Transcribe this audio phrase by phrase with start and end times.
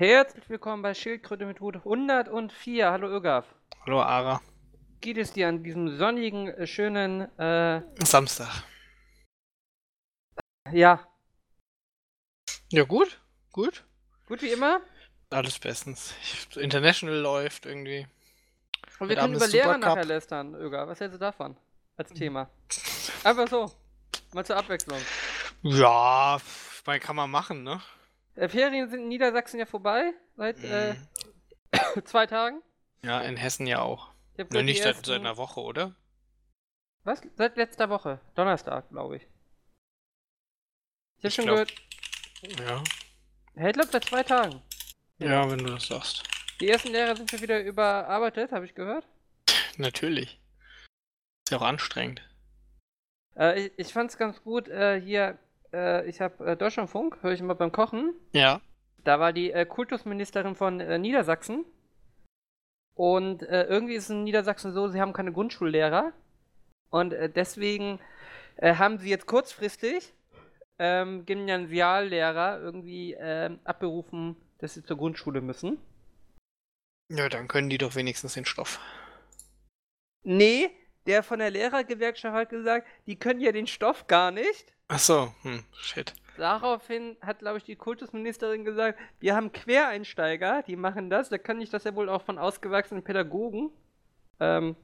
[0.00, 2.90] Herzlich willkommen bei Schildkröte mit Hut 104.
[2.90, 3.44] Hallo Ögaf.
[3.84, 4.40] Hallo Ara.
[5.02, 8.64] Geht es dir an diesem sonnigen, äh, schönen äh, Samstag.
[10.72, 11.06] Ja.
[12.70, 13.20] Ja, gut.
[13.52, 13.84] Gut.
[14.26, 14.80] Gut wie immer?
[15.28, 16.14] Alles bestens.
[16.56, 18.06] International läuft irgendwie.
[19.00, 20.88] Und wir können über Lehrer nachher lästern, Öger.
[20.88, 21.58] Was hältst du davon?
[21.98, 22.48] Als Thema.
[23.22, 23.70] Einfach so.
[24.32, 24.98] Mal zur Abwechslung.
[25.60, 27.82] Ja, ich meine, kann man machen, ne?
[28.40, 30.14] Äh, Ferien sind in Niedersachsen ja vorbei.
[30.36, 30.94] Seit äh,
[32.04, 32.62] zwei Tagen.
[33.04, 34.12] Ja, in Hessen ja auch.
[34.50, 35.04] Nur nicht ersten...
[35.04, 35.94] seit, einer Woche, oder?
[37.04, 37.20] Was?
[37.36, 38.18] Seit letzter Woche.
[38.34, 39.26] Donnerstag, glaube ich.
[41.18, 41.68] Ich hab schon glaub...
[42.42, 42.82] gehört.
[43.56, 43.68] Ja.
[43.68, 44.62] Ich glaube seit zwei Tagen.
[45.18, 45.32] Ja.
[45.32, 46.22] ja, wenn du das sagst.
[46.60, 49.06] Die ersten Lehrer sind schon wieder überarbeitet, habe ich gehört.
[49.76, 50.40] Natürlich.
[51.44, 52.22] Ist ja auch anstrengend.
[53.36, 55.38] Äh, ich, ich fand's ganz gut, äh, hier,
[55.72, 58.14] äh, ich habe äh, Deutschlandfunk, höre ich immer beim Kochen.
[58.32, 58.60] Ja.
[59.04, 61.64] Da war die äh, Kultusministerin von äh, Niedersachsen.
[62.94, 66.12] Und äh, irgendwie ist es in Niedersachsen so, sie haben keine Grundschullehrer.
[66.90, 68.00] Und deswegen
[68.60, 70.12] haben sie jetzt kurzfristig
[70.80, 75.78] ähm, Gymnasiallehrer irgendwie ähm, abberufen, dass sie zur Grundschule müssen.
[77.12, 78.80] Ja, dann können die doch wenigstens den Stoff.
[80.24, 80.70] Nee,
[81.06, 84.74] der von der Lehrergewerkschaft hat gesagt, die können ja den Stoff gar nicht.
[84.92, 86.12] Ach so, hm, shit.
[86.36, 91.60] Daraufhin hat, glaube ich, die Kultusministerin gesagt, wir haben Quereinsteiger, die machen das, da kann
[91.60, 93.70] ich das ja wohl auch von ausgewachsenen Pädagogen
[94.40, 94.74] ähm,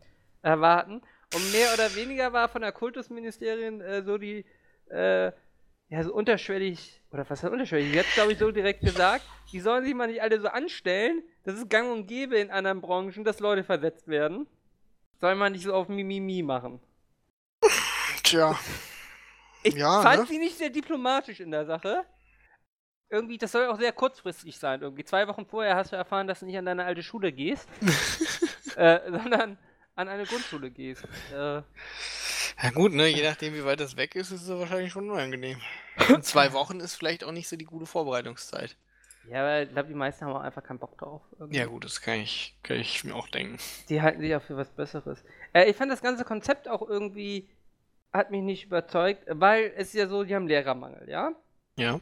[0.42, 1.02] erwarten.
[1.34, 4.44] Und mehr oder weniger war von der Kultusministerin äh, so die,
[4.90, 5.32] äh,
[5.88, 7.92] ja, so unterschwellig, oder was heißt unterschwellig?
[7.92, 11.24] Jetzt glaube ich so direkt gesagt, die sollen sich mal nicht alle so anstellen.
[11.42, 14.46] Das ist gang und gäbe in anderen Branchen, dass Leute versetzt werden.
[15.20, 16.78] Soll man nicht so auf Mimimi machen.
[18.22, 18.56] Tja.
[19.66, 20.26] Ich ja, fand ne?
[20.26, 22.04] sie nicht sehr diplomatisch in der Sache.
[23.08, 24.82] Irgendwie, das soll auch sehr kurzfristig sein.
[24.82, 27.68] Irgendwie zwei Wochen vorher hast du erfahren, dass du nicht an deine alte Schule gehst,
[28.76, 29.58] äh, sondern
[29.94, 31.04] an eine Grundschule gehst.
[31.32, 31.62] Äh,
[32.62, 35.60] ja gut, ne, je nachdem wie weit das weg ist, ist es wahrscheinlich schon unangenehm.
[36.08, 38.76] Und zwei Wochen ist vielleicht auch nicht so die gute Vorbereitungszeit.
[39.28, 41.22] Ja, aber ich glaube, die meisten haben auch einfach keinen Bock drauf.
[41.38, 41.58] Irgendwie.
[41.58, 43.58] Ja gut, das kann ich, kann ich mir auch denken.
[43.88, 45.22] Die halten sich auch für was Besseres.
[45.52, 47.48] Äh, ich fand das ganze Konzept auch irgendwie,
[48.16, 51.34] hat mich nicht überzeugt, weil es ist ja so, die haben Lehrermangel, ja?
[51.76, 52.00] Ja.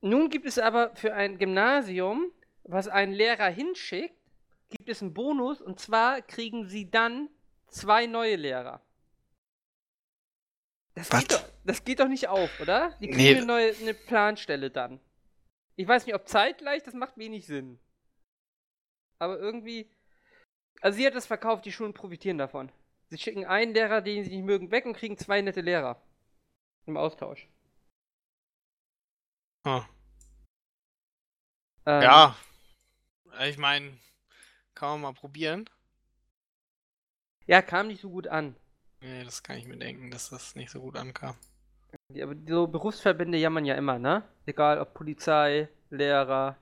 [0.00, 2.30] Nun gibt es aber für ein Gymnasium,
[2.62, 4.14] was einen Lehrer hinschickt,
[4.70, 7.28] gibt es einen Bonus und zwar kriegen sie dann
[7.68, 8.80] zwei neue Lehrer.
[10.94, 12.90] Das, geht doch, das geht doch nicht auf, oder?
[13.00, 13.36] Die kriegen nee.
[13.36, 15.00] eine neue eine Planstelle dann.
[15.76, 17.80] Ich weiß nicht, ob zeitgleich, das macht wenig Sinn.
[19.18, 19.90] Aber irgendwie.
[20.80, 22.70] Also sie hat das verkauft, die Schulen profitieren davon.
[23.14, 26.02] Sie schicken einen Lehrer, den sie nicht mögen, weg und kriegen zwei nette Lehrer.
[26.84, 27.48] Im Austausch.
[29.64, 29.84] Hm.
[31.86, 32.36] Ähm, ja.
[33.42, 33.96] Ich meine,
[34.74, 35.70] kann man mal probieren.
[37.46, 38.56] Ja, kam nicht so gut an.
[39.00, 41.36] Nee, das kann ich mir denken, dass das nicht so gut ankam.
[42.20, 44.28] Aber so Berufsverbände jammern ja immer, ne?
[44.44, 46.56] Egal ob Polizei, Lehrer,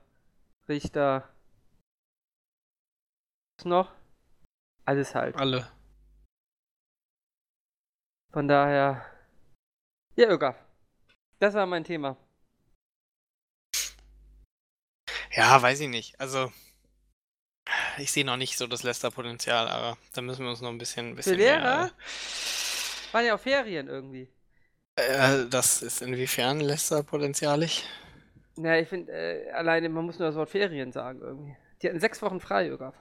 [0.69, 1.27] Richter.
[3.57, 3.91] Was noch?
[4.85, 5.35] Alles halt.
[5.35, 5.67] Alle.
[8.33, 9.05] Von daher.
[10.15, 10.55] Ja, Ögaf.
[11.39, 12.17] Das war mein Thema.
[15.31, 16.19] Ja, weiß ich nicht.
[16.19, 16.51] Also,
[17.99, 21.09] ich sehe noch nicht so das Leicester-Potenzial, aber da müssen wir uns noch ein bisschen,
[21.09, 21.83] ein bisschen Lehrer?
[21.83, 21.91] Mehr,
[23.11, 24.27] Waren ja auch Ferien irgendwie.
[24.95, 27.83] Äh, das ist inwiefern Leicester-potenzialig?
[28.57, 31.55] Ja, ich finde, äh, alleine, man muss nur das Wort Ferien sagen irgendwie.
[31.81, 32.95] Die hatten sechs Wochen frei, Ögaf.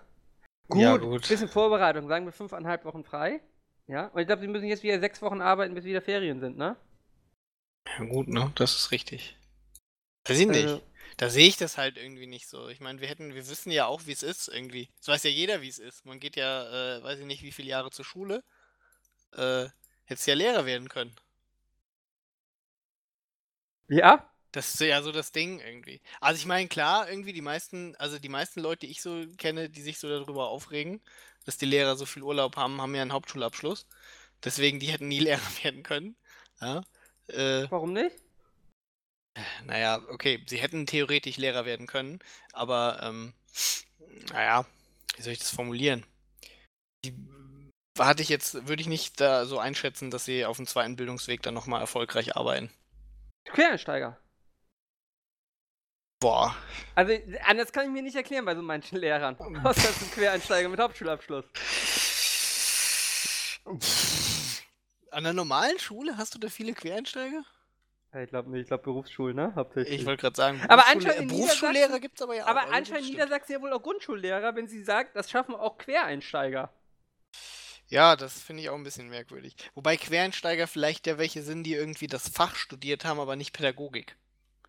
[0.69, 1.27] Gut, ja, gut.
[1.27, 3.41] bisschen Vorbereitung, sagen wir fünfeinhalb Wochen frei.
[3.87, 6.57] Ja, und ich glaube, sie müssen jetzt wieder sechs Wochen arbeiten, bis wieder Ferien sind,
[6.57, 6.77] ne?
[7.87, 8.53] Ja, gut, ne?
[8.55, 9.37] Das ist richtig.
[10.25, 10.69] Weiß ich nicht.
[10.69, 10.83] Also,
[11.17, 12.69] da sehe ich das halt irgendwie nicht so.
[12.69, 14.89] Ich meine, wir hätten, wir wissen ja auch, wie es ist irgendwie.
[14.99, 16.07] Das weiß ja jeder, wie es ist.
[16.07, 18.43] Man geht ja, äh, weiß ich nicht, wie viele Jahre zur Schule.
[19.33, 19.67] Äh,
[20.05, 21.15] hättest ja Lehrer werden können.
[23.89, 24.29] Ja?
[24.53, 26.03] Das ist ja so das Ding irgendwie.
[26.21, 29.71] Also ich meine, klar, irgendwie die meisten, also die meisten Leute, die ich so kenne,
[29.71, 31.01] die sich so darüber aufregen,
[31.45, 33.87] dass die Lehrer so viel Urlaub haben, haben ja einen Hauptschulabschluss.
[34.45, 36.17] Deswegen, die hätten nie Lehrer werden können.
[36.61, 36.83] Ja,
[37.29, 38.17] äh, Warum nicht?
[39.65, 42.19] Naja, okay, sie hätten theoretisch Lehrer werden können,
[42.53, 43.33] aber ähm,
[44.31, 44.67] naja,
[45.17, 46.05] wie soll ich das formulieren?
[47.05, 47.15] Die
[47.99, 51.43] hatte ich jetzt, würde ich nicht da so einschätzen, dass sie auf dem zweiten Bildungsweg
[51.43, 52.71] dann nochmal erfolgreich arbeiten.
[53.45, 54.19] Quereinsteiger.
[56.23, 56.55] Boah.
[56.95, 57.15] Also,
[57.47, 59.37] anders kann ich mir nicht erklären bei so manchen Lehrern.
[59.65, 61.45] Außer ein Quereinsteiger mit Hauptschulabschluss.
[65.11, 67.43] An der normalen Schule hast du da viele Quereinsteiger?
[68.23, 69.53] Ich glaube nicht, ich glaube Berufsschulen, ne?
[69.57, 70.01] Hauptsächlich.
[70.01, 72.49] Ich wollte gerade sagen, Aber anscheinend in Berufsschullehrer gibt es aber ja auch.
[72.49, 73.09] Aber also anscheinend.
[73.11, 76.73] Niedersachsen ja wohl auch Grundschullehrer, wenn sie sagt, das schaffen auch Quereinsteiger.
[77.89, 79.57] Ja, das finde ich auch ein bisschen merkwürdig.
[79.75, 84.17] Wobei Quereinsteiger vielleicht ja welche sind, die irgendwie das Fach studiert haben, aber nicht Pädagogik.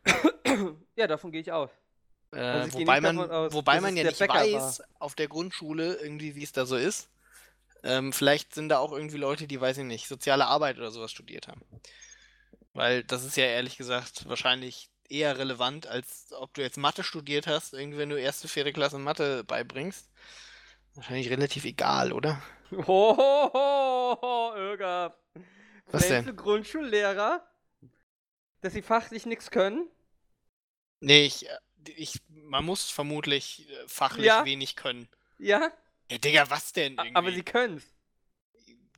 [0.96, 1.70] ja, davon gehe ich aus.
[2.32, 5.96] Äh, Also wobei man, aus, wobei man ja der nicht Bäcker weiß, auf der Grundschule
[5.96, 7.10] irgendwie, wie es da so ist.
[7.84, 11.12] Ähm, vielleicht sind da auch irgendwie Leute, die, weiß ich nicht, soziale Arbeit oder sowas
[11.12, 11.62] studiert haben.
[12.74, 17.46] Weil das ist ja ehrlich gesagt wahrscheinlich eher relevant, als ob du jetzt Mathe studiert
[17.46, 20.10] hast, irgendwie wenn du erste, vierte Klasse Mathe beibringst.
[20.96, 22.42] Wahrscheinlich relativ egal, oder?
[22.72, 25.16] Hohoho, Irga.
[25.88, 26.36] Was Fällst denn?
[26.36, 27.46] Grundschullehrer,
[28.62, 29.88] dass sie fachlich nichts können?
[31.04, 31.58] Nee, ich, äh,
[31.98, 34.46] ich, man muss vermutlich äh, fachlich Ja.
[34.46, 35.08] wenig können.
[35.38, 35.72] Ja,
[36.10, 37.16] Ja, Digga, was denn irgendwie?
[37.16, 37.84] aber sie können's.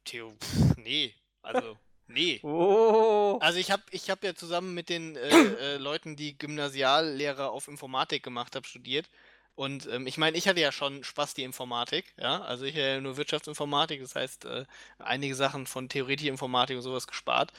[0.03, 2.39] Theo, pff, nee, also, nee.
[2.43, 3.39] Oh.
[3.41, 7.67] Also ich habe ich hab ja zusammen mit den äh, äh, Leuten, die Gymnasiallehrer auf
[7.67, 9.09] Informatik gemacht haben, studiert.
[9.55, 12.41] Und ähm, ich meine, ich hatte ja schon Spaß die Informatik, ja.
[12.41, 14.65] Also ich hatte ja nur Wirtschaftsinformatik, das heißt, äh,
[14.99, 17.51] einige Sachen von theoretischer Informatik und sowas gespart.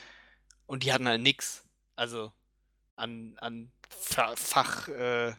[0.66, 1.64] Und die hatten halt nix.
[1.96, 2.32] Also
[2.96, 5.34] an, an Fach, äh,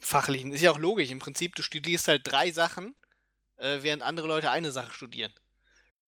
[0.00, 0.52] fachlichen.
[0.52, 1.10] Ist ja auch logisch.
[1.10, 2.94] Im Prinzip, du studierst halt drei Sachen,
[3.56, 5.32] äh, während andere Leute eine Sache studieren.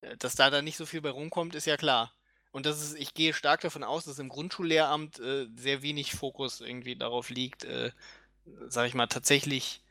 [0.01, 2.13] Äh, Dass da dann nicht so viel bei rumkommt, ist ja klar.
[2.51, 6.61] Und das ist, ich gehe stark davon aus, dass im Grundschullehramt äh, sehr wenig Fokus
[6.61, 7.91] irgendwie darauf liegt, äh,
[8.67, 9.81] sag ich mal, tatsächlich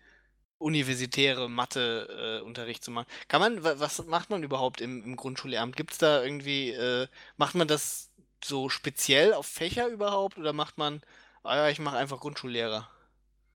[0.59, 3.07] universitäre Mathe-Unterricht äh, zu machen.
[3.29, 5.77] Kann man, wa- was macht man überhaupt im, im Grundschullehramt?
[5.77, 8.11] Gibt es da irgendwie, äh, macht man das
[8.45, 11.01] so speziell auf Fächer überhaupt oder macht man,
[11.43, 12.89] ah ja, ich mache einfach Grundschullehrer?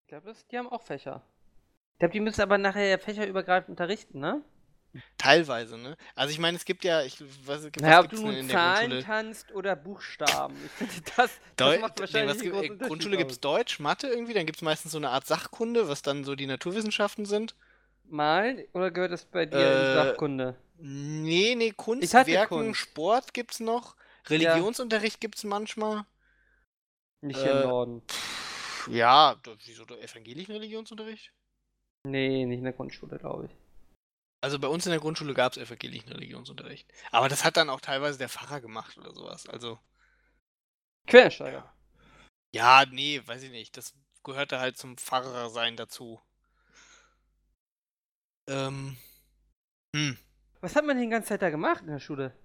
[0.01, 1.21] Ich glaube, die haben auch Fächer.
[1.93, 4.43] Ich glaube, die müssen aber nachher ja fächerübergreifend unterrichten, ne?
[5.17, 5.97] Teilweise, ne?
[6.15, 9.51] Also ich meine, es gibt ja, ich was, was Naja, ob du nun Zahlen kannst
[9.51, 10.63] oder Buchstaben.
[10.65, 13.39] Ich finde, das, Deu das macht nee, wahrscheinlich was einen gibt, Unterschied Grundschule gibt es.
[13.41, 16.47] Deutsch, Mathe irgendwie, dann gibt es meistens so eine Art Sachkunde, was dann so die
[16.47, 17.55] Naturwissenschaften sind.
[18.05, 20.55] Malen oder gehört das bei dir Äh, in Sachkunde?
[20.77, 22.79] Nee, nee, Kunst, Werken, Kunst.
[22.81, 23.95] Sport gibt's noch.
[24.27, 26.05] Religionsunterricht gibt's manchmal.
[27.25, 28.01] Nicht hier im äh, Norden.
[28.07, 29.35] Pff, ja,
[29.65, 31.33] wieso der evangelischen Religionsunterricht?
[32.03, 33.51] Nee, nicht in der Grundschule, glaube ich.
[34.41, 36.87] Also bei uns in der Grundschule gab es evangelischen Religionsunterricht.
[37.11, 39.47] Aber das hat dann auch teilweise der Pfarrer gemacht oder sowas.
[39.47, 39.79] Also,
[41.07, 41.73] Quereinsteiger.
[42.53, 43.75] ja, nee, weiß ich nicht.
[43.75, 46.21] Das gehörte halt zum Pfarrersein dazu.
[48.47, 48.97] Ähm,
[49.95, 50.15] hm.
[50.61, 52.37] Was hat man die ganze Zeit da gemacht in der Schule?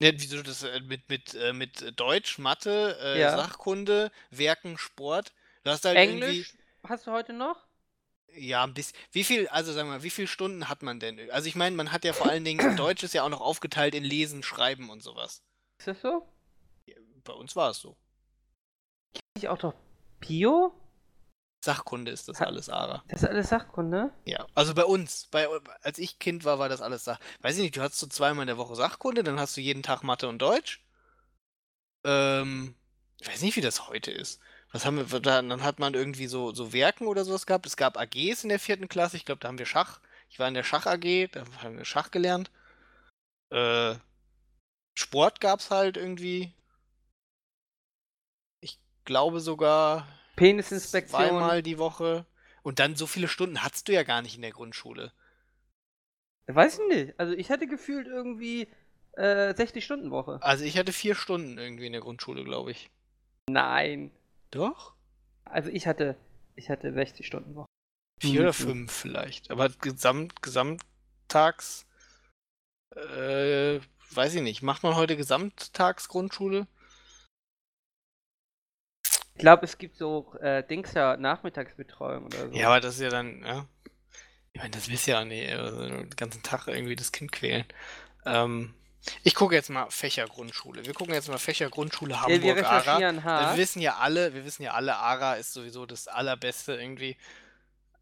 [0.00, 3.36] Ne, wieso das äh, mit, mit, äh, mit Deutsch, Mathe, äh, Ja.
[3.36, 5.32] Sachkunde, Werken, Sport?
[5.64, 6.54] Du hast halt Englisch
[6.88, 7.66] hast du heute noch?
[8.34, 8.96] Ja, ein bisschen.
[9.10, 11.30] Wie viel, also sagen wir mal, wie viele Stunden hat man denn?
[11.30, 13.94] Also ich meine, man hat ja vor allen Dingen, Deutsch ist ja auch noch aufgeteilt
[13.94, 15.42] in Lesen, Schreiben und sowas.
[15.78, 16.28] Ist das so?
[17.24, 17.96] Bei uns war es so.
[19.36, 19.74] Ich auch doch
[20.20, 20.72] Bio?
[21.68, 23.04] Sachkunde ist das alles, Ara.
[23.08, 24.10] Das ist alles Sachkunde?
[24.24, 25.46] Ja, also bei uns, bei,
[25.82, 27.20] als ich Kind war, war das alles Sach.
[27.42, 29.82] Weiß ich nicht, du hast so zweimal in der Woche Sachkunde, dann hast du jeden
[29.82, 30.82] Tag Mathe und Deutsch.
[32.06, 32.74] Ähm,
[33.20, 34.40] ich weiß nicht, wie das heute ist.
[34.72, 37.66] Was haben wir, dann, dann hat man irgendwie so, so Werken oder sowas gehabt.
[37.66, 40.00] Es gab AGs in der vierten Klasse, ich glaube, da haben wir Schach.
[40.30, 42.50] Ich war in der Schach AG, da haben wir Schach gelernt.
[43.50, 43.96] Äh,
[44.94, 46.54] Sport gab's halt irgendwie.
[48.62, 50.06] Ich glaube sogar
[50.38, 51.20] Penisinspektion.
[51.20, 52.26] zweimal die Woche.
[52.62, 55.12] Und dann so viele Stunden hattest du ja gar nicht in der Grundschule.
[56.46, 57.20] Weiß ich nicht.
[57.20, 58.68] Also ich hatte gefühlt irgendwie
[59.12, 60.38] äh, 60 Stunden Woche.
[60.42, 62.90] Also ich hatte vier Stunden irgendwie in der Grundschule, glaube ich.
[63.50, 64.10] Nein.
[64.50, 64.94] Doch?
[65.44, 66.16] Also ich hatte
[66.56, 67.66] ich hatte 60 Stunden Woche.
[68.20, 68.54] Vier oder Mhm.
[68.54, 69.50] fünf vielleicht.
[69.50, 71.86] Aber gesamt, gesamttags,
[72.96, 73.78] äh,
[74.10, 74.62] weiß ich nicht.
[74.62, 76.66] Macht man heute Gesamttagsgrundschule?
[79.38, 82.56] Ich glaube, es gibt so äh, Dings ja Nachmittagsbetreuung oder so.
[82.56, 83.66] Ja, aber das ist ja dann, ja.
[84.52, 87.30] Ich meine, das willst du ja auch nicht, also den ganzen Tag irgendwie das Kind
[87.30, 87.64] quälen.
[88.26, 88.74] Ähm,
[89.22, 90.84] ich gucke jetzt mal Fächergrundschule.
[90.84, 92.98] Wir gucken jetzt mal Fächergrundschule Ja, wir Hamburg, Ara.
[93.52, 97.16] Wir wissen ja alle, wir wissen ja alle, Ara ist sowieso das allerbeste irgendwie.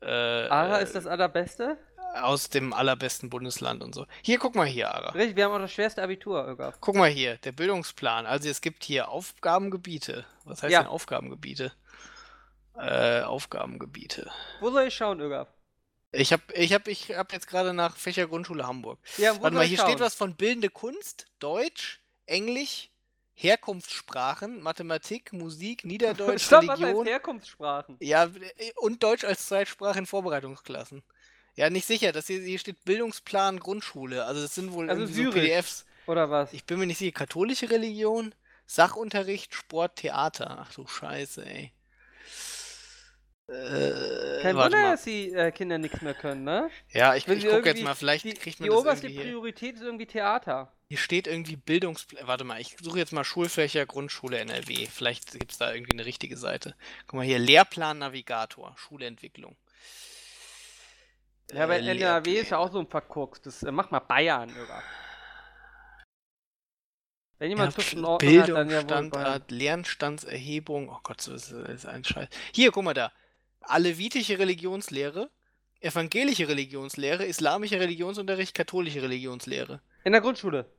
[0.03, 1.79] Äh, Ara ist das allerbeste.
[2.15, 4.07] aus dem allerbesten Bundesland und so.
[4.23, 5.11] Hier, guck mal hier, Ara.
[5.11, 6.73] Richtig, wir haben auch das schwerste Abitur, Irga.
[6.81, 8.25] Guck mal hier, der Bildungsplan.
[8.27, 10.25] Also es gibt hier Aufgabengebiete.
[10.45, 10.81] Was heißt Ja.
[10.81, 11.73] denn Aufgabengebiete?
[12.79, 14.31] Äh, Aufgabengebiete.
[14.61, 15.47] Wo soll ich schauen, Irga?
[16.13, 18.99] Ich habe ich hab, ich hab jetzt gerade nach Fächergrundschule Hamburg.
[19.19, 19.89] Ja, wo Warte mal, hier schauen?
[19.89, 22.91] steht was von bildende Kunst, Deutsch, Englisch,
[23.37, 27.07] Herkunftssprachen, Mathematik, Musik, Niederdeutsch, Stopp, was heißt Religion.
[27.07, 27.97] Herkunftssprachen?
[28.01, 31.03] Ja, äh, und Deutsch als Zweitsprache in Vorbereitungsklassen.
[31.55, 32.13] Ja, nicht sicher.
[32.13, 34.25] Das hier, hier steht Bildungsplan Grundschule.
[34.25, 35.31] Also das sind wohl Also so.
[35.31, 35.87] PDFs.
[36.07, 36.53] Oder was?
[36.53, 37.13] Ich bin mir nicht sicher.
[37.13, 38.35] Katholische Religion,
[38.67, 40.59] Sachunterricht, Sport, Theater.
[40.61, 41.73] Ach du Scheiße, ey.
[43.49, 46.71] Äh, Kein Wunder, dass die äh, Kinder nichts mehr können, ne?
[46.91, 49.23] Ja, ich, Wenn ich gucke jetzt mal, vielleicht Die, kriegt man die das oberste irgendwie.
[49.23, 50.73] Priorität ist irgendwie Theater.
[50.89, 52.27] Hier steht irgendwie Bildungspläne.
[52.27, 54.87] Warte mal, ich suche jetzt mal Schulfächer Grundschule NRW.
[54.87, 56.75] Vielleicht gibt es da irgendwie eine richtige Seite.
[57.07, 59.57] Guck mal hier, Lehrplan Navigator, Schulentwicklung.
[61.53, 63.41] Ja, aber Äh, NRW ist ja auch so ein Verkurks.
[63.43, 64.83] Das äh, mach mal Bayern, oder?
[67.39, 68.81] Wenn jemand Ja, zwischen Ordnung hat, Bildung, dann ja.
[68.81, 70.89] Standard, Lernstandserhebung.
[70.89, 72.29] Oh Gott, so ist, ist ein Scheiß.
[72.53, 73.13] Hier, guck mal da.
[73.71, 75.31] Alevitische Religionslehre,
[75.81, 79.81] evangelische Religionslehre, islamischer Religionsunterricht, katholische Religionslehre.
[80.05, 80.71] In der Grundschule.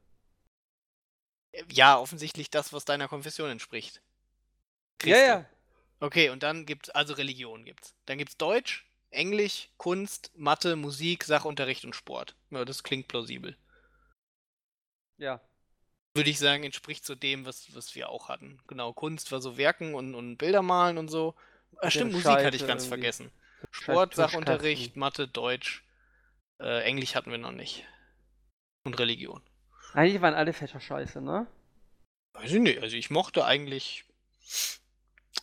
[1.72, 3.96] Ja, offensichtlich das, was deiner Konfession entspricht.
[3.96, 5.28] Ja, Christi.
[5.28, 5.46] ja.
[6.00, 7.96] Okay, und dann gibt's, also Religion gibt's.
[8.06, 12.36] Dann gibt's Deutsch, Englisch, Kunst, Mathe, Musik, Sachunterricht und Sport.
[12.52, 13.58] Ja, das klingt plausibel.
[15.18, 15.42] Ja.
[16.14, 18.60] Würde ich sagen, entspricht so dem, was, was wir auch hatten.
[18.68, 21.36] Genau, Kunst war so Werken und, und Bilder malen und so.
[21.78, 23.32] Ah, stimmt, Musik hatte ich ganz vergessen.
[23.72, 24.16] Sport.
[24.16, 25.84] Sachunterricht, Mathe, Deutsch,
[26.60, 27.86] äh, Englisch hatten wir noch nicht.
[28.84, 29.42] Und Religion.
[29.94, 31.48] Eigentlich waren alle Fächer scheiße, ne?
[32.34, 34.06] Weiß ich nicht, also ich mochte eigentlich,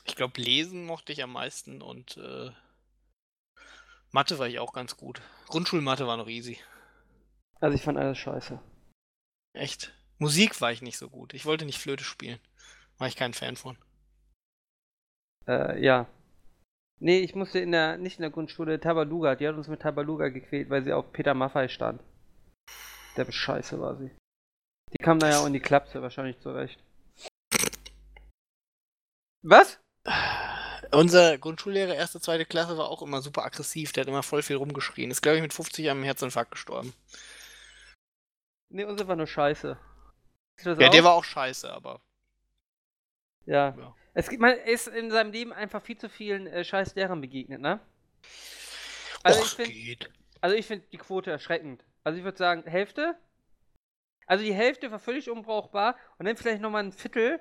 [0.05, 2.51] ich glaube, Lesen mochte ich am meisten und äh,
[4.13, 5.21] Mathe war ich auch ganz gut.
[5.49, 6.59] Grundschulmathe war noch easy.
[7.61, 8.61] Also ich fand alles scheiße.
[9.55, 9.93] Echt.
[10.19, 11.35] Musik war ich nicht so gut.
[11.35, 12.39] Ich wollte nicht Flöte spielen.
[12.99, 13.77] War ich kein Fan von.
[15.47, 16.07] Äh, ja.
[17.01, 20.29] Nee, ich musste in der, nicht in der Grundschule, Tabaluga, die hat uns mit Tabaluga
[20.29, 22.01] gequält, weil sie auf Peter Maffei stand.
[23.17, 24.11] Der Scheiße war sie.
[24.93, 26.83] Die kam da ja auch in die Klapse wahrscheinlich zurecht.
[29.43, 29.81] Was?
[30.93, 33.93] Unser Grundschullehrer, erste, zweite Klasse, war auch immer super aggressiv.
[33.93, 35.11] Der hat immer voll viel rumgeschrien.
[35.11, 36.95] Ist, glaube ich, mit 50 am Herzinfarkt gestorben.
[38.71, 39.77] Nee, unsere war nur scheiße.
[40.63, 40.91] Ja, auch?
[40.91, 42.01] der war auch scheiße, aber.
[43.47, 43.75] Ja.
[43.77, 43.95] Ja.
[44.15, 47.61] Es gibt, man ist in seinem Leben einfach viel zu vielen äh, scheiß Lehrern begegnet,
[47.61, 47.81] ne?
[49.23, 50.11] Also ich Och, finde geht.
[50.41, 51.85] also ich find die Quote erschreckend.
[52.05, 53.17] Also ich würde sagen, Hälfte.
[54.27, 57.41] Also die Hälfte war völlig unbrauchbar und dann vielleicht nochmal ein Viertel,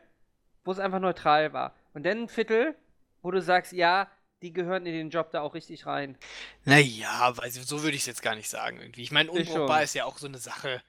[0.65, 1.75] wo es einfach neutral war.
[1.93, 2.75] Und dann ein Viertel,
[3.21, 4.11] wo du sagst, ja,
[4.41, 6.17] die gehören in den Job da auch richtig rein.
[6.65, 9.03] Naja, also so würde ich es jetzt gar nicht sagen irgendwie.
[9.03, 10.81] Ich meine, Ich unbrauchbar ist ja auch so eine Sache,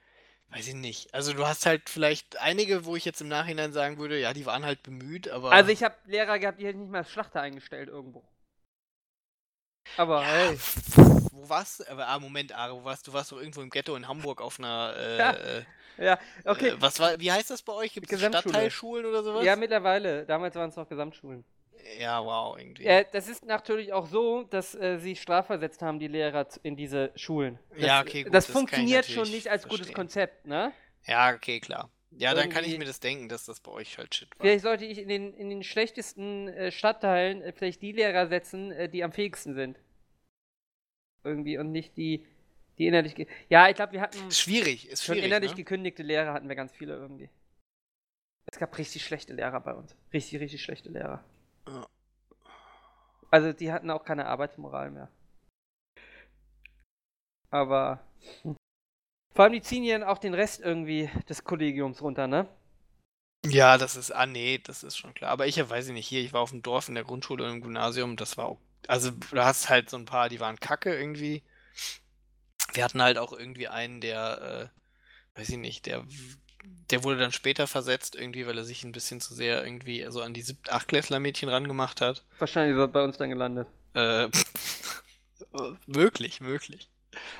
[0.49, 1.13] weiß ich nicht.
[1.13, 4.45] Also du hast halt vielleicht einige, wo ich jetzt im Nachhinein sagen würde, ja, die
[4.45, 5.51] waren halt bemüht, aber.
[5.51, 8.23] Also ich habe Lehrer gehabt, die hätten nicht mal als Schlachter eingestellt irgendwo.
[9.97, 10.59] Aber ja, hey,
[11.31, 11.89] wo warst du?
[11.91, 13.13] Aber, ah, Moment, Are, wo warst du?
[13.13, 14.93] warst doch irgendwo im Ghetto in Hamburg auf einer.
[14.97, 15.35] Äh, Ja,
[15.97, 16.69] ja, okay.
[16.69, 17.93] Äh, was war, wie heißt das bei euch?
[17.93, 18.19] Gibt es.
[18.19, 19.45] Stadtteilschulen oder sowas?
[19.45, 20.25] Ja, mittlerweile.
[20.25, 21.45] Damals waren es noch Gesamtschulen.
[21.99, 22.85] Ja, wow, irgendwie.
[22.85, 27.11] Äh, das ist natürlich auch so, dass äh, sie strafversetzt haben, die Lehrer in diese
[27.15, 27.59] Schulen.
[27.71, 29.95] Das, Ja, okay, gut, Das das funktioniert schon nicht als gutes verstehen.
[29.95, 30.71] Konzept, ne?
[31.05, 31.89] Ja, okay, klar.
[32.17, 34.45] Ja, dann kann ich Irgendwie- mir das denken, dass das bei euch halt shit war.
[34.45, 38.71] Vielleicht sollte ich in den, in den schlechtesten äh, Stadtteilen äh, vielleicht die Lehrer setzen,
[38.71, 39.77] äh, die am fähigsten sind.
[41.23, 42.25] Irgendwie und nicht die,
[42.77, 43.15] die innerlich.
[43.49, 45.27] Ja, ich glaube, wir hatten Ist schwierig, ist schon schwierig.
[45.27, 45.57] innerlich ne?
[45.57, 47.29] gekündigte Lehrer, hatten wir ganz viele irgendwie.
[48.45, 49.95] Es gab richtig schlechte Lehrer bei uns.
[50.13, 51.23] Richtig, richtig schlechte Lehrer.
[53.31, 55.09] Also die hatten auch keine Arbeitsmoral mehr.
[57.49, 58.03] Aber
[58.43, 58.55] hm.
[59.33, 62.47] vor allem die ziehen ja auch den Rest irgendwie des Kollegiums runter, ne?
[63.45, 65.31] Ja, das ist, ah nee, das ist schon klar.
[65.31, 67.43] Aber ich ja, weiß ich nicht, hier, ich war auf dem Dorf in der Grundschule
[67.45, 70.59] und im Gymnasium, das war auch, also du hast halt so ein paar, die waren
[70.59, 71.43] kacke irgendwie.
[72.73, 74.71] Wir hatten halt auch irgendwie einen, der,
[75.35, 76.05] äh, weiß ich nicht, der,
[76.91, 80.21] der wurde dann später versetzt irgendwie, weil er sich ein bisschen zu sehr irgendwie so
[80.21, 82.23] an die Siebt-, Achtklässler-Mädchen rangemacht hat.
[82.39, 83.67] Wahrscheinlich ist er bei uns dann gelandet.
[83.93, 84.29] Äh,
[85.87, 86.89] möglich, möglich.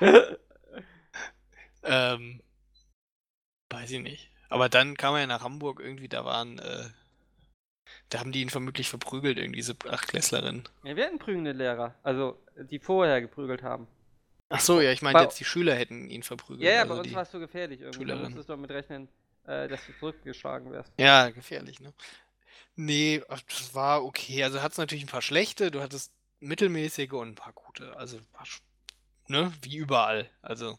[1.86, 2.40] Ähm,
[3.70, 4.30] weiß ich nicht.
[4.48, 6.88] Aber dann kam er ja nach Hamburg irgendwie, da waren, äh,
[8.10, 10.64] da haben die ihn vermutlich verprügelt, irgendwie diese Achtklässlerin.
[10.84, 13.86] Ja, wir hatten prügende Lehrer, also die vorher geprügelt haben.
[14.48, 16.62] Ach so, ja, ich meinte jetzt, die Schüler hätten ihn verprügelt.
[16.62, 17.98] Ja, ja, also bei uns war es so gefährlich irgendwie.
[17.98, 18.22] Da Schülerin.
[18.22, 19.08] musstest du damit rechnen,
[19.46, 20.92] äh, dass du zurückgeschlagen wirst.
[20.98, 21.92] Ja, gefährlich, ne?
[22.76, 24.44] Nee, das war okay.
[24.44, 27.96] Also hat's natürlich ein paar schlechte, du hattest mittelmäßige und ein paar gute.
[27.96, 28.18] Also,
[29.28, 30.30] ne, wie überall.
[30.42, 30.78] Also,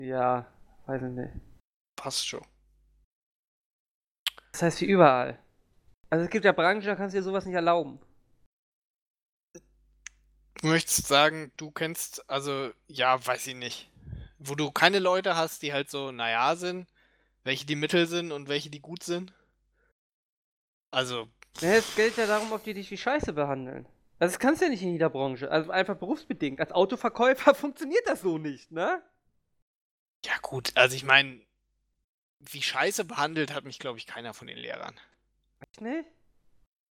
[0.00, 0.46] Ja,
[0.86, 1.32] weiß ich nicht.
[1.96, 2.44] passt schon.
[4.52, 5.38] Das heißt wie überall.
[6.10, 8.00] Also es gibt ja Branchen, da kannst du dir sowas nicht erlauben.
[10.60, 13.90] Du möchtest sagen, du kennst, also, ja, weiß ich nicht.
[14.38, 16.86] Wo du keine Leute hast, die halt so, naja sind,
[17.44, 19.32] welche die mittel sind und welche die gut sind.
[20.90, 21.28] Also,
[21.60, 23.86] Ja, es geht ja darum, ob die dich wie Scheiße behandeln.
[24.18, 25.50] Also das kannst du ja nicht in jeder Branche.
[25.50, 26.60] Also einfach berufsbedingt.
[26.60, 29.02] Als Autoverkäufer funktioniert das so nicht, ne?
[30.24, 31.40] ja gut, also ich meine,
[32.40, 34.98] wie scheiße behandelt hat mich, glaube ich, keiner von den Lehrern.
[35.60, 36.08] Echt nicht?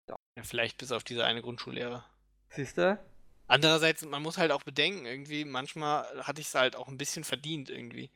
[0.08, 2.04] Ja, vielleicht bis auf diese eine Grundschullehrer.
[2.50, 2.98] Siehst du?
[3.46, 7.24] Andererseits, man muss halt auch bedenken, irgendwie, manchmal hatte ich es halt auch ein bisschen
[7.24, 8.10] verdient irgendwie.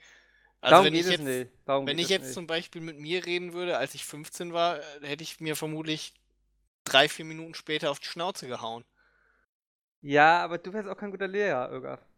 [0.60, 1.24] Also Darum wenn ich jetzt,
[1.66, 2.34] wenn ich jetzt nicht.
[2.34, 6.14] zum Beispiel mit mir reden würde, als ich 15 war, hätte ich mir vermutlich
[6.84, 8.84] drei, vier Minuten später auf die Schnauze gehauen.
[10.00, 11.98] Ja, aber du wärst auch kein guter Lehrer, Irga.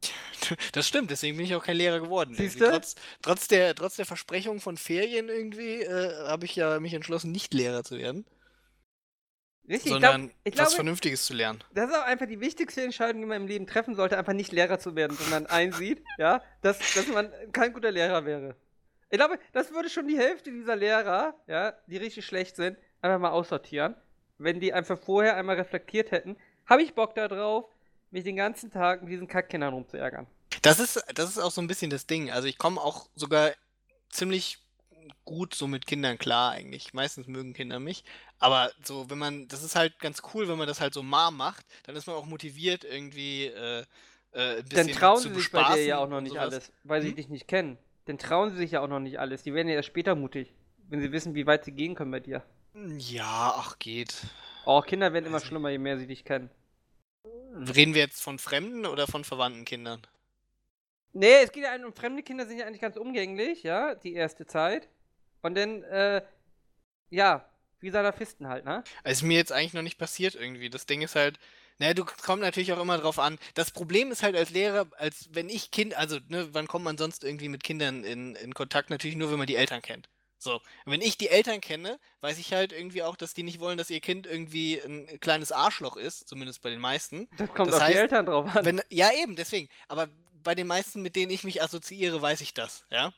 [0.73, 2.35] Das stimmt, deswegen bin ich auch kein Lehrer geworden.
[2.35, 2.69] Siehst du?
[2.69, 7.31] Trotz, trotz, der, trotz der Versprechung von Ferien irgendwie äh, habe ich ja mich entschlossen,
[7.31, 8.25] nicht Lehrer zu werden.
[9.71, 11.63] Richtig, sondern ich glaub, ich was glaube, Vernünftiges zu lernen.
[11.73, 14.51] Das ist auch einfach die wichtigste Entscheidung, die man im Leben treffen sollte, einfach nicht
[14.51, 18.57] Lehrer zu werden, sondern einsieht, ja, dass, dass man kein guter Lehrer wäre.
[19.11, 23.21] Ich glaube, das würde schon die Hälfte dieser Lehrer, ja, die richtig schlecht sind, einfach
[23.21, 23.95] mal aussortieren.
[24.39, 26.37] Wenn die einfach vorher einmal reflektiert hätten,
[26.67, 27.67] habe ich Bock darauf,
[28.11, 30.27] mich den ganzen Tag mit diesen Kackkindern rumzuärgern.
[30.63, 32.31] Das ist, das ist auch so ein bisschen das Ding.
[32.31, 33.53] Also ich komme auch sogar
[34.09, 34.59] ziemlich
[35.25, 36.93] gut so mit Kindern klar eigentlich.
[36.93, 38.05] Meistens mögen Kinder mich.
[38.39, 41.31] Aber so, wenn man, das ist halt ganz cool, wenn man das halt so mal
[41.31, 43.85] macht, dann ist man auch motiviert irgendwie äh,
[44.33, 47.01] äh, ein bisschen Dann trauen sie sich bei dir ja auch noch nicht alles, weil
[47.01, 47.09] hm?
[47.09, 47.79] sie dich nicht kennen.
[48.07, 49.43] Dann trauen sie sich ja auch noch nicht alles.
[49.43, 50.53] Die werden ja erst später mutig,
[50.89, 52.43] wenn sie wissen, wie weit sie gehen können bei dir.
[52.99, 54.15] Ja, ach geht.
[54.65, 56.51] Oh, Kinder werden immer also schlimmer, je mehr sie dich kennen.
[57.55, 60.07] Reden wir jetzt von fremden oder von verwandten Kindern?
[61.13, 64.47] Nee, es geht ja um fremde Kinder sind ja eigentlich ganz umgänglich, ja, die erste
[64.47, 64.89] Zeit.
[65.43, 66.23] Und dann, äh,
[67.09, 67.45] ja,
[67.81, 68.85] wie Salafisten halt, ne?
[69.03, 70.71] Also ist mir jetzt eigentlich noch nicht passiert irgendwie.
[70.71, 71.39] Das Ding ist halt,
[71.79, 73.39] naja, du kommst natürlich auch immer drauf an.
[73.55, 76.99] Das Problem ist halt als Lehrer, als wenn ich Kind, also, ne, wann kommt man
[76.99, 78.91] sonst irgendwie mit Kindern in, in Kontakt?
[78.91, 80.09] Natürlich nur, wenn man die Eltern kennt.
[80.43, 83.77] So, wenn ich die Eltern kenne, weiß ich halt irgendwie auch, dass die nicht wollen,
[83.77, 87.29] dass ihr Kind irgendwie ein kleines Arschloch ist, zumindest bei den meisten.
[87.37, 88.65] Das kommt das auf heißt, die Eltern drauf an.
[88.65, 89.69] Wenn, ja, eben, deswegen.
[89.89, 90.09] Aber
[90.43, 93.13] bei den meisten, mit denen ich mich assoziiere, weiß ich das, ja.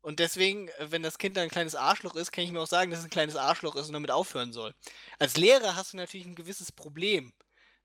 [0.00, 2.66] Und deswegen, äh, wenn das Kind dann ein kleines Arschloch ist, kann ich mir auch
[2.66, 4.74] sagen, dass es ein kleines Arschloch ist und damit aufhören soll.
[5.18, 7.32] Als Lehrer hast du natürlich ein gewisses Problem,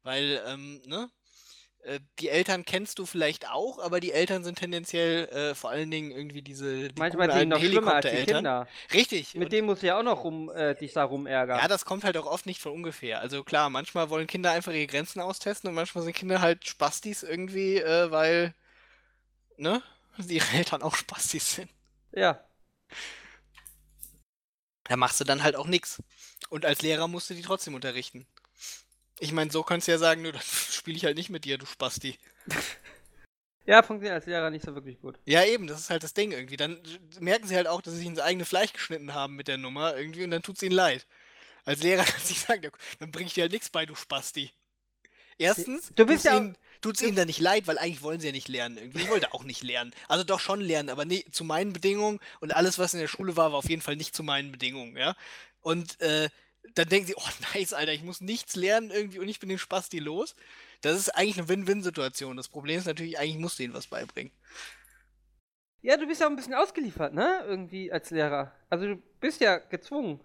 [0.03, 1.09] weil, ähm, ne?
[1.81, 5.89] Äh, die Eltern kennst du vielleicht auch, aber die Eltern sind tendenziell äh, vor allen
[5.89, 8.67] Dingen irgendwie diese die Manchmal sind noch schlimmer als die Kinder.
[8.93, 9.33] Richtig.
[9.35, 11.57] Mit denen musst du ja auch noch rum, äh, dich da rumärgern.
[11.57, 13.21] Ja, das kommt halt auch oft nicht von ungefähr.
[13.21, 17.23] Also klar, manchmal wollen Kinder einfach ihre Grenzen austesten und manchmal sind Kinder halt Spastis
[17.23, 18.53] irgendwie, äh, weil,
[19.59, 19.83] ne,
[20.27, 21.69] ihre Eltern auch Spastis sind.
[22.11, 22.43] Ja.
[24.85, 26.01] Da machst du dann halt auch nichts.
[26.49, 28.25] Und als Lehrer musst du die trotzdem unterrichten.
[29.19, 30.41] Ich meine, so kannst du ja sagen, nur dann
[30.71, 32.17] spiele ich halt nicht mit dir, du Spasti.
[33.65, 35.19] ja, funktioniert als Lehrer nicht so wirklich gut.
[35.25, 36.57] Ja, eben, das ist halt das Ding irgendwie.
[36.57, 36.81] Dann
[37.19, 39.95] merken sie halt auch, dass sie sich ins eigene Fleisch geschnitten haben mit der Nummer
[39.95, 41.05] irgendwie und dann tut es ihnen leid.
[41.65, 44.51] Als Lehrer kannst du nicht sagen, dann bringe ich dir halt nichts bei, du Spasti.
[45.37, 48.33] Erstens, du bist ja ihnen, tut's ihnen dann nicht leid, weil eigentlich wollen sie ja
[48.33, 48.77] nicht lernen.
[48.77, 49.01] Irgendwie.
[49.01, 49.93] Ich wollte auch nicht lernen.
[50.07, 53.35] Also doch schon lernen, aber nicht zu meinen Bedingungen und alles, was in der Schule
[53.37, 55.15] war, war auf jeden Fall nicht zu meinen Bedingungen, ja.
[55.61, 56.29] Und äh,
[56.75, 59.57] dann denken sie, oh nice, Alter, ich muss nichts lernen irgendwie und ich bin den
[59.57, 60.35] Spasti los.
[60.81, 62.37] Das ist eigentlich eine Win-Win-Situation.
[62.37, 64.31] Das Problem ist natürlich, eigentlich musst du ihnen was beibringen.
[65.81, 67.43] Ja, du bist ja auch ein bisschen ausgeliefert, ne?
[67.47, 68.53] Irgendwie als Lehrer.
[68.69, 70.19] Also du bist ja gezwungen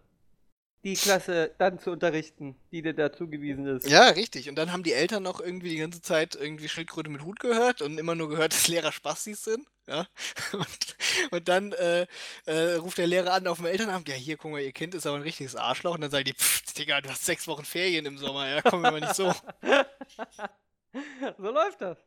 [0.84, 3.88] die Klasse dann zu unterrichten, die dir da zugewiesen ist.
[3.88, 4.50] Ja, richtig.
[4.50, 7.80] Und dann haben die Eltern noch irgendwie die ganze Zeit irgendwie Schildkröte mit Hut gehört
[7.80, 9.66] und immer nur gehört, dass Lehrer Spastis sind.
[9.86, 10.06] Ja.
[10.52, 10.96] Und,
[11.30, 12.06] und dann äh,
[12.46, 15.06] äh, ruft der Lehrer an auf dem Elternamt, ja, hier, guck mal, ihr Kind ist
[15.06, 15.96] aber ein richtiges Arschloch.
[15.96, 18.82] Und dann sagen die, pfff, Digga, du hast sechs Wochen Ferien im Sommer, ja, komm
[18.82, 19.30] immer nicht so.
[21.36, 21.98] so läuft das.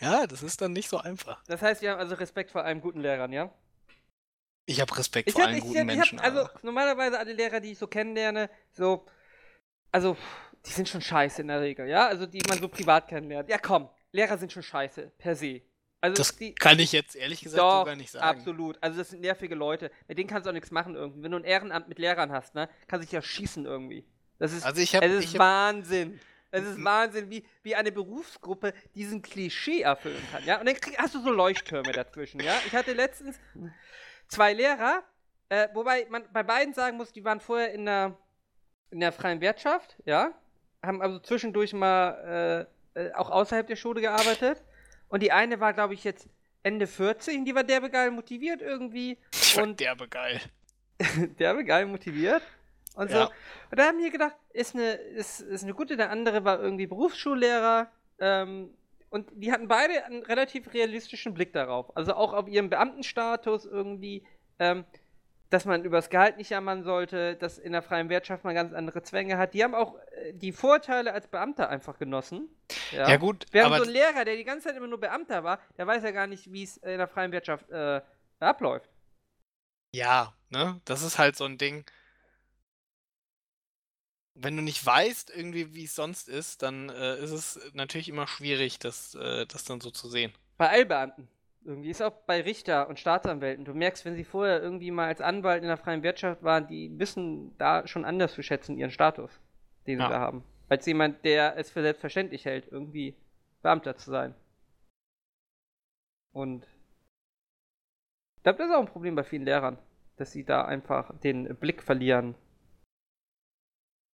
[0.00, 1.42] Ja, das ist dann nicht so einfach.
[1.48, 3.52] Das heißt, wir haben also Respekt vor einem guten Lehrern, ja?
[4.70, 6.20] Ich habe Respekt ich vor allen ich, guten ich, Menschen.
[6.20, 9.04] Hab, also normalerweise alle Lehrer, die ich so kennenlerne, so,
[9.90, 10.16] also
[10.64, 12.06] die sind schon scheiße in der Regel, ja?
[12.06, 13.48] Also die man so privat kennenlernt.
[13.48, 15.62] Ja, komm, Lehrer sind schon scheiße, per se.
[16.00, 18.24] Also das die, kann ich jetzt ehrlich gesagt doch, gar nicht sagen.
[18.24, 18.78] Absolut.
[18.80, 19.90] Also das sind nervige Leute.
[20.06, 21.24] Mit denen kannst du auch nichts machen irgendwie.
[21.24, 24.06] Wenn du ein Ehrenamt mit Lehrern hast, ne, kannst du dich ja schießen irgendwie.
[24.38, 26.20] Das ist, also ich hab, es ist hab, Wahnsinn.
[26.52, 30.58] Es ist Wahnsinn, wie, wie eine Berufsgruppe diesen Klischee erfüllen kann, ja?
[30.58, 32.54] Und dann krieg, hast du so Leuchttürme dazwischen, ja?
[32.66, 33.38] Ich hatte letztens,
[34.30, 35.02] zwei Lehrer,
[35.48, 38.16] äh, wobei man bei beiden sagen muss, die waren vorher in der,
[38.90, 40.32] in der freien Wirtschaft, ja,
[40.82, 44.62] haben also zwischendurch mal äh, äh auch außerhalb der Schule gearbeitet.
[45.08, 46.28] Und die eine war, glaube ich, jetzt
[46.62, 49.18] Ende 40 und die war derbe geil motiviert irgendwie.
[49.34, 50.40] Die und derbe geil.
[51.38, 52.42] derbe geil motiviert.
[52.94, 53.26] Und ja.
[53.26, 53.32] so.
[53.70, 56.86] Und da haben wir gedacht, ist eine, ist, ist eine gute, der andere war irgendwie
[56.86, 57.90] Berufsschullehrer.
[58.18, 58.70] Ähm,
[59.10, 61.96] und die hatten beide einen relativ realistischen Blick darauf.
[61.96, 64.24] Also auch auf ihren Beamtenstatus irgendwie,
[64.58, 64.84] ähm,
[65.50, 68.72] dass man über das Gehalt nicht jammern sollte, dass in der freien Wirtschaft man ganz
[68.72, 69.52] andere Zwänge hat.
[69.52, 72.48] Die haben auch äh, die Vorteile als Beamter einfach genossen.
[72.92, 73.46] Ja, ja gut.
[73.50, 76.12] Während so ein Lehrer, der die ganze Zeit immer nur Beamter war, der weiß ja
[76.12, 78.00] gar nicht, wie es in der freien Wirtschaft äh,
[78.38, 78.88] abläuft.
[79.92, 80.80] Ja, Ne?
[80.84, 81.84] Das ist halt so ein Ding.
[84.34, 88.26] Wenn du nicht weißt, irgendwie, wie es sonst ist, dann äh, ist es natürlich immer
[88.26, 90.32] schwierig, das, äh, das dann so zu sehen.
[90.56, 91.28] Bei Eilbeamten.
[91.62, 93.66] Irgendwie ist auch bei Richter und Staatsanwälten.
[93.66, 96.98] Du merkst, wenn sie vorher irgendwie mal als Anwalt in der freien Wirtschaft waren, die
[96.98, 99.30] wissen da schon anders zu schätzen, ihren Status,
[99.86, 100.08] den sie Ja.
[100.08, 100.42] da haben.
[100.70, 103.14] Als jemand, der es für selbstverständlich hält, irgendwie
[103.62, 104.34] Beamter zu sein.
[106.32, 106.66] Und
[108.36, 109.76] ich glaube, das ist auch ein Problem bei vielen Lehrern,
[110.16, 112.34] dass sie da einfach den Blick verlieren.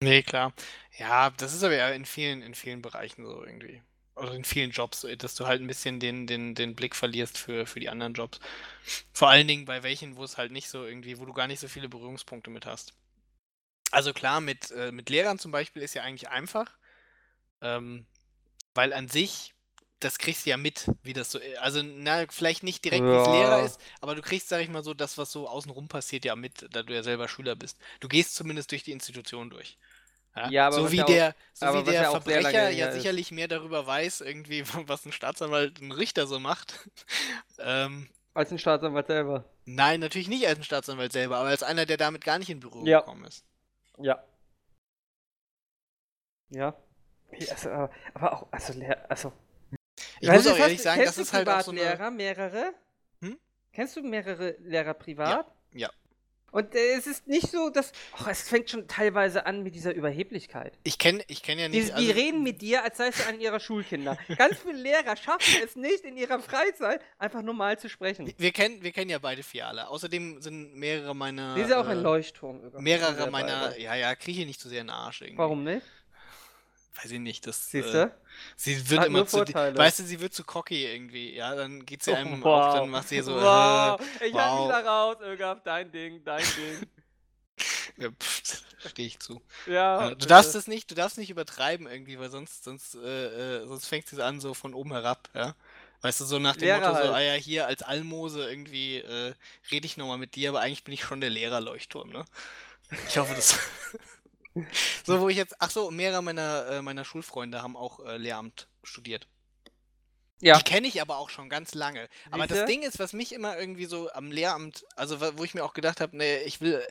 [0.02, 0.52] Nee, klar.
[0.98, 3.82] Ja, das ist aber ja in vielen, in vielen Bereichen so irgendwie.
[4.14, 7.38] Oder in vielen Jobs, äh, dass du halt ein bisschen den, den, den Blick verlierst
[7.38, 8.40] für, für die anderen Jobs.
[9.12, 11.60] Vor allen Dingen bei welchen, wo es halt nicht so irgendwie, wo du gar nicht
[11.60, 12.92] so viele Berührungspunkte mit hast.
[13.90, 16.76] Also klar, mit, äh, mit Lehrern zum Beispiel ist ja eigentlich einfach.
[17.62, 18.06] Ähm,
[18.74, 19.54] weil an sich,
[20.00, 21.58] das kriegst du ja mit, wie das so ist.
[21.58, 23.26] Also, na, vielleicht nicht direkt, wie es.
[23.26, 26.36] Lehrer ist, aber du kriegst, sag ich mal so, das, was so außenrum passiert, ja
[26.36, 27.78] mit, da du ja selber Schüler bist.
[28.00, 29.78] Du gehst zumindest durch die Institution durch.
[30.50, 32.86] Ja, aber so wie ja auch- der, so aber wie der ja Verbrecher her ja
[32.88, 32.94] ist.
[32.94, 36.74] sicherlich mehr darüber weiß, irgendwie, was ein Staatsanwalt, ein Richter so macht.
[37.58, 39.44] ähm, Als ein Staatsanwalt selber.
[39.64, 42.60] nein, natürlich nicht als ein Staatsanwalt selber, aber als einer, der damit gar nicht in
[42.60, 43.00] Berührung Ja.
[43.00, 43.44] gekommen ist.
[43.98, 44.22] Ja.
[46.50, 46.74] Ja.
[47.38, 49.32] Ja, Also, aber, auch, also, Lehr also
[50.20, 52.10] Ich muss auch ehrlich sagen, kennst das du ist halt auch so eine.
[52.12, 52.72] Mehrere?
[53.20, 53.38] Hm?
[53.72, 55.46] Kennst du mehrere Lehrer privat?
[55.72, 55.90] ja.
[56.52, 57.92] Und äh, es ist nicht so, dass.
[58.14, 60.78] Och, es fängt schon teilweise an mit dieser Überheblichkeit.
[60.84, 61.88] Ich kenne ich kenn ja Die, nicht.
[61.90, 64.16] die also- reden mit dir, als seist du an ihrer Schulkinder.
[64.38, 68.32] Ganz viele Lehrer schaffen es nicht, in ihrer Freizeit einfach normal zu sprechen.
[68.36, 69.88] wir kennen, wir kennen ja beide Fiale.
[69.88, 71.54] Außerdem sind mehrere meiner.
[71.56, 72.58] Die ist ja auch ein äh, Leuchtturm.
[72.58, 72.80] übrigens.
[72.82, 73.78] Mehrere meiner.
[73.78, 75.38] Ja, ja, kriege ich nicht zu sehr in den Arsch irgendwie.
[75.38, 75.82] Warum nicht?
[76.96, 77.46] Weiß ich nicht.
[77.46, 78.14] Das, Siehst äh, du?
[78.56, 79.38] Sie wird Hat immer zu.
[79.38, 79.76] Vorteile.
[79.76, 81.34] Weißt du, sie wird zu cocky irgendwie.
[81.34, 82.66] Ja, dann geht sie Oh, einem wow.
[82.66, 83.34] auf, dann macht sie so.
[83.36, 84.66] Wow, äh, ich hab wow.
[84.66, 86.88] mich da raus, Ögaf, dein Ding, dein Ding.
[87.98, 88.10] Ja,
[88.86, 89.40] stehe ich zu.
[89.64, 90.08] Ja.
[90.08, 90.26] Ja, du bitte.
[90.26, 94.12] darfst es nicht, du darfst nicht übertreiben irgendwie, weil sonst, sonst, äh, äh, sonst fängt
[94.12, 95.54] es an so von oben herab, ja.
[96.02, 97.14] Weißt du, so nach dem Lehrer Motto, so, halt.
[97.14, 99.34] ah ja, hier als Almose irgendwie äh,
[99.70, 102.26] rede ich nochmal mit dir, aber eigentlich bin ich schon der Lehrerleuchtturm, ne?
[103.08, 103.58] Ich hoffe, das.
[105.04, 108.68] So, wo ich jetzt, ach so, mehrere meiner, äh, meiner Schulfreunde haben auch äh, Lehramt
[108.82, 109.28] studiert.
[110.40, 110.58] Ja.
[110.58, 112.08] Die kenne ich aber auch schon ganz lange.
[112.30, 112.66] Aber das?
[112.66, 116.00] Ding ist, was mich immer irgendwie so am Lehramt, also wo ich mir auch gedacht
[116.00, 116.86] habe, nee, ich will,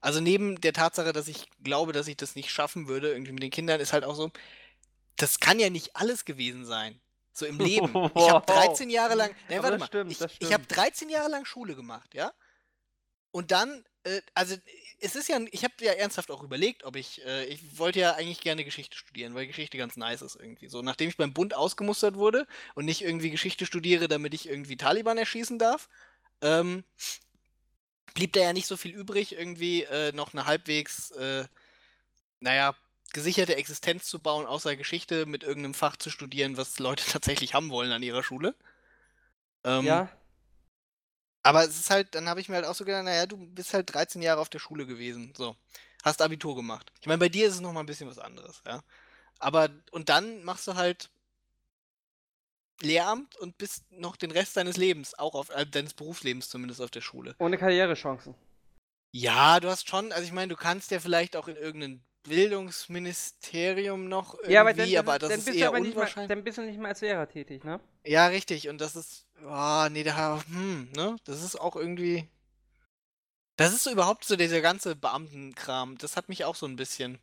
[0.00, 3.42] also neben der Tatsache, dass ich glaube, dass ich das nicht schaffen würde, irgendwie mit
[3.42, 4.30] den Kindern, ist halt auch so,
[5.16, 7.00] das kann ja nicht alles gewesen sein.
[7.32, 7.88] So im Leben.
[8.14, 8.66] Ich habe Wow.
[8.68, 10.76] 13 Jahre lang, nee, warte mal, stimmt, ich, ich habe stimmt.
[10.76, 12.32] 13 Jahre lang Schule gemacht, ja?
[13.32, 14.56] Und dann, äh, also
[15.00, 18.14] es ist ja, ich habe ja ernsthaft auch überlegt, ob ich, äh, ich wollte ja
[18.14, 20.68] eigentlich gerne Geschichte studieren, weil Geschichte ganz nice ist irgendwie.
[20.68, 24.76] So, nachdem ich beim Bund ausgemustert wurde und nicht irgendwie Geschichte studiere, damit ich irgendwie
[24.76, 25.88] Taliban erschießen darf,
[26.40, 26.84] ähm,
[28.14, 31.44] blieb da ja nicht so viel übrig, irgendwie äh, noch eine halbwegs, äh,
[32.40, 32.74] naja,
[33.12, 37.70] gesicherte Existenz zu bauen, außer Geschichte mit irgendeinem Fach zu studieren, was Leute tatsächlich haben
[37.70, 38.54] wollen an ihrer Schule.
[39.64, 40.08] Ähm, Ja.
[41.44, 43.74] Aber es ist halt, dann habe ich mir halt auch so gedacht, naja, du bist
[43.74, 45.32] halt 13 Jahre auf der Schule gewesen.
[45.36, 45.54] So.
[46.02, 46.90] Hast Abitur gemacht.
[47.00, 48.82] Ich meine, bei dir ist es nochmal ein bisschen was anderes, ja.
[49.38, 51.10] Aber, und dann machst du halt
[52.80, 56.90] Lehramt und bist noch den Rest deines Lebens, auch auf, äh, deines Berufslebens zumindest auf
[56.90, 57.34] der Schule.
[57.38, 58.34] Ohne Karrierechancen.
[59.12, 64.08] Ja, du hast schon, also ich meine, du kannst ja vielleicht auch in irgendein Bildungsministerium
[64.08, 66.28] noch irgendwie, ja, aber dann, aber das dann ist eher aber nicht mal, unwahrscheinlich.
[66.28, 67.80] dann bist du nicht mal als Lehrer tätig, ne?
[68.04, 68.68] Ja, richtig.
[68.68, 71.16] Und das ist, oh, nee, da, hm, ne?
[71.24, 72.28] Das ist auch irgendwie.
[73.56, 75.96] Das ist so überhaupt so dieser ganze Beamtenkram.
[75.98, 77.18] Das hat mich auch so ein bisschen.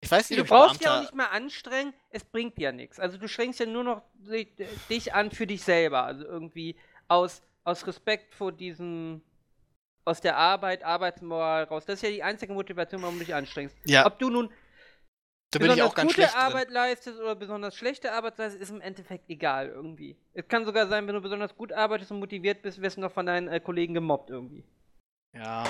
[0.00, 3.00] Ich weiß nicht, Du brauchst ja auch nicht mehr anstrengen, es bringt dir nichts.
[3.00, 4.46] Also du schränkst ja nur noch di-
[4.88, 6.04] dich an für dich selber.
[6.04, 6.76] Also irgendwie
[7.08, 9.22] aus, aus Respekt vor diesem,
[10.04, 11.84] aus der Arbeit, Arbeitsmoral raus.
[11.86, 13.76] Das ist ja die einzige Motivation, warum du dich anstrengst.
[13.86, 14.50] Ja, Ob du nun
[15.50, 18.70] da bin ich auch ganz gute schlecht Arbeit leistest oder besonders schlechte Arbeit leistest, ist
[18.70, 20.16] im Endeffekt egal irgendwie.
[20.34, 23.12] Es kann sogar sein, wenn du besonders gut arbeitest und motiviert bist, wirst du noch
[23.12, 24.64] von deinen äh, Kollegen gemobbt irgendwie.
[25.32, 25.42] drin.
[25.42, 25.64] Ja.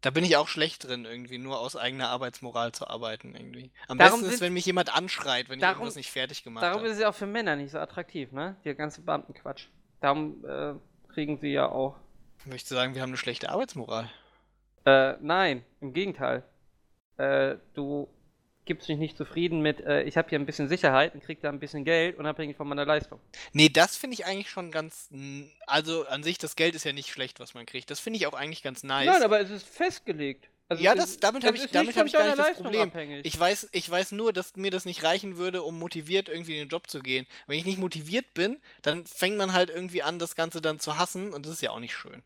[0.00, 3.70] Da bin ich auch schlecht drin, irgendwie, nur aus eigener Arbeitsmoral zu arbeiten, irgendwie.
[3.86, 6.64] Am Darum besten ist, wenn mich jemand anschreit, wenn ich Darum- irgendwas nicht fertig gemacht
[6.64, 6.88] Darum habe.
[6.88, 8.56] ist es ja auch für Männer nicht so attraktiv, ne?
[8.64, 9.68] Der ganze Beamtenquatsch.
[10.00, 10.74] Darum äh,
[11.12, 11.94] kriegen sie ja auch.
[12.40, 14.10] Ich möchte sagen, wir haben eine schlechte Arbeitsmoral.
[14.84, 16.42] Äh, nein, im Gegenteil.
[17.16, 18.08] Äh, du
[18.64, 21.48] gibst dich nicht zufrieden mit, äh, ich habe hier ein bisschen Sicherheit und krieg da
[21.48, 23.18] ein bisschen Geld, unabhängig von meiner Leistung.
[23.52, 25.08] Nee, das finde ich eigentlich schon ganz.
[25.12, 27.90] n- Also an sich, das Geld ist ja nicht schlecht, was man kriegt.
[27.90, 29.06] Das finde ich auch eigentlich ganz nice.
[29.06, 30.48] Nein, aber es ist festgelegt.
[30.68, 32.64] Also Ja, das- damit es hab ich- damit nicht hab ich gar nicht das Leistung
[32.64, 32.82] Problem.
[32.88, 33.26] abhängig.
[33.26, 36.60] Ich weiß, ich weiß nur, dass mir das nicht reichen würde, um motiviert irgendwie in
[36.60, 37.26] den Job zu gehen.
[37.46, 40.96] Wenn ich nicht motiviert bin, dann fängt man halt irgendwie an, das Ganze dann zu
[40.96, 42.22] hassen und das ist ja auch nicht schön.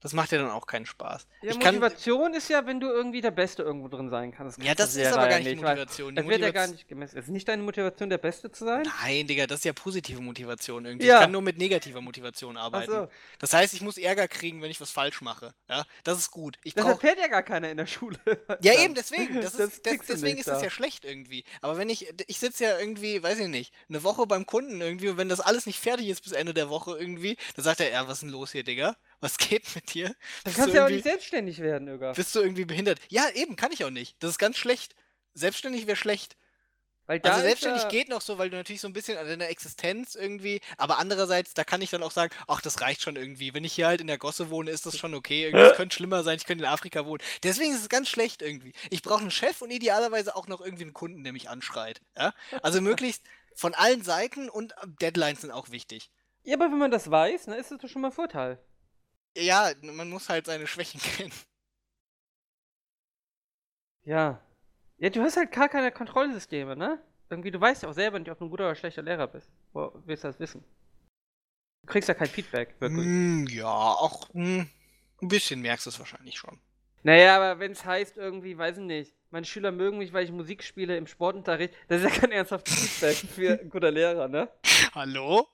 [0.00, 1.26] Das macht ja dann auch keinen Spaß.
[1.42, 4.62] Ja, ich kann, Motivation ist ja, wenn du irgendwie der Beste irgendwo drin sein kannst.
[4.62, 6.10] ja, das ist aber ja gar nicht nicht, Motivation.
[6.14, 7.18] Die Das wird ja gar nicht gemessen.
[7.18, 8.86] Ist nicht deine Motivation, der Beste zu sein?
[9.02, 11.06] Nein, Digga, das ist ja positive Motivation irgendwie.
[11.06, 11.16] Ja.
[11.16, 12.90] Ich kann nur mit negativer Motivation arbeiten.
[12.90, 13.08] so.
[13.40, 15.52] Das heißt, ich muss Ärger kriegen, wenn ich was falsch mache.
[15.68, 16.58] Ja, das ist gut.
[16.62, 18.18] Ich Das brauch, erfährt ja gar keiner in der Schule.
[18.62, 19.40] ja, eben, deswegen.
[19.40, 20.64] Das ist, das, deswegen nicht ist das da.
[20.64, 21.44] ja schlecht irgendwie.
[21.60, 25.08] Aber wenn ich, ich sitze ja irgendwie, weiß ich nicht, eine Woche beim Kunden irgendwie
[25.08, 27.90] und wenn das alles nicht fertig ist bis Ende der Woche irgendwie, dann sagt er,
[27.90, 28.96] ja, was ist denn los hier, Digga?
[29.20, 30.14] Was geht mit dir?
[30.44, 32.12] Dann kannst du ja auch nicht selbstständig werden, Öger.
[32.12, 33.00] Bist du irgendwie behindert?
[33.08, 34.16] Ja, eben, kann ich auch nicht.
[34.22, 34.94] Das ist ganz schlecht.
[35.34, 36.36] Selbstständig wäre schlecht.
[37.08, 40.14] Also selbstständig ja, geht noch so, weil du natürlich so ein bisschen an deiner Existenz
[40.14, 43.54] irgendwie, aber andererseits, da kann ich dann auch sagen, ach, das reicht schon irgendwie.
[43.54, 45.44] Wenn ich hier halt in der Gosse wohne, ist das schon okay.
[45.44, 47.22] Irgendwie, Es könnte schlimmer sein, ich könnte in Afrika wohnen.
[47.42, 48.74] Deswegen ist es ganz schlecht irgendwie.
[48.90, 52.02] Ich brauche einen Chef und idealerweise auch noch irgendwie einen Kunden, der mich anschreit.
[52.14, 52.34] Ja?
[52.60, 56.10] Also möglichst von allen Seiten und Deadlines sind auch wichtig.
[56.42, 58.58] Ja, aber wenn man das weiß, dann ist das doch schon mal Vorteil.
[59.36, 61.32] Ja, man muss halt seine Schwächen kennen.
[64.04, 64.40] Ja.
[64.98, 67.02] Ja, du hast halt gar keine Kontrollsysteme, ne?
[67.30, 69.50] Irgendwie, du weißt ja auch selber nicht, ob du ein guter oder schlechter Lehrer bist.
[69.72, 70.64] Wo willst du das wissen?
[71.82, 73.04] Du kriegst ja kein Feedback, wirklich.
[73.04, 74.68] Hm, ja, auch hm,
[75.22, 76.58] ein bisschen merkst du es wahrscheinlich schon.
[77.02, 80.32] Naja, aber wenn es heißt irgendwie, weiß ich nicht, meine Schüler mögen mich, weil ich
[80.32, 84.50] Musik spiele im Sportunterricht, das ist ja kein ernsthaftes Feedback für ein guter Lehrer, ne?
[84.94, 85.46] Hallo?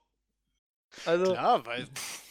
[1.04, 1.86] Also, Klar, weil.
[1.86, 2.20] pff.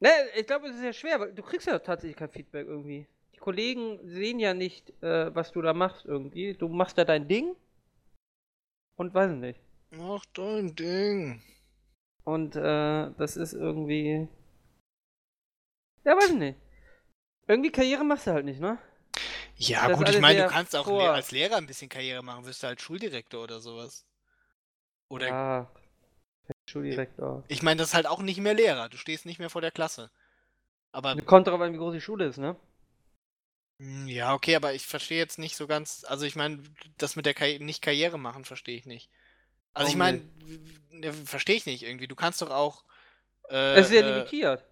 [0.00, 3.06] ne, ich glaube, es ist ja schwer, weil du kriegst ja tatsächlich kein Feedback irgendwie.
[3.34, 6.54] Die Kollegen sehen ja nicht, äh, was du da machst irgendwie.
[6.54, 7.54] Du machst da dein Ding
[8.96, 9.60] und weiß ich nicht.
[9.90, 11.42] Mach dein Ding.
[12.24, 14.28] Und äh, das ist irgendwie.
[16.04, 16.58] Ja, weiß ich nicht.
[17.46, 18.78] Irgendwie Karriere machst du halt nicht, ne?
[19.56, 22.44] Ja, Das gut, ich meine, du kannst auch vor- als Lehrer ein bisschen Karriere machen,
[22.44, 24.04] wirst du halt Schuldirektor oder sowas.
[25.08, 25.70] Oder Ja.
[26.66, 27.42] Schuldirektor.
[27.48, 29.70] ich meine, das ist halt auch nicht mehr Lehrer, du stehst nicht mehr vor der
[29.70, 30.10] Klasse.
[30.92, 32.56] Aber Kommt darauf an, wie groß die Schule ist, ne?
[33.80, 36.62] hm, ja, okay, aber ich verstehe jetzt nicht so ganz, also ich meine,
[36.98, 39.10] das mit der Karri nicht Karriere machen, verstehe ich nicht.
[39.74, 40.22] Also ich Warum meine,
[41.26, 42.08] verstehe ich nicht irgendwie.
[42.08, 42.84] Du kannst doch auch
[43.50, 44.64] äh, Es ist ja äh, limitiert.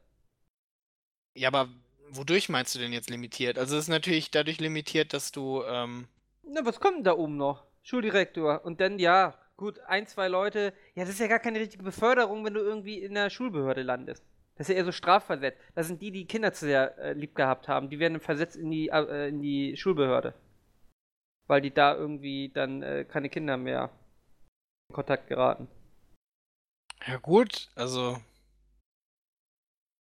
[1.34, 1.68] Ja, aber
[2.10, 3.58] wodurch meinst du denn jetzt limitiert?
[3.58, 6.08] Also es ist natürlich dadurch limitiert, dass du ähm,
[6.44, 7.64] Na, was kommt denn da oben noch?
[7.82, 8.64] Schuldirektor.
[8.64, 10.74] Und dann, ja, gut, ein, zwei Leute.
[10.94, 14.24] Ja, das ist ja gar keine richtige Beförderung, wenn du irgendwie in der Schulbehörde landest.
[14.56, 15.58] Das ist ja eher so strafversetzt.
[15.74, 17.88] Das sind die, die Kinder zu sehr äh, lieb gehabt haben.
[17.88, 20.34] Die werden dann versetzt in die, äh, in die Schulbehörde.
[21.46, 23.90] Weil die da irgendwie dann äh, keine Kinder mehr
[24.88, 25.68] in Kontakt geraten.
[27.06, 28.18] ja gut, also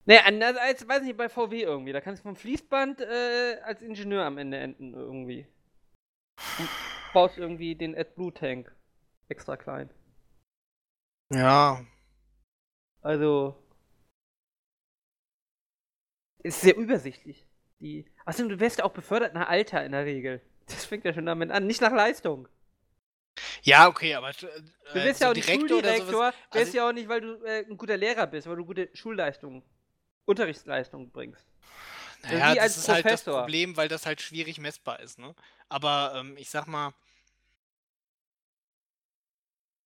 [0.06, 1.94] Naja, anders als, weiß nicht, bei VW irgendwie.
[1.94, 5.46] Da kannst du vom Fließband äh, als Ingenieur am Ende enden irgendwie.
[6.58, 6.70] Und
[7.14, 8.76] baust irgendwie den AdBlue Tank
[9.30, 9.90] extra klein.
[11.32, 11.84] ja,
[13.02, 13.58] Also.
[16.44, 17.46] Ist sehr übersichtlich.
[17.80, 18.06] Die.
[18.26, 20.42] Achso, du wirst ja auch befördert nach Alter in der Regel.
[20.68, 22.48] Das fängt ja schon damit an, nicht nach Leistung.
[23.64, 24.34] ja, okay, aber äh,
[24.94, 27.66] Du wirst so ja auch nicht Schuldirektor, wirst also- ja auch nicht, weil du äh,
[27.68, 29.64] ein guter Lehrer bist, weil du gute Schulleistungen,
[30.26, 31.46] Unterrichtsleistungen bringst.
[32.24, 33.40] Naja, wie das ist halt das Professor.
[33.42, 35.36] Problem, weil das halt schwierig messbar ist, ne?
[35.70, 36.94] Aber ähm, ich sag mal,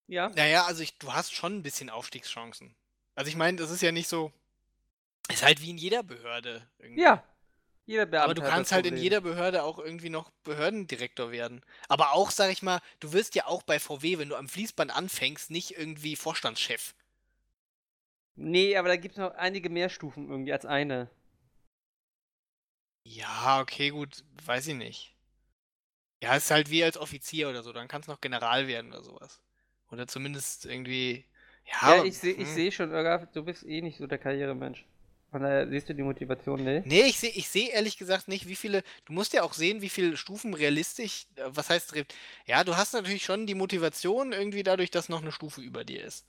[0.08, 0.30] Ja.
[0.30, 2.76] naja, also ich, du hast schon ein bisschen Aufstiegschancen.
[3.16, 4.32] Also ich meine, das ist ja nicht so.
[5.32, 6.68] Ist halt wie in jeder Behörde.
[6.78, 7.02] Irgendwie.
[7.02, 7.24] Ja.
[7.88, 11.64] Jeder Beamte Aber du kannst halt in jeder Behörde auch irgendwie noch Behördendirektor werden.
[11.88, 14.96] Aber auch, sag ich mal, du wirst ja auch bei VW, wenn du am Fließband
[14.96, 16.96] anfängst, nicht irgendwie Vorstandschef.
[18.36, 21.10] Nee, aber da gibt es noch einige mehr Stufen irgendwie als eine.
[23.04, 25.16] Ja, okay, gut, weiß ich nicht.
[26.24, 29.04] Ja, ist halt wie als Offizier oder so, dann kannst du noch General werden oder
[29.04, 29.42] sowas.
[29.92, 31.26] Oder zumindest irgendwie.
[31.82, 32.56] Ja, Ja, ich sehe ich hm.
[32.56, 34.86] seh schon, Irga, du bist eh nicht so der Karrieremensch.
[35.32, 36.88] Von daher siehst du die Motivation nicht.
[36.88, 38.84] Nee, ich sehe ich seh ehrlich gesagt nicht, wie viele.
[39.06, 41.26] Du musst ja auch sehen, wie viele Stufen realistisch.
[41.36, 41.94] äh, Was heißt.
[42.46, 46.04] Ja, du hast natürlich schon die Motivation irgendwie dadurch, dass noch eine Stufe über dir
[46.04, 46.26] ist.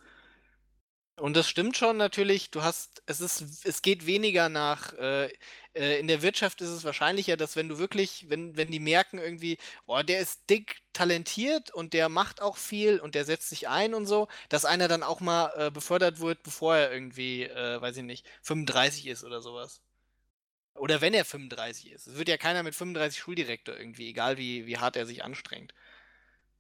[1.19, 5.33] Und das stimmt schon natürlich, du hast, es ist, es geht weniger nach, äh,
[5.73, 9.19] äh, in der Wirtschaft ist es wahrscheinlicher, dass wenn du wirklich, wenn, wenn die merken
[9.19, 13.67] irgendwie, boah, der ist dick talentiert und der macht auch viel und der setzt sich
[13.67, 17.81] ein und so, dass einer dann auch mal äh, befördert wird, bevor er irgendwie, äh,
[17.81, 19.81] weiß ich nicht, 35 ist oder sowas.
[20.75, 22.07] Oder wenn er 35 ist.
[22.09, 25.73] Es wird ja keiner mit 35 Schuldirektor irgendwie, egal wie, wie hart er sich anstrengt.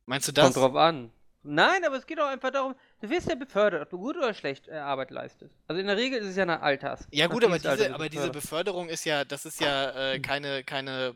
[0.06, 0.44] Meinst du das?
[0.44, 1.12] Kommt drauf an.
[1.42, 4.34] Nein, aber es geht auch einfach darum, du wirst ja befördert, ob du gut oder
[4.34, 5.54] schlecht äh, Arbeit leistest.
[5.68, 7.06] Also in der Regel ist es ja nach Alters.
[7.10, 8.30] Ja gut, aber diese, du aber diese.
[8.30, 10.22] Beförderung ist ja, das ist ja äh, Hm.
[10.22, 11.14] keine, keine.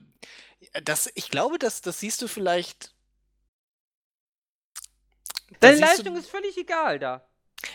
[0.84, 2.94] Das, ich glaube, das, das siehst du vielleicht.
[5.60, 7.26] Deine Leistung du, ist völlig egal da.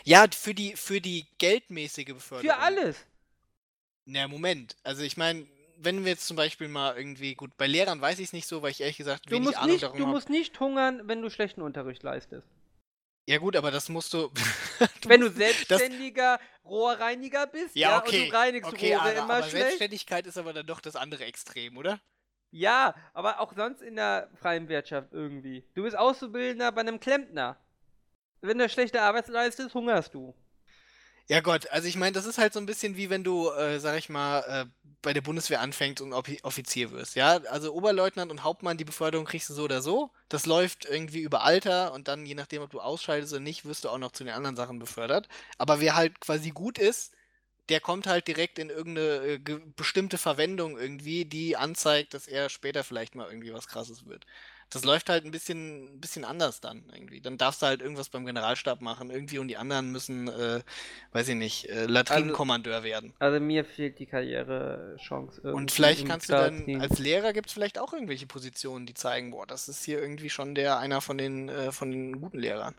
[0.03, 2.55] Ja, für die, für die geldmäßige Beförderung.
[2.55, 3.05] Für alles.
[4.05, 4.75] Na, Moment.
[4.83, 5.45] Also ich meine,
[5.77, 8.61] wenn wir jetzt zum Beispiel mal irgendwie, gut, bei Lehrern weiß ich es nicht so,
[8.61, 10.13] weil ich ehrlich gesagt Du wenig musst, Ahnung nicht, darum du habe.
[10.13, 12.47] musst nicht hungern, wenn du schlechten Unterricht leistest.
[13.27, 14.29] Ja gut, aber das musst du.
[15.07, 18.23] wenn du musst- das- selbstständiger Rohrreiniger bist, Ja, ja, okay.
[18.25, 19.65] und du reinigst okay, Rohre aber, immer aber schlecht.
[19.65, 21.99] Selbstständigkeit ist aber dann doch das andere Extrem, oder?
[22.51, 25.63] Ja, aber auch sonst in der freien Wirtschaft irgendwie.
[25.73, 27.57] Du bist Auszubildender bei einem Klempner.
[28.41, 30.33] Wenn du schlechte Arbeit leistest, hungerst du.
[31.27, 33.79] Ja Gott, also ich meine, das ist halt so ein bisschen wie wenn du, äh,
[33.79, 34.65] sag ich mal, äh,
[35.01, 37.37] bei der Bundeswehr anfängst und Offi- Offizier wirst, ja?
[37.49, 40.11] Also Oberleutnant und Hauptmann, die Beförderung kriegst du so oder so.
[40.29, 43.85] Das läuft irgendwie über Alter und dann, je nachdem, ob du ausscheidest oder nicht, wirst
[43.85, 45.27] du auch noch zu den anderen Sachen befördert.
[45.57, 47.11] Aber wer halt quasi gut ist,
[47.69, 49.39] der kommt halt direkt in irgendeine äh,
[49.75, 54.25] bestimmte Verwendung irgendwie, die anzeigt, dass er später vielleicht mal irgendwie was krasses wird.
[54.69, 57.21] Das läuft halt ein bisschen, ein bisschen anders dann irgendwie.
[57.21, 60.61] Dann darfst du halt irgendwas beim Generalstab machen, irgendwie und die anderen müssen, äh,
[61.11, 63.13] weiß ich nicht, äh, Latrinenkommandeur werden.
[63.19, 65.55] Also mir fehlt die Karrierechance irgendwie.
[65.55, 66.81] Und vielleicht kannst du dann, Staatsdienst.
[66.81, 70.29] als Lehrer gibt es vielleicht auch irgendwelche Positionen, die zeigen, boah, das ist hier irgendwie
[70.29, 72.75] schon der einer von den, äh, von den guten Lehrern.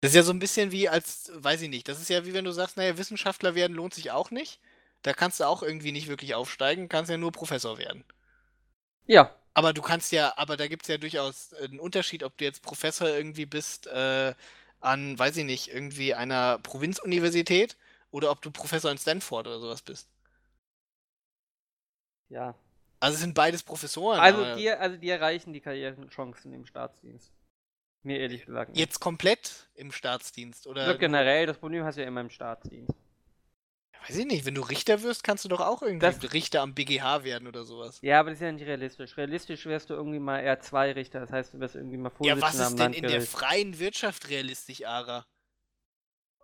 [0.00, 2.32] Das ist ja so ein bisschen wie als, weiß ich nicht, das ist ja wie
[2.32, 4.60] wenn du sagst, naja, Wissenschaftler werden lohnt sich auch nicht.
[5.02, 8.04] Da kannst du auch irgendwie nicht wirklich aufsteigen, kannst ja nur Professor werden.
[9.06, 12.36] Ja, Aber du kannst ja, aber da gibt es ja durchaus äh, einen Unterschied, ob
[12.38, 14.34] du jetzt Professor irgendwie bist äh,
[14.80, 17.76] an, weiß ich nicht, irgendwie einer Provinzuniversität
[18.10, 20.08] oder ob du Professor in Stanford oder sowas bist.
[22.28, 22.54] ja.
[23.00, 24.20] Also es sind beides Professoren.
[24.20, 27.32] Also dir, also dir reichen die Karrierechancen im Staatsdienst.
[28.02, 28.70] Mir ehrlich gesagt.
[28.70, 28.78] nicht.
[28.78, 32.94] jetzt komplett im Staatsdienst oder Also generell, das Problem hast du ja immer im Staatsdienst.
[34.06, 36.74] Weiß ich nicht, wenn du Richter wirst, kannst du doch auch irgendwie Das- Richter am
[36.74, 37.98] BGH werden oder sowas.
[38.02, 39.16] Ja, aber das ist ja nicht realistisch.
[39.16, 42.36] Realistisch wärst du irgendwie mal eher zwei Richter, das heißt, du wärst irgendwie mal Ja,
[42.36, 45.26] Vorsitzender was am ist denn in der freien Wirtschaft realistisch, Ara?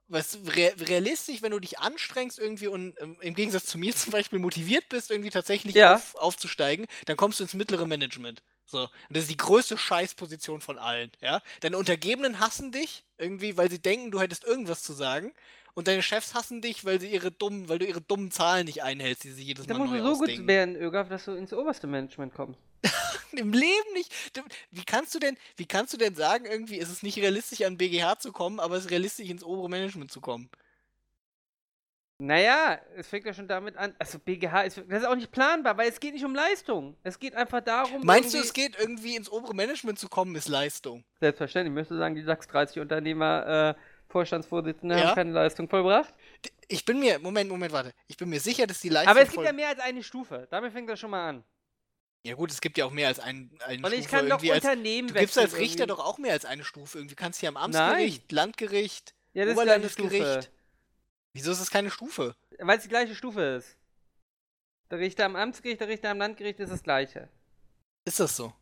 [0.08, 4.12] Was re realistisch, wenn du dich anstrengst irgendwie und ähm, im Gegensatz zu mir zum
[4.12, 5.96] Beispiel motiviert bist, irgendwie tatsächlich Ja.
[5.96, 8.42] auf, aufzusteigen, dann kommst du ins mittlere Management.
[8.66, 8.82] So.
[8.82, 11.40] Und das ist die größte Scheißposition von allen, ja?
[11.60, 15.32] Deine Untergebenen hassen dich, irgendwie, weil sie denken, du hättest irgendwas zu sagen.
[15.76, 18.82] Und deine Chefs hassen dich, weil sie ihre dummen, weil du ihre dummen Zahlen nicht
[18.82, 20.48] einhältst, die sie jedes Da Mal musst neu du so gut ausdenken.
[20.48, 22.58] werden, Ögaf, dass du ins oberste Management kommst.
[23.32, 24.10] Im Leben nicht.
[24.70, 27.76] Wie kannst du denn, wie kannst du denn sagen, irgendwie ist es nicht realistisch, an
[27.76, 30.48] BGH zu kommen, aber es ist realistisch, ins obere Management zu kommen?
[32.18, 33.94] Naja, es fängt ja schon damit an.
[33.98, 36.96] Also BGH ist, das ist auch nicht planbar, weil es geht nicht um Leistung.
[37.02, 38.00] Es geht einfach darum.
[38.06, 41.04] Meinst du, es geht irgendwie ins obere Management zu kommen, ist Leistung?
[41.20, 41.72] Selbstverständlich.
[41.72, 45.08] Ich möchte sagen, die DAX 30 Unternehmer, äh, Vorstandsvorsitzende Ja?
[45.08, 46.14] haben keine Leistung vollbracht.
[46.68, 47.92] Ich bin mir, Moment, Moment, warte.
[48.06, 49.10] Ich bin mir sicher, dass die Leistung.
[49.10, 50.46] Aber es gibt ja mehr als eine Stufe.
[50.50, 51.44] Damit fängt das schon mal an.
[52.24, 54.42] ja gut, es gibt ja auch mehr als einen, einen Und ich Stufe kann doch
[54.42, 54.64] irgendwie als.
[54.64, 55.86] Unternehmen Du gibst als Richter irgendwie.
[55.96, 57.14] doch auch mehr als eine Stufe irgendwie.
[57.14, 60.50] Du kannst hier am Amtsgericht, Landgericht, Ja, das Oberlandesgericht.
[61.32, 62.34] Wieso ist das keine Stufe?
[62.58, 63.76] Weil es die gleiche Stufe ist.
[64.90, 67.28] Der Richter am Amtsgericht, der Richter am Landgericht ist das gleiche.
[68.04, 68.52] Ist das so?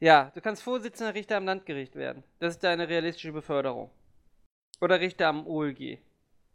[0.00, 2.24] Ja, du kannst Vorsitzender Richter am Landgericht werden.
[2.38, 3.90] Das ist deine realistische Beförderung.
[4.82, 5.98] Oder Richter am OLG.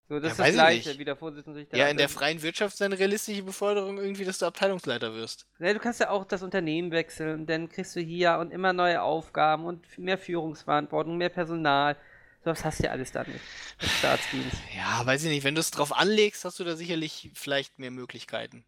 [0.10, 1.00] So, das Ja, ist das ich gleiche nicht.
[1.00, 1.78] wie der Vorsitzende Richter.
[1.78, 5.48] Ja, in der freien Wirtschaft ist eine realistische Beförderung irgendwie, dass du Abteilungsleiter wirst.
[5.60, 9.02] Ja, du kannst ja auch das Unternehmen wechseln, dann kriegst du hier und immer neue
[9.02, 11.96] Aufgaben und mehr Führungsverantwortung, mehr Personal.
[12.44, 13.42] So was hast du ja alles dann nicht.
[13.82, 14.58] Im Staatsdienst.
[14.76, 15.44] Ja, weiß ich nicht.
[15.44, 18.66] Wenn du es drauf anlegst, hast du da sicherlich vielleicht mehr Möglichkeiten.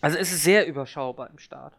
[0.00, 1.74] Also es ist sehr überschaubar im Staat.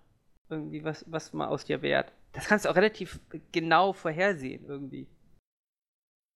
[0.49, 2.11] Irgendwie, was, was mal aus dir wert.
[2.33, 3.19] Das kannst du auch relativ
[3.51, 5.07] genau vorhersehen, irgendwie.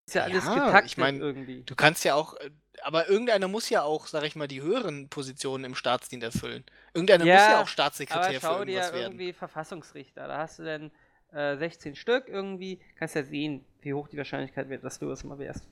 [0.08, 1.62] Ist ja alles Ja, getaktet ich mein, irgendwie.
[1.64, 2.50] Du kannst ja auch, äh,
[2.82, 6.64] aber irgendeiner muss ja auch, sag ich mal, die höheren Positionen im Staatsdienst erfüllen.
[6.94, 9.02] Irgendeiner muss Ja, ja auch Aber Staatssekretär für schau dir irgendwas werden.
[9.12, 10.26] irgendwie Verfassungsrichter.
[10.26, 10.90] Da hast du dann
[11.32, 12.80] äh, 16 Stück irgendwie.
[12.98, 15.68] Kannst ja sehen, wie hoch die Wahrscheinlichkeit wird, dass du es mal wärst.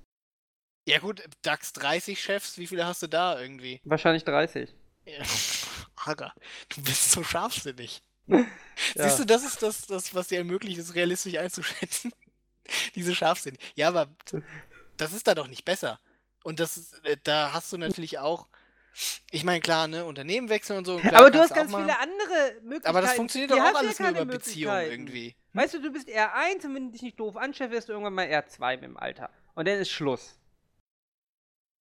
[0.86, 3.80] Ja gut, DAX 30 Chefs, wie viele hast du da irgendwie?
[3.84, 4.74] Wahrscheinlich 30.
[5.06, 5.22] Ja.
[6.04, 6.34] Alter,
[6.68, 8.02] du bist so scharfsinnig.
[8.94, 9.04] Ja.
[9.08, 12.12] Siehst du, das ist das, das, was dir ermöglicht, es realistisch einzuschätzen.
[12.94, 13.56] Diese Scharfsinn.
[13.74, 14.08] Ja, aber
[14.96, 16.00] das ist da doch nicht besser.
[16.44, 18.46] Und das ist, äh, da hast du natürlich auch,
[19.30, 20.98] ich meine, klar, ne, Unternehmen wechseln und so.
[20.98, 22.86] Klar, Aber du hast ganz viele andere Möglichkeiten.
[22.86, 25.36] Aber das funktioniert doch auch alles nur über Beziehungen irgendwie.
[25.52, 28.14] Weißt du, du bist R1 und wenn du dich nicht doof anstellst, wirst du irgendwann
[28.14, 29.30] mal R2 mit dem Alter.
[29.54, 30.38] Und dann ist Schluss.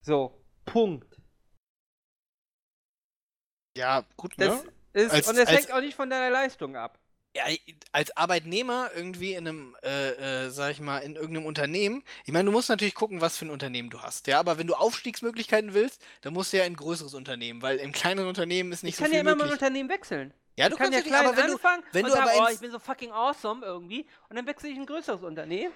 [0.02, 1.20] So, Punkt.
[3.78, 4.46] Ja, gut, ne?
[4.48, 4.64] Das
[4.94, 7.00] ist, Als- und das als- hängt auch nicht von deiner Leistung ab.
[7.36, 7.44] Ja,
[7.92, 12.46] als Arbeitnehmer irgendwie in einem, äh, äh, sag ich mal, in irgendeinem Unternehmen, ich meine,
[12.46, 15.74] du musst natürlich gucken, was für ein Unternehmen du hast, ja, aber wenn du Aufstiegsmöglichkeiten
[15.74, 18.94] willst, dann musst du ja in ein größeres Unternehmen, weil im kleineren Unternehmen ist nicht
[18.94, 20.34] Ich so kann viel ja immer mein Unternehmen wechseln.
[20.56, 22.16] ja, du Ich kann kannst ja ja, klein aber wenn du, anfangen wenn und du
[22.16, 24.06] sagen, aber oh, ich bin so fucking awesome irgendwie.
[24.30, 25.74] Und dann wechsle ich in ein größeres Unternehmen.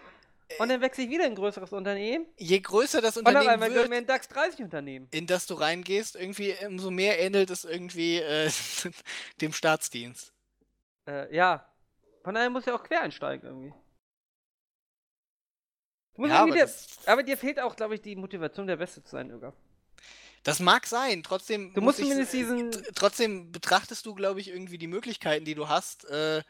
[0.58, 2.26] Und dann wechsle ich wieder in ein größeres Unternehmen.
[2.38, 5.08] Je größer das Unternehmen mir wird, ein DAX 30 Unternehmen.
[5.12, 8.50] in das du reingehst, irgendwie umso mehr ähnelt es irgendwie äh,
[9.42, 10.34] dem Staatsdienst.
[11.10, 11.66] Äh, ja.
[12.24, 13.74] Von daher muss ja auch quer einsteigen irgendwie.
[16.18, 19.04] Ja, irgendwie aber dir, das- aber dir fehlt auch, glaube ich, die Motivation, der Beste
[19.04, 19.54] zu sein, Öger.
[20.44, 21.74] Das mag sein, trotzdem.
[21.74, 25.56] Du muss musst ich- zumindest diesen- Trotzdem betrachtest du, glaube ich, irgendwie die Möglichkeiten, die
[25.56, 26.42] du hast, äh,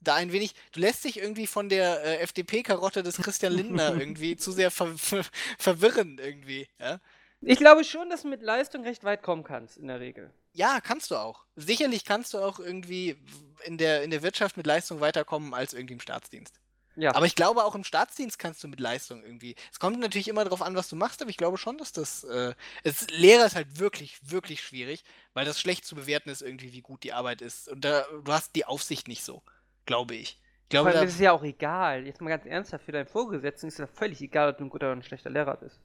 [0.00, 0.54] da ein wenig.
[0.72, 4.96] Du lässt dich irgendwie von der äh, FDP-Karotte des Christian Lindner irgendwie zu sehr ver
[4.98, 5.24] ver
[5.58, 6.68] verwirren, irgendwie.
[6.78, 7.00] Ja?
[7.40, 10.30] Ich glaube schon, dass du mit Leistung recht weit kommen kannst, in der Regel.
[10.54, 11.44] Ja, kannst du auch.
[11.56, 13.16] Sicherlich kannst du auch irgendwie
[13.64, 16.60] in der, in der Wirtschaft mit Leistung weiterkommen als irgendwie im Staatsdienst.
[16.96, 17.12] Ja.
[17.14, 19.56] Aber ich glaube, auch im Staatsdienst kannst du mit Leistung irgendwie.
[19.72, 22.22] Es kommt natürlich immer darauf an, was du machst, aber ich glaube schon, dass das.
[22.22, 25.02] Äh, es, Lehrer ist halt wirklich, wirklich schwierig,
[25.32, 27.68] weil das schlecht zu bewerten ist, irgendwie, wie gut die Arbeit ist.
[27.68, 29.42] Und da, du hast die Aufsicht nicht so,
[29.86, 30.22] glaube ich.
[30.22, 32.06] Ich Vor glaube, allem da, ist es ja auch egal.
[32.06, 34.70] Jetzt mal ganz ernsthaft, für deinen Vorgesetzten ist es ja völlig egal, ob du ein
[34.70, 35.80] guter oder ein schlechter Lehrer bist.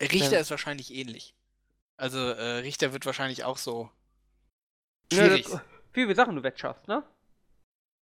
[0.00, 0.40] Richter Ja.
[0.40, 1.34] ist wahrscheinlich ähnlich.
[1.96, 3.90] Also, äh, Richter wird wahrscheinlich auch so.
[5.12, 5.48] Schwierig.
[5.48, 5.60] das-
[5.92, 7.02] Viele Sachen du wegschaffst, ne?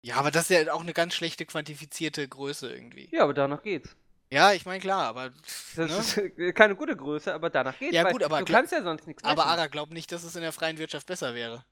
[0.02, 3.10] Ja, aber das ist ja auch eine ganz schlechte quantifizierte Größe irgendwie.
[3.12, 3.96] Ja, aber danach geht's.
[4.32, 5.32] Ja, ich meine, klar, aber.
[5.76, 5.98] Das ne?
[5.98, 7.94] ist äh, keine gute Größe, aber danach geht's.
[7.96, 9.46] Ja, gut, aber du kannst ja sonst nichts Aber.
[9.46, 11.64] Ara glaubt nicht, dass es in der freien Wirtschaft besser wäre.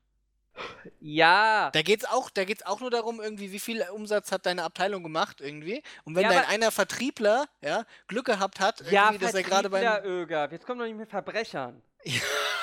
[1.00, 1.72] Ja.
[1.72, 5.04] Da geht's auch, da geht's auch nur darum, irgendwie, wie viel Umsatz hat deine Abteilung
[5.04, 5.82] gemacht, irgendwie.
[6.04, 9.70] Und wenn Ja, dein einer Vertriebler, ja, Glück gehabt hat, irgendwie, Ja, dass er gerade
[9.70, 9.82] beim.
[9.82, 10.52] Vertriebler, Öger.
[10.52, 11.82] Jetzt kommen doch nicht mit Verbrechern.
[12.04, 12.22] Ja,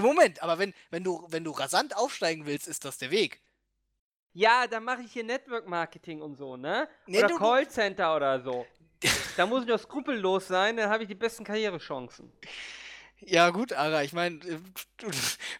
[0.00, 3.40] Moment, aber wenn, wenn du, wenn du rasant aufsteigen willst, ist das der Weg.
[4.34, 6.88] Ja, dann mache ich hier Network Marketing und so, ne?
[7.06, 8.66] Nee, oder du- Callcenter oder so.
[9.36, 12.32] da muss ich doch skrupellos sein, dann habe ich die besten Karrierechancen.
[13.20, 14.58] Ja, gut, Ara, ich meine, äh,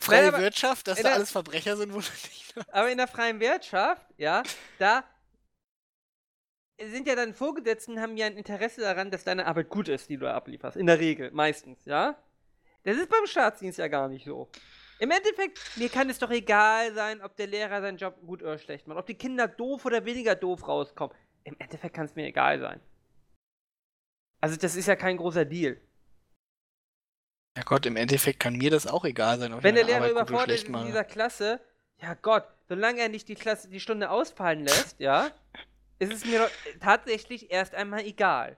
[0.00, 2.53] freie aber Wirtschaft, dass da alles Verbrecher sind, wundert dich.
[2.72, 4.42] Aber in der freien Wirtschaft, ja,
[4.78, 5.05] da
[6.80, 10.16] sind ja deine Vorgesetzten, haben ja ein Interesse daran, dass deine Arbeit gut ist, die
[10.16, 10.76] du ablieferst.
[10.76, 12.16] In der Regel, meistens, ja.
[12.84, 14.48] Das ist beim Staatsdienst ja gar nicht so.
[14.98, 18.58] Im Endeffekt, mir kann es doch egal sein, ob der Lehrer seinen Job gut oder
[18.58, 21.16] schlecht macht, ob die Kinder doof oder weniger doof rauskommen.
[21.44, 22.80] Im Endeffekt kann es mir egal sein.
[24.40, 25.80] Also das ist ja kein großer Deal.
[27.56, 30.12] Ja Gott, im Endeffekt kann mir das auch egal sein, ob Wenn der Lehrer Arbeit
[30.12, 31.60] überfordert ist in dieser Klasse,
[32.00, 35.30] ja Gott, solange er nicht die Klasse, die Stunde ausfallen lässt, ja,
[35.98, 38.56] ist es mir doch tatsächlich erst einmal egal.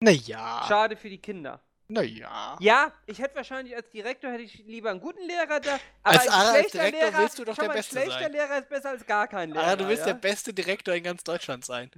[0.00, 1.62] Naja, Schade für die Kinder.
[1.88, 2.56] Naja.
[2.60, 6.28] Ja, ich hätte wahrscheinlich als Direktor hätte ich lieber einen guten Lehrer da, aber Als
[6.28, 8.32] als schlechter Direktor Lehrer, willst du doch der mal, ein Beste schlechter sein.
[8.32, 9.64] Lehrer ist besser als gar kein Lehrer.
[9.64, 10.12] Ara, du willst ja?
[10.12, 11.90] der beste Direktor in ganz Deutschland sein.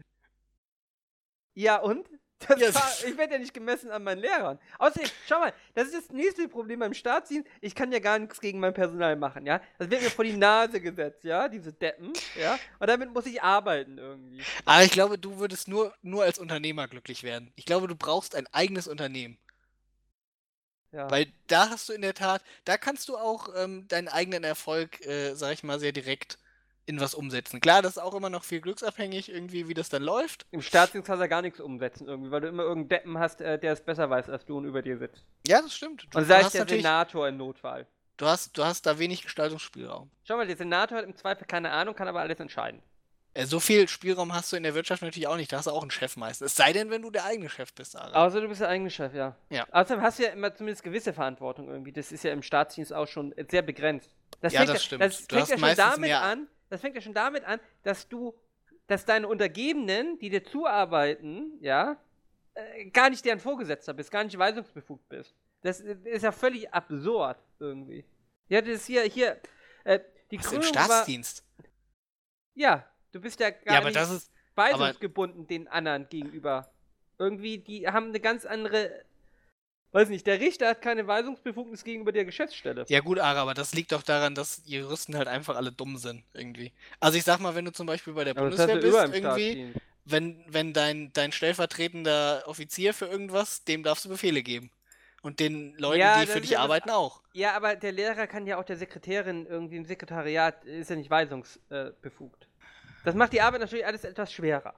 [1.55, 2.09] Ja, und?
[2.57, 4.61] Ja, war, ich werde ja nicht gemessen an meinen Lehrern.
[4.79, 7.49] Außerdem, schau mal, das ist das nächste Problem beim Staatsdienst.
[7.61, 9.61] Ich kann ja gar nichts gegen mein Personal machen, ja?
[9.79, 11.49] Das wird mir vor die Nase gesetzt, ja?
[11.49, 12.57] Diese Deppen, ja?
[12.79, 14.41] Und damit muss ich arbeiten irgendwie.
[14.65, 17.53] Aber ich glaube, du würdest nur, nur als Unternehmer glücklich werden.
[17.57, 19.37] Ich glaube, du brauchst ein eigenes Unternehmen.
[20.93, 21.11] Ja.
[21.11, 25.05] Weil da hast du in der Tat, da kannst du auch ähm, deinen eigenen Erfolg,
[25.07, 26.39] äh, sag ich mal, sehr direkt
[26.87, 27.61] in was umsetzen.
[27.61, 30.47] Klar, das ist auch immer noch viel glücksabhängig, irgendwie, wie das dann läuft.
[30.51, 33.43] Im Staatsdienst kannst du ja gar nichts umsetzen irgendwie, weil du immer irgendeinen Deppen hast,
[33.43, 35.23] äh, der es besser weiß als du und über dir sitzt.
[35.47, 36.07] Ja, das stimmt.
[36.11, 37.87] Du, Und sei es der Senator im Notfall.
[38.17, 40.11] du, hast, du hast da wenig Gestaltungsspielraum.
[40.25, 42.81] Schau mal, der Senator hat im Zweifel keine Ahnung, kann aber alles entscheiden.
[43.35, 45.53] Äh, so viel Spielraum hast du in der Wirtschaft natürlich auch nicht.
[45.53, 46.47] Da hast du auch einen Chef meistens.
[46.53, 47.97] Es sei denn, wenn du der eigene Chef bist.
[47.97, 49.37] Außer du bist der eigene Chef, ja.
[49.51, 49.67] Ja.
[49.71, 51.93] Außerdem hast du ja immer zumindest gewisse Verantwortung irgendwie.
[51.93, 54.11] Das ist ja im Staatsdienst auch schon sehr begrenzt.
[54.41, 55.03] Das Ja, fängt das stimmt.
[55.03, 57.61] Das Du fängt hast ja schon damit mehr- an, das fängt ja schon damit an,
[57.83, 58.35] dass du,
[58.87, 61.97] dass deine Untergebenen, die dir zuarbeiten, ja,
[62.55, 65.35] äh, gar nicht deren Vorgesetzter bist, gar nicht weisungsbefugt bist.
[65.63, 68.05] Das ist ja völlig absurd irgendwie.
[68.49, 69.41] Ja, das ist hier, hier,
[69.85, 69.99] äh,
[70.31, 71.45] die Was, im Krönung war, Staatsdienst?
[72.55, 74.31] ja, du bist ja gar Ja, aber nicht das ist.
[74.55, 76.71] weisungsgebunden den anderen gegenüber.
[77.19, 79.05] Irgendwie, die haben eine ganz andere.
[79.91, 82.85] Weiß nicht, der Richter hat keine Weisungsbefugnis gegenüber der Geschäftsstelle.
[82.89, 86.25] Ja gut, Ara, aber das liegt doch daran, dass Juristen halt einfach alle dumm sind,
[86.35, 86.73] irgendwie.
[87.01, 89.73] Also ich sag mal, wenn du zum Beispiel bei der Aber Bundeswehr bist, irgendwie,
[90.05, 94.71] wenn, wenn dein, dein stellvertretender Offizier für irgendwas, dem darfst du Befehle geben.
[95.23, 97.23] Und den Leuten, Ja, die für dich arbeiten, auch.
[97.33, 101.11] Ja, aber der Lehrer kann ja auch der Sekretärin irgendwie im Sekretariat, ist ja nicht
[101.11, 102.48] weisungsbefugt.
[103.09, 104.75] Das macht die Arbeit natürlich alles etwas schwerer.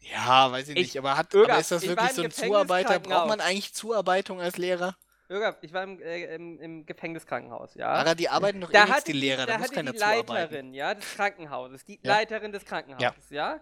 [0.00, 2.98] Ja, weiß ich Ich- nicht, aber, hat, Irga, aber ist das wirklich so ein Zuarbeiter?
[2.98, 4.96] Braucht man eigentlich Zuarbeitung als Lehrer?
[5.28, 7.88] Irga, ich war im, äh, im, im Gefängniskrankenhaus, ja.
[7.88, 9.98] Ara, die arbeiten doch eh da nichts, hatte die Lehrer, da, da muss keiner die.
[9.98, 12.16] Leiterin, ja, des Krankenhauses, die Ja.
[12.16, 13.60] Leiterin des Krankenhauses, ja.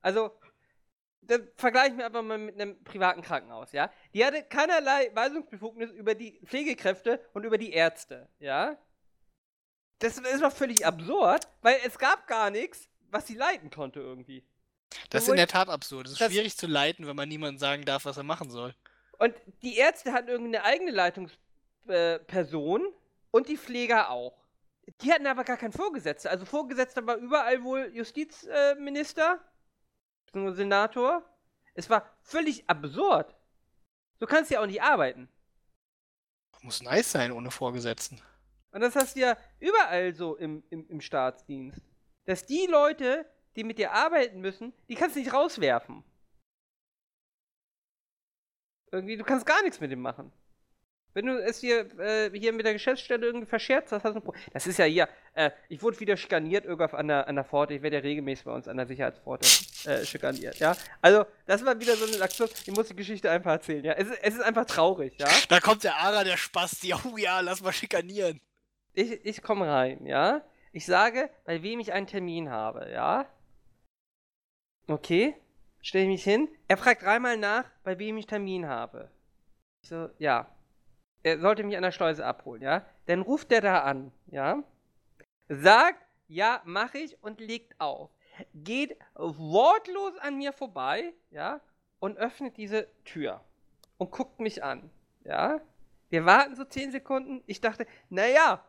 [0.00, 0.30] Also,
[1.20, 3.90] dann vergleichen wir einfach mal mit einem privaten Krankenhaus, ja.
[4.14, 8.76] Die hatte keinerlei Weisungsbefugnis über die Pflegekräfte und über die Ärzte, ja.
[9.98, 14.44] Das ist doch völlig absurd, weil es gab gar nichts, was sie leiten konnte irgendwie.
[15.10, 16.06] Das ist in der Tat absurd.
[16.06, 18.74] Es ist das- schwierig zu leiten, wenn man niemandem sagen darf, was er machen soll.
[19.18, 22.82] Und die Ärzte hatten irgendeine eigene Leitungsperson
[23.30, 24.36] und die Pfleger auch.
[25.00, 26.28] Die hatten aber gar keinen Vorgesetzten.
[26.28, 29.40] Also Vorgesetzter war überall wohl Justizminister,
[30.34, 31.24] äh, Senator.
[31.74, 33.34] Es war völlig absurd.
[34.20, 35.28] So kannst du ja auch nicht arbeiten.
[36.62, 38.20] Muss nice sein ohne Vorgesetzten.
[38.76, 41.80] Und das hast du ja überall so im, im, im Staatsdienst.
[42.26, 43.24] Dass die Leute,
[43.56, 46.04] die mit dir arbeiten müssen, die kannst du nicht rauswerfen.
[48.92, 50.30] Irgendwie, du kannst gar nichts mit dem machen.
[51.14, 54.22] Wenn du es hier, äh, hier mit der Geschäftsstelle irgendwie verscherzt hast, hast du ein
[54.22, 54.44] Problem.
[54.52, 57.72] Das ist ja hier, äh, ich wurde wieder schikaniert irgendwo an der, an der Pforte.
[57.72, 59.46] Ich werde ja regelmäßig bei uns an der Sicherheitspforte
[59.88, 60.76] äh, schikaniert, ja.
[61.00, 63.94] Also, das war wieder so eine Aktion, ich muss die Geschichte einfach erzählen, ja.
[63.94, 65.28] Es, ist- es ist einfach traurig, ja.
[65.48, 66.92] Da kommt der Ara, der Spasti.
[66.92, 68.38] Oh ja, lass mal schikanieren.
[68.96, 70.42] Ich, ich komme rein, ja.
[70.72, 73.26] Ich sage, bei wem ich einen Termin habe, ja.
[74.88, 75.34] Okay,
[75.80, 76.48] stelle ich mich hin.
[76.68, 79.10] Er fragt dreimal nach, bei wem ich Termin habe.
[79.82, 80.50] Ich so, ja.
[81.22, 82.86] Er sollte mich an der Schleuse abholen, ja.
[83.06, 84.62] Dann ruft er da an, ja.
[85.48, 88.10] Sagt, ja, mach ich und legt auf.
[88.54, 91.60] Geht wortlos an mir vorbei, ja,
[92.00, 93.40] und öffnet diese Tür
[93.98, 94.90] und guckt mich an,
[95.24, 95.60] ja.
[96.08, 97.42] Wir warten so 10 Sekunden.
[97.46, 98.64] Ich dachte, naja,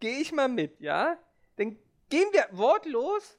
[0.00, 1.18] gehe ich mal mit, ja?
[1.56, 1.78] Dann
[2.08, 3.38] gehen wir wortlos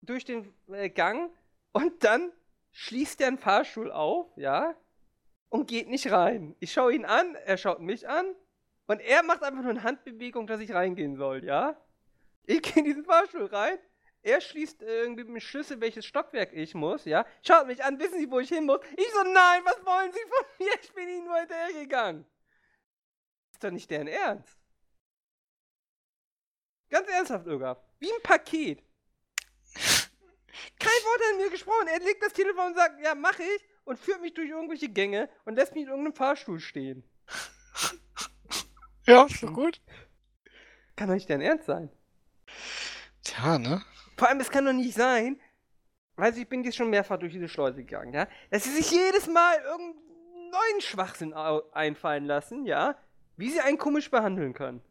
[0.00, 1.32] durch den äh, Gang
[1.72, 2.32] und dann
[2.72, 4.74] schließt er einen Fahrstuhl auf, ja?
[5.48, 6.56] Und geht nicht rein.
[6.60, 8.34] Ich schaue ihn an, er schaut mich an
[8.86, 11.76] und er macht einfach nur eine Handbewegung, dass ich reingehen soll, ja?
[12.44, 13.78] Ich gehe in diesen Fahrstuhl rein.
[14.24, 17.26] Er schließt irgendwie mit dem Schlüssel, welches Stockwerk ich muss, ja?
[17.42, 18.80] Schaut mich an, wissen Sie, wo ich hin muss?
[18.96, 20.72] Ich so, nein, was wollen Sie von mir?
[20.80, 22.24] Ich bin Ihnen nur hinterhergegangen.
[23.52, 24.61] Ist doch nicht deren Ernst.
[26.92, 27.82] Ganz ernsthaft, Irga.
[28.00, 28.82] Wie ein Paket.
[30.78, 31.88] Kein Wort an mir gesprochen.
[31.88, 33.64] Er legt das Telefon und sagt, ja, mach ich.
[33.84, 37.02] Und führt mich durch irgendwelche Gänge und lässt mich in irgendeinem Fahrstuhl stehen.
[39.06, 39.80] Ja, ist doch gut.
[40.94, 41.90] Kann doch nicht dein Ernst sein.
[43.24, 43.82] Tja, ne?
[44.18, 45.40] Vor allem, es kann doch nicht sein,
[46.16, 49.26] weil ich bin jetzt schon mehrfach durch diese Schleuse gegangen, ja, dass sie sich jedes
[49.26, 52.96] Mal irgendeinen neuen Schwachsinn einfallen lassen, ja,
[53.36, 54.82] wie sie einen komisch behandeln können.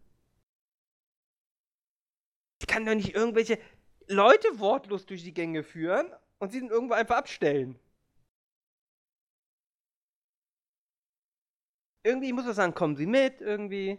[2.62, 3.58] Ich kann doch nicht irgendwelche
[4.06, 7.80] Leute wortlos durch die Gänge führen und sie dann irgendwo einfach abstellen.
[12.04, 13.98] Irgendwie muss er sagen, kommen Sie mit, irgendwie.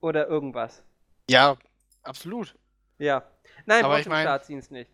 [0.00, 0.82] Oder irgendwas.
[1.28, 1.58] Ja,
[2.02, 2.54] absolut.
[2.96, 3.30] Ja.
[3.66, 4.90] Nein, Aber ich mein- Staatsdienst nicht.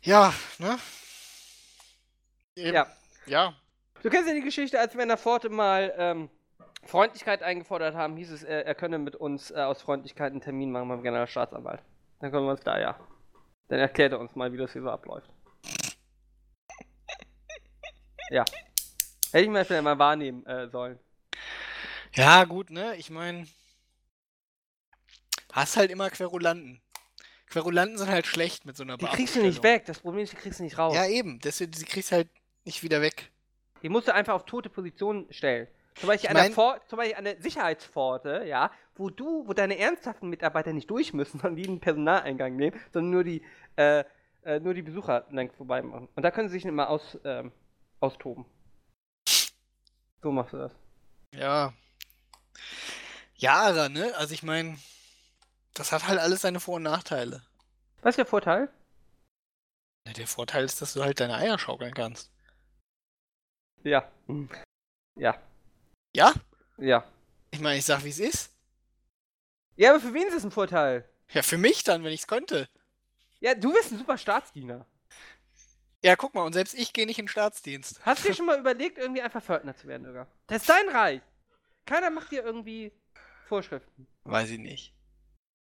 [0.00, 0.78] Ja, ne?
[2.56, 2.74] Eben.
[2.74, 2.96] Ja.
[3.26, 3.54] Ja.
[4.02, 6.30] Du kennst ja die Geschichte, als der Pforte mal ähm,
[6.86, 10.70] Freundlichkeit eingefordert haben, hieß es, er, er könne mit uns äh, aus Freundlichkeit einen Termin
[10.70, 11.82] machen beim Generalstaatsanwalt.
[12.20, 12.98] Dann können wir uns da, ja.
[13.68, 15.30] Dann erklärt er uns mal, wie das hier so abläuft.
[18.30, 18.44] ja.
[19.32, 20.98] Hätte ich mir vielleicht mal wahrnehmen äh, sollen.
[22.14, 22.96] Ja, gut, ne?
[22.96, 23.46] Ich meine,
[25.52, 26.80] hast halt immer Querulanten.
[27.48, 29.84] Querulanten sind halt schlecht mit so einer Die kriegst du nicht weg.
[29.86, 30.94] Das Problem ist, die kriegst du nicht raus.
[30.94, 31.38] Ja, eben.
[31.40, 32.28] Deswegen, die kriegst halt
[32.64, 33.30] nicht wieder weg.
[33.82, 35.68] Die musst du einfach auf tote Position stellen.
[35.96, 39.52] Zum Beispiel, Ich an der mein- zum Beispiel an der Sicherheitspforte, ja, wo du, wo
[39.54, 43.42] deine ernsthaften Mitarbeiter nicht durch müssen, sondern die den Personaleingang nehmen, sondern nur die,
[43.76, 44.04] äh,
[44.44, 46.08] äh, nur die Besucher lang vorbei machen.
[46.14, 47.50] Und da können sie sich nicht mal aus, ähm,
[48.00, 48.44] austoben.
[50.22, 50.72] So machst du das.
[51.34, 51.72] Ja.
[53.36, 54.14] Jahre, ne?
[54.16, 54.78] Also ich meine,
[55.74, 57.42] das hat halt alles seine Vor- und Nachteile.
[58.02, 58.68] Was ist der Vorteil?
[60.06, 62.30] Ja, der Vorteil ist, dass du halt deine Eier schaukeln kannst.
[63.82, 64.10] Ja.
[65.16, 65.40] Ja.
[66.16, 66.32] Ja?
[66.78, 67.04] Ja.
[67.50, 68.50] Ich meine, ich sag, wie es ist.
[69.76, 71.06] Ja, aber für wen ist das ein Vorteil?
[71.30, 72.70] Ja, für mich dann, wenn ich's könnte.
[73.40, 74.86] Ja, du bist ein super Staatsdiener.
[76.02, 78.00] Ja, guck mal, und selbst ich gehe nicht in den Staatsdienst.
[78.02, 80.26] Hast du dir schon mal überlegt, irgendwie einfach Fördner zu werden, Irga?
[80.46, 81.20] Das ist dein Reich.
[81.84, 82.92] Keiner macht dir irgendwie
[83.46, 84.06] Vorschriften.
[84.24, 84.94] Weiß ich nicht.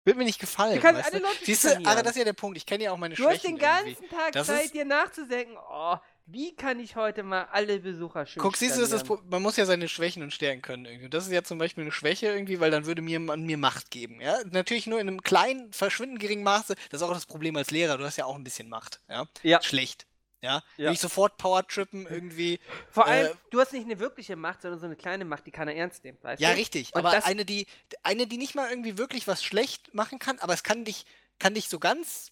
[0.04, 0.76] Wird mir nicht gefallen.
[0.76, 1.26] Du kannst weißt alle du?
[1.26, 2.58] Leute Siehst du, aber das ist ja der Punkt.
[2.58, 4.08] Ich kenne ja auch meine Du hast Schwächen den ganzen irgendwie.
[4.08, 5.96] Tag Das Zeit, dir nachzudenken, oh,
[6.26, 9.66] wie kann ich heute mal alle Besucher schön Guck, siehst du, das man muss ja
[9.66, 11.06] seine Schwächen und Stärken können irgendwie.
[11.06, 13.58] Und das ist ja zum Beispiel eine Schwäche irgendwie, weil dann würde mir man mir
[13.58, 14.20] Macht geben.
[14.20, 16.74] Ja, natürlich nur in einem kleinen, verschwindend geringen Maße.
[16.90, 17.98] Das ist auch das Problem als Lehrer.
[17.98, 19.00] Du hast ja auch ein bisschen Macht.
[19.08, 19.60] Ja, Ja.
[19.62, 20.06] schlecht.
[20.40, 20.90] Ja, Ja.
[20.90, 22.60] nicht sofort Power-Trippen irgendwie.
[22.90, 25.50] Vor allem, äh, du hast nicht eine wirkliche Macht, sondern so eine kleine Macht, die
[25.50, 26.56] keiner ernst nimmt, weißt Ja, du?
[26.58, 26.94] richtig.
[26.94, 27.66] Und aber eine, die
[28.02, 31.06] eine, die nicht mal irgendwie wirklich was schlecht machen kann, aber es kann dich,
[31.38, 32.30] kann dich so ganz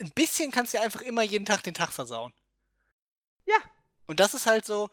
[0.00, 2.32] ein bisschen kannst du einfach immer jeden Tag den Tag versauen.
[3.50, 3.70] Ja.
[4.06, 4.90] Und das ist halt so,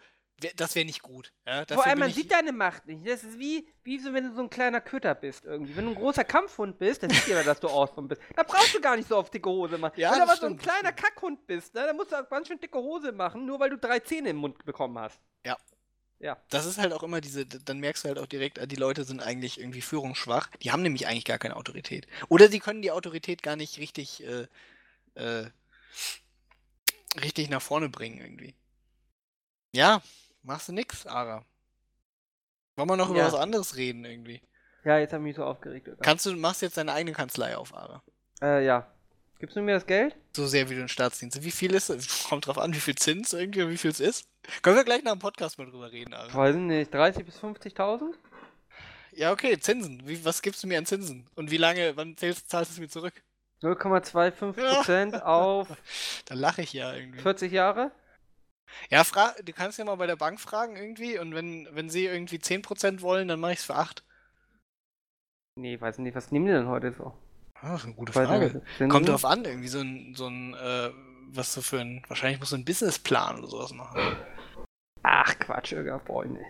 [0.55, 1.33] das wäre nicht gut.
[1.47, 1.65] Ja?
[1.65, 3.07] Vor allem, man sieht deine Macht nicht.
[3.07, 5.75] Das ist wie, wie so, wenn du so ein kleiner Köter bist irgendwie.
[5.75, 8.21] Wenn du ein großer Kampfhund bist, dann sieht jeder, dass du awesome bist.
[8.35, 9.99] Da brauchst du gar nicht so auf dicke Hose machen.
[9.99, 12.15] Ja, wenn du aber das so ein stimmt, kleiner Kackhund bist, ne, dann musst du
[12.15, 15.19] auch ganz schön dicke Hose machen, nur weil du drei Zähne im Mund bekommen hast.
[15.43, 15.57] Ja.
[16.19, 16.37] Ja.
[16.49, 19.03] Das ist halt auch immer diese, dann merkst du halt auch direkt, äh, die Leute
[19.03, 20.49] sind eigentlich irgendwie führungsschwach.
[20.61, 22.07] Die haben nämlich eigentlich gar keine Autorität.
[22.29, 24.47] Oder sie können die Autorität gar nicht richtig, äh,
[25.15, 25.49] äh,
[27.21, 28.55] richtig nach vorne bringen irgendwie.
[29.73, 30.01] Ja,
[30.43, 31.45] machst du nix, Ara.
[32.75, 33.27] Wollen wir noch über Ja.
[33.27, 34.41] was anderes reden irgendwie?
[34.83, 35.89] Ja, jetzt habe ich mich so aufgeregt.
[35.89, 36.01] Alter.
[36.01, 38.03] Kannst du, machst jetzt deine eigene Kanzlei auf, Ara.
[38.41, 38.91] Äh, ja.
[39.39, 40.15] Gibst du mir das Geld?
[40.35, 41.43] So sehr wie du in Staatsdienst.
[41.43, 42.23] Wie viel ist es?
[42.29, 44.27] Kommt drauf an, wie viel Zins irgendwie und wie viel es ist.
[44.63, 46.33] Können wir gleich nach dem Podcast mal drüber reden, Ara.
[46.33, 46.93] Weiß ich nicht.
[46.93, 48.13] 30 bis 50.000?
[49.11, 50.07] Ja, okay, Zinsen.
[50.07, 51.27] Wie, was gibst du mir an Zinsen?
[51.35, 53.21] Und wie lange, wann zählst, zahlst du es mir zurück?
[53.61, 55.67] 0,25% auf
[56.25, 57.19] Da lache ich ja irgendwie.
[57.19, 57.91] 40 Jahre?
[58.89, 62.05] Ja, fra du kannst ja mal bei der Bank fragen irgendwie und wenn, wenn sie
[62.05, 64.03] irgendwie 10% wollen, dann mache ich es für 8.
[65.57, 66.15] Nee, weiß nicht.
[66.15, 67.13] Was nehmen die denn heute so?
[67.55, 68.61] Ach, eine gute Frage.
[68.89, 70.91] Kommt drauf an, irgendwie so ein, so ein, äh,
[71.29, 74.17] was du für ein, wahrscheinlich musst du einen Businessplan oder sowas machen.
[75.01, 76.41] Ach, Quatsch, Irga, Freunde.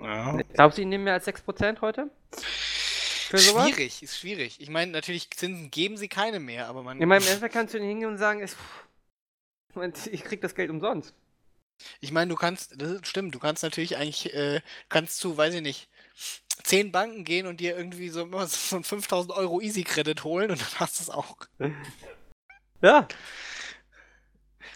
[0.00, 0.36] Ja.
[0.54, 2.10] Glaubst du, die nehmen mehr als 6% heute?
[3.32, 3.70] Für sowas?
[3.70, 4.60] Schwierig, ist schwierig.
[4.60, 7.00] Ich meine, natürlich, Zinsen geben sie keine mehr, aber man.
[7.00, 8.56] In meinem Endeffekt kannst du nicht hingehen und sagen, es,
[10.06, 11.14] ich krieg das Geld umsonst.
[12.00, 14.60] Ich meine, du kannst, das ist- stimmt, du kannst natürlich eigentlich, äh,
[14.90, 15.88] kannst zu, weiß ich nicht,
[16.62, 20.80] zehn Banken gehen und dir irgendwie so, so einen 5000 Euro Easy-Credit holen und dann
[20.80, 21.36] hast du es auch.
[22.82, 23.06] Ja.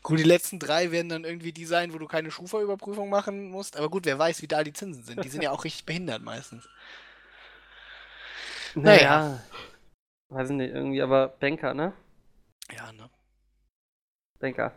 [0.05, 3.77] Gut, die letzten drei werden dann irgendwie die sein, wo du keine Schufa-Überprüfung machen musst.
[3.77, 5.25] Aber gut, wer weiß, wie da die Zinsen sind.
[5.25, 6.69] Die sind ja auch richtig behindert meistens.
[8.77, 9.43] Naja.
[10.29, 11.93] Weiß ich nicht, irgendwie, aber Banker, ne?
[12.75, 13.09] Ja, ne?
[14.39, 14.73] Banker.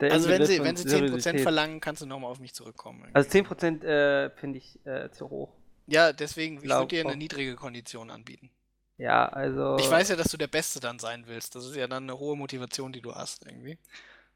[0.00, 1.40] Der Also wenn sie, wenn sie 10% Seriosität.
[1.40, 3.08] verlangen, kannst du nochmal auf mich zurückkommen.
[3.12, 5.52] Also 10% äh, finde ich äh, zu hoch.
[5.86, 8.50] ja, deswegen, ich würde dir eine niedrige Kondition anbieten.
[8.98, 9.76] Ja, also.
[9.78, 11.54] Ich weiß ja, dass du der Beste dann sein willst.
[11.56, 13.78] Das ist ja dann eine hohe Motivation, die du hast irgendwie.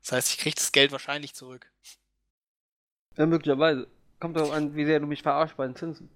[0.01, 1.71] Das heißt, ich krieg das Geld wahrscheinlich zurück.
[3.17, 3.87] Ja, möglicherweise.
[4.19, 6.11] Kommt darauf an, wie sehr du mich verarschst bei den Zinsen.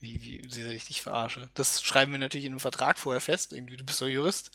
[0.00, 1.48] Wie, wie sehr ich dich verarsche.
[1.54, 3.52] Das schreiben wir natürlich in einem Vertrag vorher fest.
[3.52, 4.50] Irgendwie, du bist doch Jurist.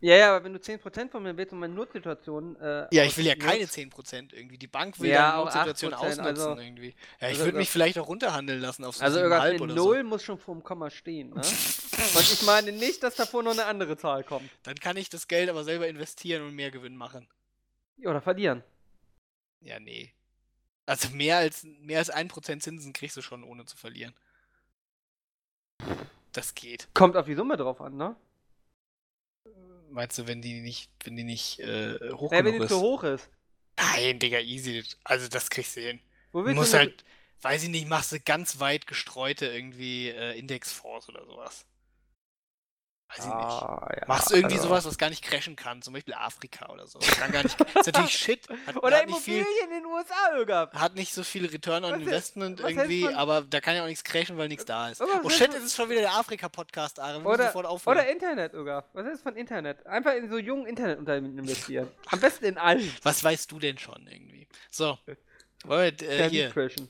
[0.00, 2.56] Ja, ja, aber wenn du 10% von mir willst und meine Notsituation.
[2.60, 4.58] Äh, Ja, ich will ja keine 10% irgendwie.
[4.58, 6.88] Die Bank will Ja, auch Notsituation 8%, ausnutzen also- irgendwie.
[7.20, 9.74] Ja, ich also würde mich vielleicht auch runterhandeln lassen auf so Also 7,5 irgendwas oder
[9.74, 9.84] so.
[9.88, 11.36] Null muss schon vor dem Komma stehen, ne?
[11.36, 14.50] Und ich meine nicht, dass davor noch eine andere Zahl kommt.
[14.64, 17.26] Dann kann ich das Geld aber selber investieren und mehr Gewinn machen.
[18.04, 18.62] Oder verlieren.
[19.60, 20.12] Ja, nee.
[20.84, 24.12] Also mehr als, mehr als 1% Zinsen kriegst du schon, ohne zu verlieren.
[26.32, 26.88] Das geht.
[26.94, 28.16] Kommt auf die Summe drauf an, ne?
[29.90, 32.68] Meinst du, wenn die nicht, wenn die nicht äh, hoch Ja, wenn die ist?
[32.68, 33.28] zu hoch ist.
[33.76, 34.84] Nein, Digga, easy.
[35.04, 36.00] Also das kriegst du hin.
[36.32, 37.04] Wo Du willst musst du halt,
[37.42, 41.64] weiß ich nicht, machst du ganz weit gestreute irgendwie äh, Indexfonds oder sowas.
[43.16, 43.34] Weiß ich nicht.
[43.36, 46.68] Ah, ja, Machst du irgendwie also- sowas, was gar nicht crashen kann, zum Beispiel Afrika
[46.70, 46.98] oder so.
[46.98, 48.48] Kann gar nicht, ist natürlich Shit.
[48.66, 50.70] Hat, Oder hat, nicht viel, Immobilien in den USA, Irga.
[50.72, 53.82] hat nicht so viel Return on Was ist- Investment hältst irgendwie, aber da kann ja
[53.82, 55.00] auch nichts crashen, weil nichts da ist.
[55.00, 57.24] Was Oh shit, es ist schon wieder der Afrika-Podcast, Aaron.
[57.24, 57.98] Oder, sofort aufhören.
[57.98, 58.84] oder Internet, Irga.
[58.92, 59.86] Was ist von Internet?
[59.86, 61.88] Einfach in so jungen Internetunternehmen investieren.
[62.10, 62.92] Am besten in allen.
[63.04, 64.48] Was weißt du denn schon irgendwie?
[64.70, 64.98] So.
[65.64, 66.50] Wollen wir, äh, hier.
[66.50, 66.88] Crashen.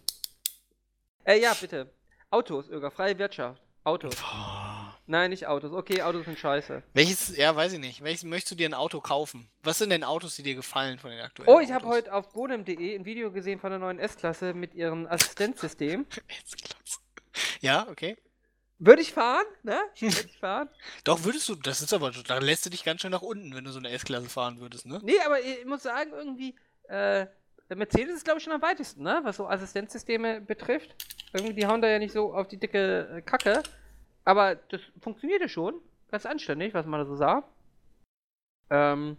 [1.25, 1.93] Äh, ja, bitte.
[2.31, 2.91] Autos, Irga.
[2.91, 3.61] Freie Wirtschaft.
[3.85, 4.17] Autos.
[4.17, 4.74] Boah.
[5.07, 5.73] Nein, nicht Autos.
[5.73, 6.83] Okay, Autos sind scheiße.
[6.95, 8.03] Welches, ja, weiß ich nicht.
[8.03, 9.51] Welches möchtest du dir ein Auto kaufen?
[9.63, 12.33] Was sind denn Autos, die dir gefallen von den aktuellen Oh, ich habe heute auf
[12.33, 16.07] bodem.de ein Video gesehen von der neuen S-Klasse mit ihrem Assistenzsystem.
[16.47, 17.01] S-Klasse.
[17.61, 18.17] Ja, okay.
[18.79, 19.79] Würde ich fahren, ne?
[19.99, 20.69] Würde ich fahren.
[21.05, 23.65] Doch, würdest du, das ist aber, da lässt du dich ganz schön nach unten, wenn
[23.65, 25.01] du so eine S-Klasse fahren würdest, ne?
[25.03, 27.27] Nee, aber ich muss sagen, irgendwie, äh,
[27.69, 29.21] der Mercedes ist, glaube ich, schon am weitesten, ne?
[29.23, 30.95] Was so Assistenzsysteme betrifft.
[31.33, 33.63] Irgendwie, die hauen da ja nicht so auf die dicke äh, Kacke.
[34.25, 35.81] Aber das funktionierte schon.
[36.11, 37.45] Ganz anständig, was man da so sah.
[38.71, 39.17] Ähm.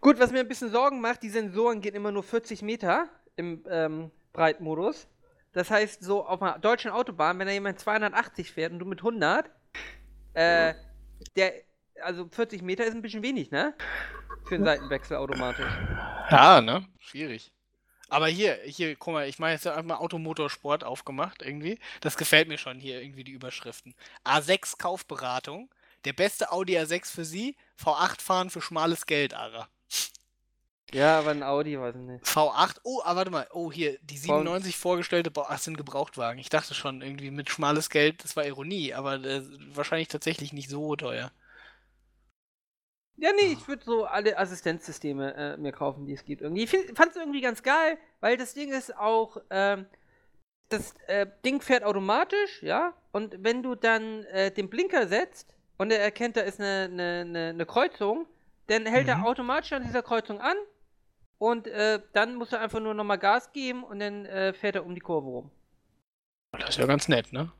[0.00, 3.64] Gut, was mir ein bisschen Sorgen macht, die Sensoren gehen immer nur 40 Meter im
[3.68, 5.06] ähm, Breitmodus.
[5.52, 9.00] Das heißt, so auf einer deutschen Autobahn, wenn da jemand 280 fährt und du mit
[9.00, 9.48] 100,
[10.34, 10.74] äh,
[11.36, 11.52] der,
[12.02, 13.74] also 40 Meter ist ein bisschen wenig, ne?
[14.46, 15.70] Für einen Seitenwechsel automatisch.
[16.30, 16.86] Ja, ne?
[16.98, 17.52] Schwierig.
[18.12, 21.78] Aber hier, hier, guck mal, ich meine jetzt einfach mal Automotorsport aufgemacht irgendwie.
[22.02, 23.94] Das gefällt mir schon hier irgendwie die Überschriften.
[24.22, 25.70] A6 Kaufberatung.
[26.04, 27.56] Der beste Audi A6 für Sie.
[27.82, 29.66] V8 fahren für schmales Geld, Ara.
[30.92, 32.24] Ja, aber ein Audi, weiß ich nicht.
[32.26, 36.38] V8, oh, ah, warte mal, oh, hier, die 97 vorgestellte, Bau- ach, sind Gebrauchtwagen.
[36.38, 39.42] Ich dachte schon, irgendwie mit schmales Geld, das war Ironie, aber äh,
[39.74, 41.32] wahrscheinlich tatsächlich nicht so teuer.
[43.22, 46.42] Ja, nee, ich würde so alle Assistenzsysteme äh, mir kaufen, die es gibt.
[46.42, 46.64] Irgendwie.
[46.64, 49.86] Ich fand es irgendwie ganz geil, weil das Ding ist auch, ähm,
[50.70, 55.92] das äh, Ding fährt automatisch, ja, und wenn du dann äh, den Blinker setzt und
[55.92, 58.26] er erkennt, da ist eine, eine, eine, eine Kreuzung,
[58.66, 59.24] dann hält er Mhm.
[59.26, 60.56] automatisch an dieser Kreuzung an
[61.38, 64.84] und äh, dann muss er einfach nur nochmal Gas geben und dann äh, fährt er
[64.84, 65.50] um die Kurve rum.
[66.58, 67.52] Das ist ja ganz nett, ne?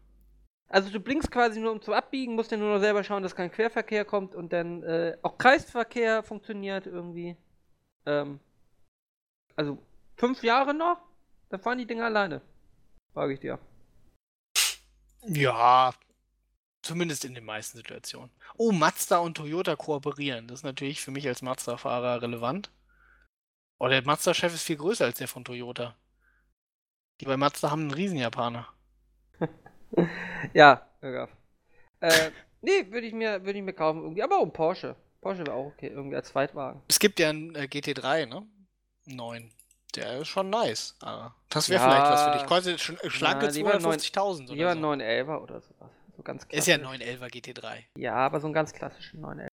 [0.72, 3.36] Also du blinkst quasi nur um zu abbiegen, musst dann nur noch selber schauen, dass
[3.36, 7.36] kein Querverkehr kommt und dann äh, auch Kreisverkehr funktioniert irgendwie.
[8.06, 8.40] Ähm,
[9.54, 9.76] also
[10.16, 10.98] fünf Jahre noch,
[11.50, 12.40] dann fahren die Dinger alleine.
[13.12, 13.58] Frage ich dir.
[15.26, 15.92] Ja,
[16.80, 18.30] zumindest in den meisten Situationen.
[18.56, 20.48] Oh, Mazda und Toyota kooperieren.
[20.48, 22.70] Das ist natürlich für mich als Mazda-Fahrer relevant.
[23.78, 25.94] Oh, der Mazda-Chef ist viel größer als der von Toyota.
[27.20, 28.72] Die bei Mazda haben einen Riesen-Japaner.
[30.54, 31.30] Ja, Irgaf.
[32.00, 32.30] Äh,
[32.60, 34.96] nee, würde ich mir, würde ich mir kaufen irgendwie, aber auch ein Porsche.
[35.20, 36.82] Porsche wäre auch okay, irgendwie als Zweitwagen.
[36.88, 38.46] Es gibt ja einen äh, GT3, ne?
[39.06, 39.50] Neun.
[39.94, 40.96] Der ist schon nice.
[41.00, 41.88] Aber das wäre Ja.
[41.88, 42.46] vielleicht was für dich.
[42.46, 44.80] Kostet schon äh, schlanke Ja, lieber 250.000 Lieber oder so.
[44.80, 45.90] 911er oder sowas.
[46.16, 46.58] So ganz klassisch.
[46.58, 47.84] Ist ja ein 911er GT3.
[47.98, 49.48] Ja, aber so ein ganz klassischen 911.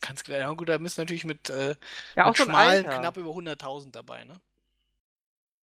[0.00, 0.38] Ganz klar.
[0.38, 1.76] Ja gut, da du natürlich mit, äh,
[2.16, 2.98] Ja, auch mit so schmalen Alter.
[2.98, 4.34] knapp über 100.000 dabei, ne?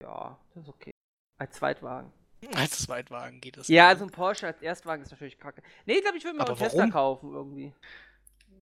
[0.02, 0.92] Ja, das ist okay.
[1.40, 2.12] Als Zweitwagen.
[2.54, 3.68] Als Zweitwagen geht das.
[3.68, 3.90] Ja, klar.
[3.90, 5.62] also ein Porsche als Erstwagen ist natürlich kacke.
[5.86, 7.74] Nee, ich glaube, ich würde mir Aber auch einen Tesla kaufen irgendwie.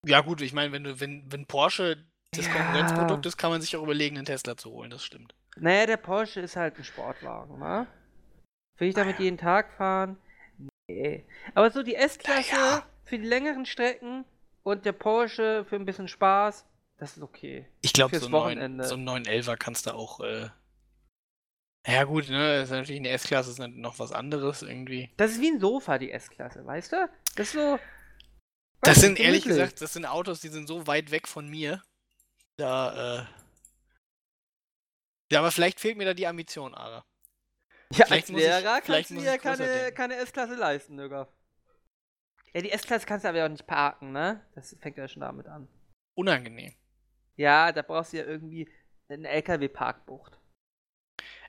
[0.05, 1.97] Ja, gut, ich meine, wenn du, wenn, wenn Porsche
[2.31, 2.53] das Ja.
[2.53, 5.35] Konkurrenzprodukt ist, kann man sich auch überlegen, einen Tesla zu holen, das stimmt.
[5.57, 7.87] Naja, der Porsche ist halt ein Sportwagen, wa?
[8.77, 9.23] Will ich damit Naja.
[9.25, 10.17] jeden Tag fahren?
[10.87, 11.25] Nee.
[11.53, 12.85] Aber so die S-Klasse Naja.
[13.03, 14.25] für die längeren Strecken
[14.63, 16.65] und der Porsche für ein bisschen Spaß,
[16.97, 17.67] das ist okay.
[17.81, 20.19] Ich glaube, so, so einen 911er kannst du auch.
[20.21, 20.49] Äh...
[21.87, 25.11] Ja, gut, ne, ist natürlich eine S-Klasse, ist noch was anderes irgendwie.
[25.17, 27.09] Das ist wie ein Sofa, die S-Klasse, weißt du?
[27.35, 27.79] Das ist so.
[28.81, 29.63] Das sind ehrlich gemütlich.
[29.65, 31.83] gesagt, das sind Autos, die sind so weit weg von mir.
[32.57, 33.25] Da, äh.
[35.31, 37.05] Ja, aber vielleicht fehlt mir da die Ambition, Ara.
[37.93, 40.95] Ja, Vielleicht als muss ich- Lehrer vielleicht kannst du dir ich keine, keine S-Klasse leisten,
[40.95, 41.27] Nöger.
[42.53, 44.43] Ja, die S-Klasse kannst du aber auch nicht parken, ne?
[44.55, 45.67] Das fängt ja schon damit an.
[46.15, 46.73] Unangenehm.
[47.35, 48.71] Ja, da brauchst du ja irgendwie
[49.09, 50.39] eine LKW-Parkbucht.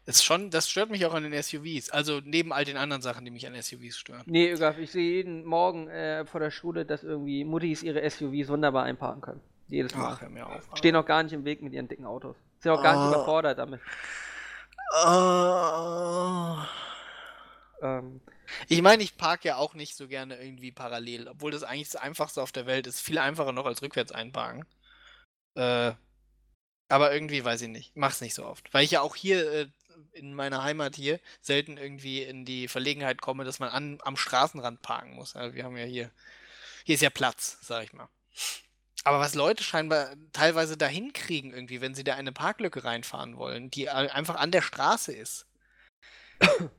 [0.06, 1.90] Ist schon, das stört mich auch an den SUVs.
[1.90, 4.22] Also neben all den anderen Sachen, die mich an SUVs stören.
[4.26, 8.48] Nee, Ögaf, ich sehe jeden Morgen äh, vor der Schule, dass irgendwie Muttis ihre SUVs
[8.48, 9.40] wunderbar einparken können.
[9.68, 10.12] Jedes Mal.
[10.14, 10.62] Ach, hör mir auf.
[10.74, 12.36] Stehen auch gar nicht im Weg mit ihren dicken Autos.
[12.60, 13.08] Sind auch gar nicht Ah.
[13.16, 13.80] überfordert damit.
[14.92, 16.66] Ah.
[17.82, 18.20] Ähm,
[18.68, 22.00] Ich meine, ich parke ja auch nicht so gerne irgendwie parallel, obwohl das eigentlich das
[22.00, 23.00] Einfachste auf der Welt ist.
[23.00, 24.64] Viel einfacher noch als rückwärts einparken.
[25.56, 25.92] Äh,
[26.88, 27.96] aber irgendwie weiß ich nicht.
[27.96, 28.72] Mach's nicht so oft.
[28.72, 29.66] Weil ich ja auch hier äh,
[30.12, 34.82] in meiner Heimat hier selten irgendwie in die Verlegenheit komme, dass man an, am Straßenrand
[34.82, 35.36] parken muss.
[35.36, 36.10] Also wir haben ja hier,
[36.84, 38.08] hier ist ja Platz, sag ich mal.
[39.04, 43.70] Aber was Leute scheinbar teilweise dahin kriegen, irgendwie, wenn sie da eine Parklücke reinfahren wollen,
[43.70, 45.46] die einfach an der Straße ist.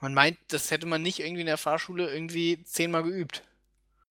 [0.00, 3.42] Man meint, das hätte man nicht irgendwie in der Fahrschule irgendwie zehnmal geübt.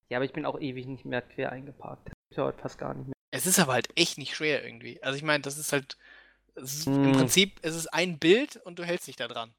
[0.10, 2.08] ja, aber ich bin auch ewig nicht mehr quer eingeparkt.
[2.08, 3.14] Das ist ja heute fast gar nicht mehr.
[3.30, 5.02] Es ist aber halt echt nicht schwer irgendwie.
[5.04, 5.98] Also ich meine, das ist halt.
[6.56, 7.14] Es ist, Im Hm.
[7.14, 9.54] Prinzip, es ist ein Bild und du hältst dich da dran.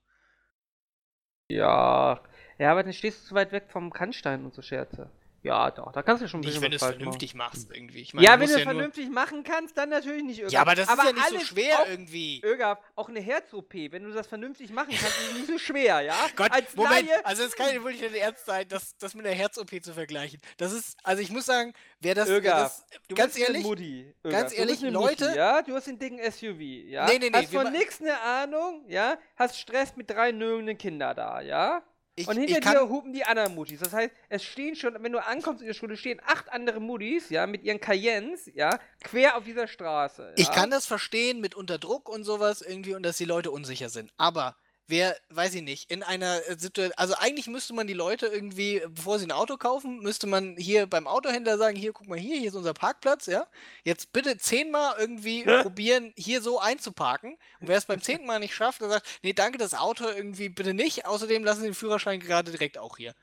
[1.49, 2.22] Ja.
[2.59, 5.11] Ja, aber dann stehst du zu weit weg vom Kannstein und so Scherze.
[5.45, 7.76] Ja, doch, da kannst du schon ein Nicht, bisschen wenn du es vernünftig machst machen.
[7.76, 8.01] irgendwie.
[8.01, 10.51] Ich meine, Ja, wenn du es ja vernünftig machen kannst, dann natürlich nicht Ögaf.
[10.53, 12.40] Ja, aber das ist ja nicht so schwer auch, irgendwie.
[12.42, 16.16] Ögaf, auch eine Herz-OP, wenn du das vernünftig machen kannst, ist nicht so schwer, ja?
[16.36, 19.26] Gott, Als Moment, Laie, also es kann ja wirklich nicht ernst sein, das, das mit
[19.26, 20.40] der Herz-OP zu vergleichen.
[20.57, 23.64] Das ist, also ich muss sagen, wer das, wer Ögaf, das Du ganz bist ehrlich,
[23.64, 24.14] Mutti.
[24.22, 25.61] ganz Ögaf, du ehrlich, bist Leute- Mutti, ja?
[25.61, 27.05] Du hast den dicken SUV, ja?
[27.05, 29.18] Nee, nee, nee, Hast von nix eine Ahnung, ja?
[29.36, 31.82] Hast Stress mit drei nögelnden Kindern da, ja?
[32.17, 33.81] Ich, Und hinter dir hupen die anderen Muttis.
[33.81, 37.29] Das heißt, es stehen schon, wenn du ankommst in der Schule, stehen acht andere Muttis,
[37.31, 40.23] ja, mit ihren Cayennes, ja, quer auf dieser Straße.
[40.23, 40.33] Ja?
[40.37, 43.89] Ich kann das verstehen mit unter Druck und sowas irgendwie und dass die Leute unsicher
[43.89, 44.12] sind.
[44.17, 44.57] Aber
[44.87, 49.18] wer, weiß ich nicht, in einer Situation, also eigentlich müsste man die Leute irgendwie, bevor
[49.18, 52.49] sie ein Auto kaufen, müsste man hier beim Autohändler sagen, hier, guck mal hier, hier
[52.49, 53.47] ist unser Parkplatz, ja.
[53.82, 57.39] Jetzt bitte zehnmal irgendwie probieren, hier so einzuparken.
[57.61, 60.49] Und wer es beim zehnten Mal nicht schafft, der sagt, nee, danke, das Auto irgendwie
[60.49, 61.07] bitte nicht.
[61.07, 63.14] Außerdem lassen Sie den Führerschein gerade direkt auch hier.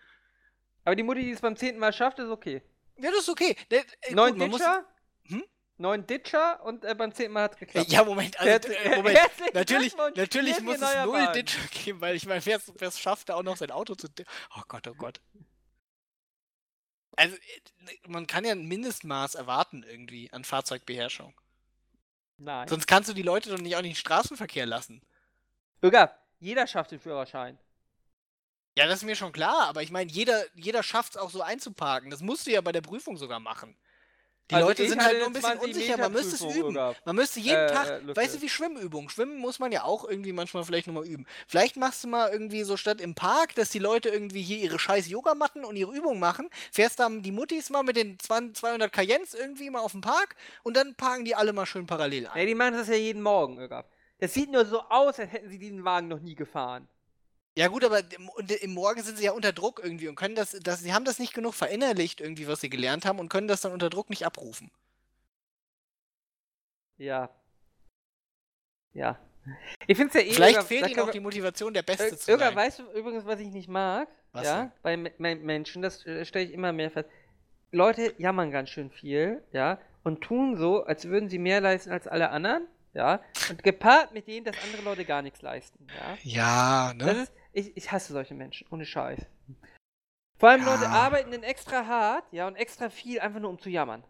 [0.83, 2.61] Aber die Mutti, die es beim zehnten Mal schafft, ist okay.
[2.97, 3.55] Ja, das ist okay.
[3.69, 3.83] Äh,
[4.13, 4.85] Neun muss- Ditcher?
[5.27, 5.43] Hm?
[5.81, 7.91] Neun Ditcher und äh, beim zehnten Mal hat es geklappt.
[7.91, 9.19] Ja, Moment, also, Herz- äh, Moment.
[9.53, 11.33] Natürlich, natürlich muss es null Wagen.
[11.33, 14.07] Ditcher geben, weil ich meine, wer es schafft, da auch noch sein Auto zu.
[14.55, 15.19] Oh Gott, oh Gott.
[17.17, 17.39] Also, äh,
[18.07, 21.33] man kann ja ein Mindestmaß erwarten irgendwie an Fahrzeugbeherrschung.
[22.37, 22.67] Nein.
[22.67, 25.01] Sonst kannst du die Leute doch nicht auch nicht in den Straßenverkehr lassen.
[25.83, 27.59] Ögaf, jeder schafft den Führerschein.
[28.77, 31.41] Ja, das ist mir schon klar, aber ich meine, jeder, jeder schafft es auch so
[31.41, 32.09] einzuparken.
[32.09, 33.75] Das musst du ja bei der Prüfung sogar machen.
[34.51, 35.97] Die Also Leute sind halt hatte nur ein bisschen 20 unsicher.
[35.97, 36.73] Man müsste es üben.
[36.73, 37.05] Gehabt.
[37.05, 38.21] Man müsste jeden Äh, Tag, äh, Lücke.
[38.21, 39.09] weißt du, wie Schwimmübung.
[39.09, 41.25] Schwimmen muss man ja auch irgendwie manchmal vielleicht nochmal üben.
[41.47, 44.77] Vielleicht machst du mal irgendwie so statt im Park, dass die Leute irgendwie hier ihre
[44.77, 46.49] scheiß Yogamatten und ihre Übungen machen.
[46.71, 50.35] Fährst dann die Muttis mal mit den 20 200 Cayennes irgendwie mal auf den Park
[50.63, 52.37] und dann parken die alle mal schön parallel ein.
[52.37, 53.89] Ey, die machen das ja jeden Morgen, Irgab.
[54.19, 56.87] Das sieht nur so aus, als hätten sie diesen Wagen noch nie gefahren.
[57.57, 58.01] Ja gut, aber
[58.61, 61.19] im, Morgen sind sie ja unter Druck irgendwie und können das, das, sie haben das
[61.19, 64.25] nicht genug verinnerlicht irgendwie, was sie gelernt haben und können das dann unter Druck nicht
[64.25, 64.71] abrufen.
[66.97, 67.29] Ja.
[68.93, 69.19] Ja.
[69.87, 70.31] Ich find's ja eh.
[70.31, 72.55] Vielleicht Irgab, fehlt ihnen auch die Motivation, der Beste zu sein.
[72.55, 74.07] weißt du übrigens, was ich nicht mag?
[74.33, 74.71] Was ja, denn?
[74.81, 77.09] bei Me Me Menschen, das äh, stelle ich immer mehr fest.
[77.71, 82.07] Leute jammern ganz schön viel, ja, und tun so, als würden sie mehr leisten als
[82.07, 86.17] alle anderen, ja, und gepaart mit denen, dass andere Leute gar nichts leisten, ja.
[86.23, 87.23] Ja, Das ne?
[87.23, 89.19] ist, ich, ich hasse solche Menschen, ohne Scheiß.
[90.37, 90.73] Vor allem Ja.
[90.73, 94.03] Leute arbeiten dann extra hart, ja, und extra viel, einfach nur um zu jammern.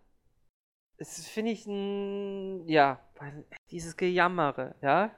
[0.98, 3.00] Das finde ich ein, ja,
[3.72, 5.12] dieses Gejammere, ja.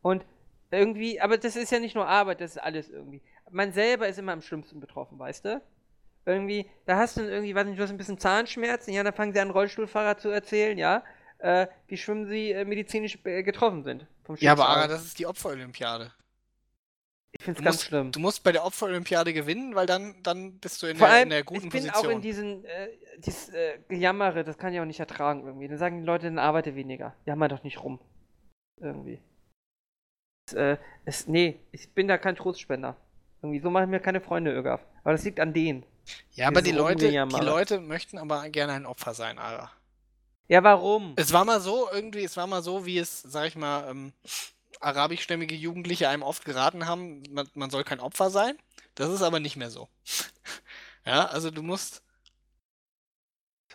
[0.00, 0.24] Und
[0.70, 3.22] irgendwie, aber das ist ja nicht nur Arbeit, das ist alles irgendwie.
[3.50, 5.62] Man selber ist immer am schlimmsten betroffen, weißt du?
[6.24, 9.14] Irgendwie, da hast du dann irgendwie, weiß nicht, du hast ein bisschen Zahnschmerzen, ja, dann
[9.14, 11.04] fangen sie an, Rollstuhlfahrer zu erzählen, ja,
[11.38, 14.06] äh, wie schlimm sie äh, medizinisch äh, getroffen sind.
[14.24, 14.68] Vom Ja, aber.
[14.68, 16.12] Ara, das ist die Opferolympiade.
[17.38, 18.12] Ich finde Du es ganz musst, schlimm.
[18.12, 21.22] du musst bei der Opferolympiade gewinnen, weil dann, dann bist du in, Vor der, allem,
[21.24, 22.06] in der guten ich bin Position.
[22.06, 25.68] auch in diesen, äh, dieses äh, Gejammere, das kann ich auch nicht ertragen irgendwie.
[25.68, 27.14] Dann sagen die Leute, dann arbeite weniger.
[27.24, 27.98] Jammer doch nicht rum.
[28.80, 29.20] Irgendwie.
[30.48, 32.96] Es, äh, es, nee, ich bin da kein Trostspender.
[33.42, 34.80] Irgendwie, so mache ich mir keine Freunde, Irgaf.
[35.02, 35.84] Aber das liegt an denen.
[36.32, 37.16] ja, aber die Leute, die.
[37.16, 39.70] Leute möchten aber gerne ein Opfer sein, Ara.
[40.48, 41.14] Ja, warum?
[41.16, 44.12] Es war mal so, irgendwie, es war mal so, wie es, sag ich mal, ähm,
[44.80, 48.56] arabischstämmige Jugendliche einem oft geraten haben, man, man soll kein Opfer sein.
[48.94, 49.88] Das ist aber nicht mehr so.
[51.04, 52.02] ja, also du musst.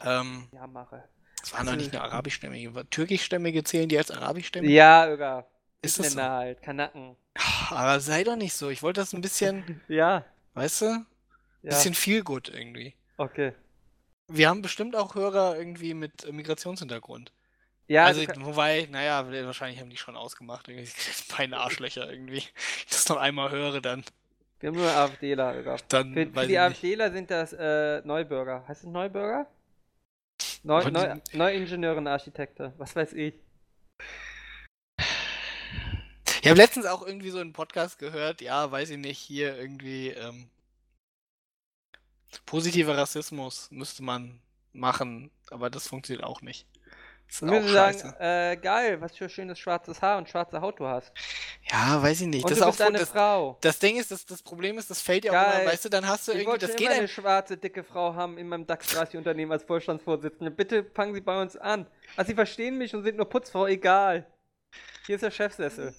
[0.04, 1.04] Ähm, Jammere.
[1.44, 4.74] es waren noch Also- nicht nur arabischstämmige, türkischstämmige zählen die als arabischstämmige?
[4.74, 5.46] Ja, Irgaf.
[5.84, 6.22] Ist das so?
[6.22, 7.16] halt, Kanacken.
[7.70, 8.70] Aber sei doch nicht so.
[8.70, 10.26] Ich wollte das ein bisschen, Ja.
[10.54, 11.06] weißt du, ein
[11.64, 11.70] Ja.
[11.70, 12.96] bisschen viel gut irgendwie.
[13.18, 13.54] Okay.
[14.28, 17.32] Wir haben bestimmt auch Hörer irgendwie mit Migrationshintergrund.
[17.92, 20.70] Ja, also, kann- wobei, naja, wahrscheinlich haben die schon ausgemacht.
[21.38, 22.38] Beine Arschlöcher irgendwie.
[22.38, 24.06] Wenn ich das noch einmal höre, dann,
[24.62, 26.60] wir haben nur AfDler, dann Für, für die nicht.
[26.60, 28.64] AfDler sind das äh, Neubürger.
[28.66, 29.46] Heißt es Neubürger?
[30.64, 32.74] Neu, Neu, Neuingenieurin, Architekte.
[32.78, 33.34] Was weiß ich.
[36.44, 40.12] Ich habe letztens auch irgendwie so einen Podcast gehört, ja, weiß ich nicht, hier irgendwie
[40.12, 40.50] ähm,
[42.46, 44.40] positiver Rassismus müsste man
[44.72, 46.66] machen, aber das funktioniert auch nicht.
[47.32, 50.78] Ist Ich auch würde sagen, äh, geil, was für schönes schwarzes Haar und schwarze Haut
[50.82, 51.14] du hast.
[51.72, 52.44] Ja, weiß ich nicht.
[52.44, 53.58] Und das du ist auch bist eine das, Frau.
[53.62, 56.06] das Ding ist, das, das Problem ist, das fällt ja auch immer, weißt du, dann
[56.06, 59.16] hast du Ich irgendwie, das geht eine schwarze, dicke Frau haben in meinem DAX 30
[59.16, 60.52] Unternehmen als Vorstandsvorsitzende.
[60.52, 61.88] Bitte fangen Sie bei uns an.
[62.18, 64.28] Also Sie verstehen mich und sind nur Putzfrau, egal.
[65.06, 65.96] Hier ist der Chefsessel.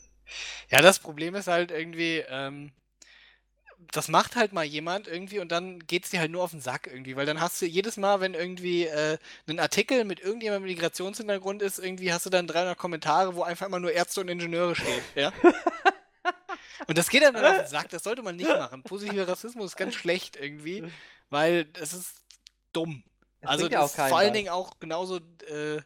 [0.68, 2.72] Ja, das Problem ist halt irgendwie, ähm,
[3.93, 6.87] das macht halt mal jemand irgendwie und dann geht's dir halt nur auf den Sack
[6.87, 9.18] irgendwie, weil dann hast du jedes Mal, wenn irgendwie äh,
[9.49, 13.80] ein Artikel mit irgendjemandem Migrationshintergrund ist, irgendwie hast du dann 300 Kommentare, wo einfach immer
[13.80, 15.33] nur Ärzte und Ingenieure stehen, ja?
[16.89, 18.83] Und das geht dann auf den Sack, das sollte man nicht machen.
[18.83, 20.85] Positiver Rassismus ist ganz schlecht irgendwie,
[21.30, 22.24] weil es ist
[22.72, 23.05] dumm.
[23.41, 24.33] Das also ja das auch ist vor allen.
[24.33, 25.80] Dingen auch genauso äh,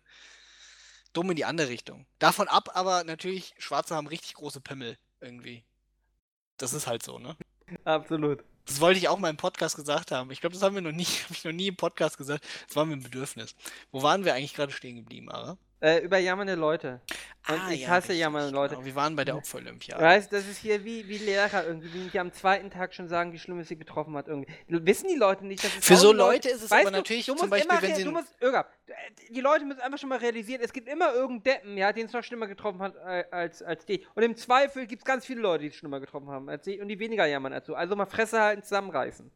[1.13, 2.07] dumm in die andere Richtung.
[2.19, 5.65] Davon ab aber natürlich, Schwarze haben richtig große Pimmel irgendwie.
[6.57, 7.37] Das ist halt so, ne?
[7.85, 8.45] Absolut.
[8.67, 10.31] Das wollte ich auch mal im Podcast gesagt haben.
[10.31, 12.45] Ich glaube, das haben wir noch nie, habe ich noch nie im Podcast gesagt.
[12.67, 13.55] Das war mir ein Bedürfnis.
[13.93, 15.59] Wo waren wir eigentlich gerade stehen geblieben, Ara?
[15.81, 17.01] Äh, über jammernde Leute.
[17.49, 18.75] Und Ah, ich ja, hasse richtig, jammernde Leute.
[18.75, 18.87] Genau.
[18.87, 20.03] Wir waren bei der Opferolympiade.
[20.03, 23.39] Weißt das ist hier wie, wie Lehrer irgendwie, die am zweiten Tag schon sagen, wie
[23.39, 24.53] schlimm es sie getroffen hat irgendwie.
[24.69, 27.27] Wissen die Leute nicht, dass es Für so Leute ist es weißt aber du, natürlich
[27.27, 28.67] du zum Beispiel, immer wenn sie Du musst, Irga,
[29.29, 32.13] die Leute müssen einfach schon mal realisieren, es gibt immer irgendeinen Deppen, ja, den es
[32.13, 34.05] noch schlimmer getroffen hat äh, als, als die.
[34.15, 36.81] Und im Zweifel gibt es ganz viele Leute, die es schlimmer getroffen haben als die
[36.81, 37.75] und die weniger jammern als du.
[37.75, 39.31] Also mal Fresse halten, zusammenreißen.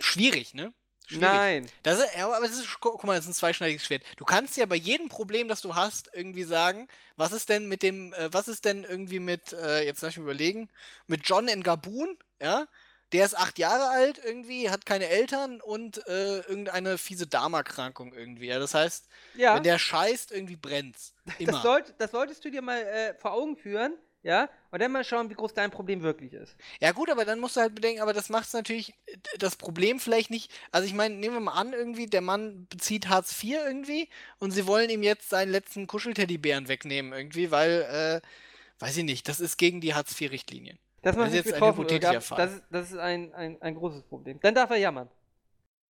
[0.00, 0.72] Schwierig, ne?
[1.06, 1.22] Schwierig.
[1.22, 1.70] Nein.
[1.82, 4.02] Das ist, ja, aber das ist, guck mal, das ist ein zweischneidiges Schwert.
[4.16, 7.82] Du kannst ja bei jedem Problem, das du hast, irgendwie sagen, was ist denn mit
[7.82, 10.70] dem, äh, was ist denn irgendwie mit, äh, jetzt lass ich mal überlegen,
[11.06, 12.66] mit John in Gabun, ja?
[13.12, 18.46] Der ist acht Jahre alt irgendwie, hat keine Eltern und äh, irgendeine fiese Darmerkrankung irgendwie.
[18.46, 18.58] Ja?
[18.58, 19.54] Das heißt, Ja.
[19.54, 21.14] wenn der scheißt, irgendwie brennt's.
[21.38, 21.52] Immer.
[21.52, 23.94] Das, sollt, das solltest du dir mal äh, vor Augen führen,
[24.24, 26.56] ja, und dann mal schauen, wie groß dein Problem wirklich ist.
[26.80, 28.92] Ja gut, aber dann musst du halt bedenken, aber das macht es natürlich
[29.38, 30.50] das Problem vielleicht nicht.
[30.72, 34.08] Also ich meine, nehmen wir mal an, irgendwie, der Mann bezieht Hartz IV irgendwie
[34.40, 37.82] und sie wollen ihm jetzt seinen letzten Kuschelteddybären wegnehmen irgendwie, weil,
[38.22, 40.78] äh, weiß ich nicht, das ist gegen die Hartz IV-Richtlinien.
[41.02, 42.20] Das macht ist jetzt ein hypothetischer.
[42.22, 42.38] Fall.
[42.38, 44.40] Das, ist- das ist ein, ein, ein großes Problem.
[44.40, 45.08] Dann darf er jammern.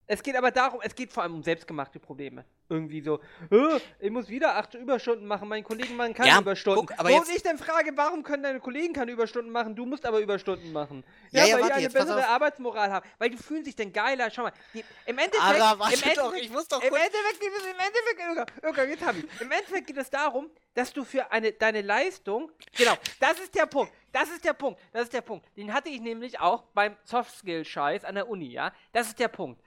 [0.06, 2.44] Es geht aber darum, es geht vor allem um selbstgemachte Probleme.
[2.70, 3.20] Irgendwie so,
[3.52, 6.86] "Äh, ich muss wieder acht Überstunden machen, meine Kollegen machen keine Ja, Überstunden.
[6.88, 10.06] guck, aber Wo ich dann frage, warum können deine Kollegen keine Überstunden machen, du musst
[10.06, 11.04] aber Überstunden machen.
[11.32, 12.28] Ja, Ja, ja, weil die eine jetzt bessere.
[12.28, 13.08] Arbeitsmoral haben.
[13.18, 14.30] Weil die fühlen sich dann geiler.
[14.30, 17.40] Schau mal, die, im Endeffekt, Ara, warte im Endeffekt, doch, ich muss doch im Endeffekt
[17.40, 19.42] geht es, im Endeffekt, Irga, Irga, jetzt hab ich.
[19.42, 23.68] Im Endeffekt geht es darum, dass du für eine, deine Leistung, genau, das ist der
[23.68, 25.46] Punkt, das ist der Punkt, das ist der Punkt.
[25.56, 28.74] Den hatte ich nämlich auch beim Soft-Skill-Scheiß an der Uni, ja.
[28.92, 29.62] Das ist der Punkt.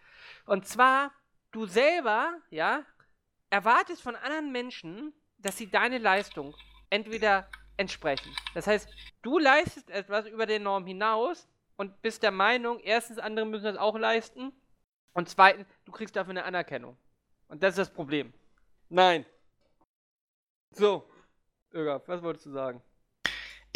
[0.46, 1.12] Und zwar,
[1.50, 2.84] du selber, ja,
[3.50, 6.54] erwartest von anderen Menschen, dass sie deine Leistung
[6.90, 8.34] entweder entsprechen.
[8.54, 8.88] Das heißt,
[9.22, 13.76] du leistest etwas über den Norm hinaus und bist der Meinung, erstens, andere müssen das
[13.76, 14.52] auch leisten
[15.12, 16.96] und zweitens, du kriegst dafür eine Anerkennung.
[17.48, 18.32] Und das ist das Problem.
[18.88, 19.26] Nein.
[20.70, 21.08] So.
[21.72, 22.82] Irga, was wolltest du sagen?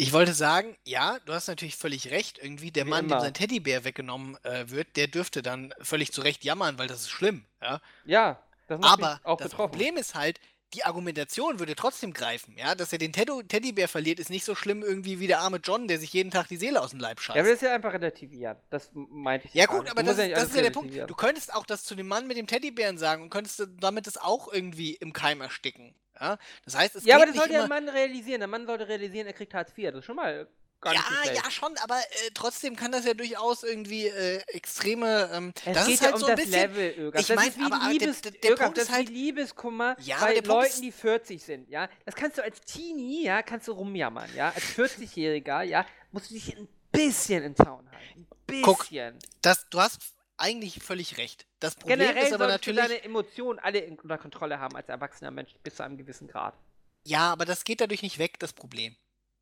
[0.01, 2.39] Ich wollte sagen, ja, du hast natürlich völlig recht.
[2.41, 3.21] Irgendwie der Wie Mann, dem immer.
[3.21, 7.11] sein Teddybär weggenommen äh, wird, der dürfte dann völlig zu Recht jammern, weil das ist
[7.11, 7.45] schlimm.
[7.61, 7.81] Ja?
[8.05, 9.69] Ja, das Aber auch das betroffen.
[9.69, 10.39] Problem ist halt,
[10.73, 12.55] die Argumentation würde trotzdem greifen.
[12.57, 15.57] Ja, dass er den Teddo Teddybär verliert, ist nicht so schlimm irgendwie wie der arme
[15.57, 17.35] John, der sich jeden Tag die Seele aus dem Leib scheißt.
[17.35, 18.57] Ja, aber das ist ja einfach relativieren.
[18.71, 19.53] Das meinte ich.
[19.53, 20.95] Ja gut, aber das, nicht das ist ja der Punkt.
[20.95, 24.17] Du könntest auch das zu dem Mann mit dem Teddybären sagen und könntest damit das
[24.17, 25.93] auch irgendwie im Keim ersticken.
[26.21, 26.37] Ja?
[26.65, 27.67] Das heißt, es Ja, aber das sollte der.
[27.67, 28.39] Mann realisieren.
[28.39, 29.87] Der Mann sollte realisieren, er kriegt Hartz IV.
[29.91, 30.47] Das ist schon mal
[30.79, 35.29] gar nicht Ja, ja, schon, aber äh, trotzdem kann das ja durchaus irgendwie äh, extreme.
[35.33, 36.61] Ähm, Es das geht ist halt ja um so ein das bisschen.
[36.73, 37.19] Level, Öger.
[37.19, 39.09] ich das mein, ist wie aber- der- Liebes, der- der Öger, Punkt das ist halt-
[39.09, 41.87] Liebeskummer Ja, bei Leuten, die 40 sind, ja.
[42.05, 44.49] Das kannst du als Teenie, ja, kannst du rumjammern, ja.
[44.55, 48.27] Als 40-Jähriger, ja, musst du dich ein bisschen in Zaun halten.
[48.49, 49.17] Ein Guck, bisschen.
[49.41, 49.99] Das, du hast
[50.41, 51.45] eigentlich völlig recht.
[51.59, 52.99] Das Problem Generell ist aber solltest du natürlich.
[52.99, 56.55] deine Emotionen alle unter Kontrolle haben als erwachsener Mensch bis zu einem gewissen Grad.
[57.03, 58.95] Ja, aber das geht dadurch nicht weg, das Problem.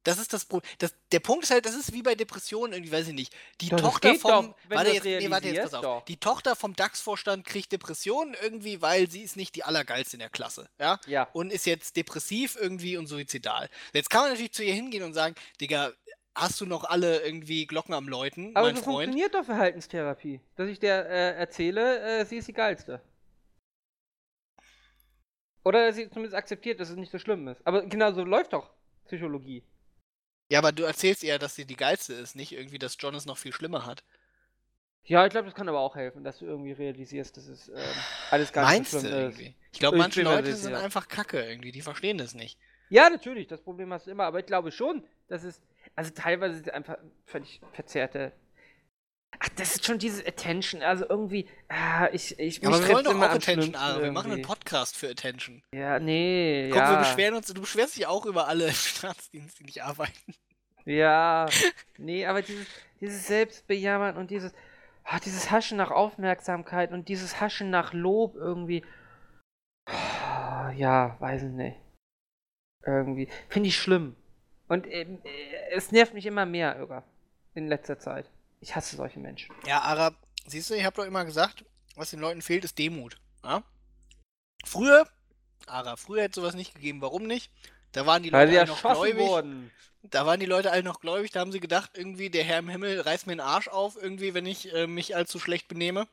[0.03, 0.71] Das ist das Problem.
[1.11, 3.35] Der Punkt ist halt, das ist wie bei Depressionen, irgendwie, weiß ich nicht.
[3.59, 4.47] Die das Tochter vom.
[4.47, 5.81] doch, warte, jetzt, nee, warte jetzt, pass auf.
[5.81, 6.05] doch.
[6.05, 10.29] Die Tochter vom DAX-Vorstand kriegt Depressionen irgendwie, weil sie ist nicht die Allergeilste in der
[10.29, 10.69] Klasse.
[10.79, 10.99] Ja?
[11.05, 11.27] Ja.
[11.33, 13.69] und ist jetzt depressiv irgendwie und suizidal.
[13.93, 15.91] Jetzt kann man natürlich zu ihr hingehen und sagen, Digga,
[16.39, 19.05] hast du noch alle irgendwie Glocken am Läuten, Aber mein so Freund?
[19.05, 20.39] funktioniert doch Verhaltenstherapie.
[20.55, 23.01] Dass ich dir äh, erzähle, äh, sie ist die geilste.
[25.63, 27.65] Oder dass sie zumindest akzeptiert, dass es nicht so schlimm ist.
[27.65, 28.69] Aber genau so läuft doch
[29.05, 29.63] Psychologie.
[30.51, 33.25] Ja, aber du erzählst ihr, dass sie die geilste ist, nicht irgendwie, dass John es
[33.25, 34.03] noch viel schlimmer hat.
[35.03, 37.75] Ja, ich glaube, das kann aber auch helfen, dass du irgendwie realisierst, dass es ähm,
[38.29, 39.47] alles gar Meinst nicht du so schlimm irgendwie?
[39.47, 39.55] ist.
[39.71, 42.57] Ich glaube, manche Leute sind einfach kacke irgendwie, die verstehen das nicht.
[42.89, 45.61] Ja, natürlich, das Problem hast du immer, aber ich glaube schon, dass es,
[45.99, 48.31] also teilweise einfach völlig verzerrte.
[49.37, 53.03] Ach, das ist schon dieses Attention, also irgendwie, ah, ich, ich Aber mich wir wollen
[53.03, 54.01] doch auch Attention, Ara.
[54.03, 54.41] Wir machen einen.
[54.41, 55.61] Podcast für Attention.
[55.75, 56.91] Ja, nee, Guck, ja.
[56.91, 60.33] wir beschweren uns, du beschwerst dich auch über alle im Staatsdienst, die nicht arbeiten.
[60.85, 61.47] Ja,
[61.97, 62.67] nee, aber dieses,
[63.01, 64.53] dieses Selbstbejammern und dieses,
[65.03, 68.85] ah, dieses Haschen nach Aufmerksamkeit und dieses Haschen nach Lob irgendwie.
[69.85, 71.77] ah, Ja, weiß ich nicht.
[72.85, 73.27] Irgendwie.
[73.49, 74.15] Finde ich schlimm.
[74.69, 77.03] Und ähm, äh, es nervt mich immer mehr, Irga.
[77.55, 78.29] In letzter Zeit.
[78.61, 79.53] Ich hasse solche Menschen.
[79.65, 80.13] Ja, Ara,
[80.47, 81.65] siehst du, ich habe doch immer gesagt,
[81.95, 83.17] was den Leuten fehlt, ist Demut.
[83.43, 83.63] Ja?
[84.63, 85.07] Früher,
[85.65, 87.01] Ara, früher hätte sowas nicht gegeben.
[87.01, 87.51] Warum nicht?
[87.91, 89.17] Da waren die Weil Leute alle noch gläubig.
[89.17, 89.71] wurden.
[90.03, 92.69] Da waren die Leute alle noch gläubig, da haben sie gedacht, irgendwie, der Herr im
[92.69, 96.07] Himmel reißt mir den Arsch auf, irgendwie, wenn ich äh, mich allzu schlecht benehme.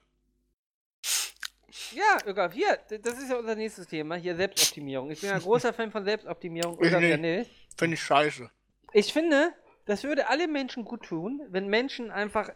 [1.93, 4.17] Ja, Irga, hier, das ist ja unser nächstes Thema.
[4.17, 5.11] Hier Selbstoptimierung.
[5.11, 6.83] Ich bin ein großer Fan von Selbstoptimierung.
[6.83, 7.51] Ich Irga, nicht.
[7.77, 8.51] Finde ich scheiße.
[8.93, 9.53] Ich finde,
[9.85, 12.51] das würde alle Menschen gut tun, wenn Menschen einfach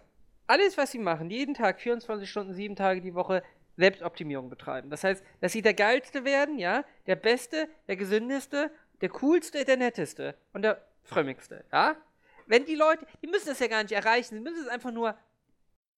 [0.47, 3.43] alles, was sie machen, jeden Tag, 24 Stunden, sieben Tage die Woche,
[3.77, 4.91] Selbstoptimierung betreiben.
[4.91, 9.77] Das heißt, dass sie der Geilste werden, ja, der Beste, der Gesündeste, der Coolste, der
[9.77, 11.97] Netteste und der Frömmigste, ja.
[12.47, 15.16] Wenn die Leute, die müssen das ja gar nicht erreichen, sie müssen es einfach nur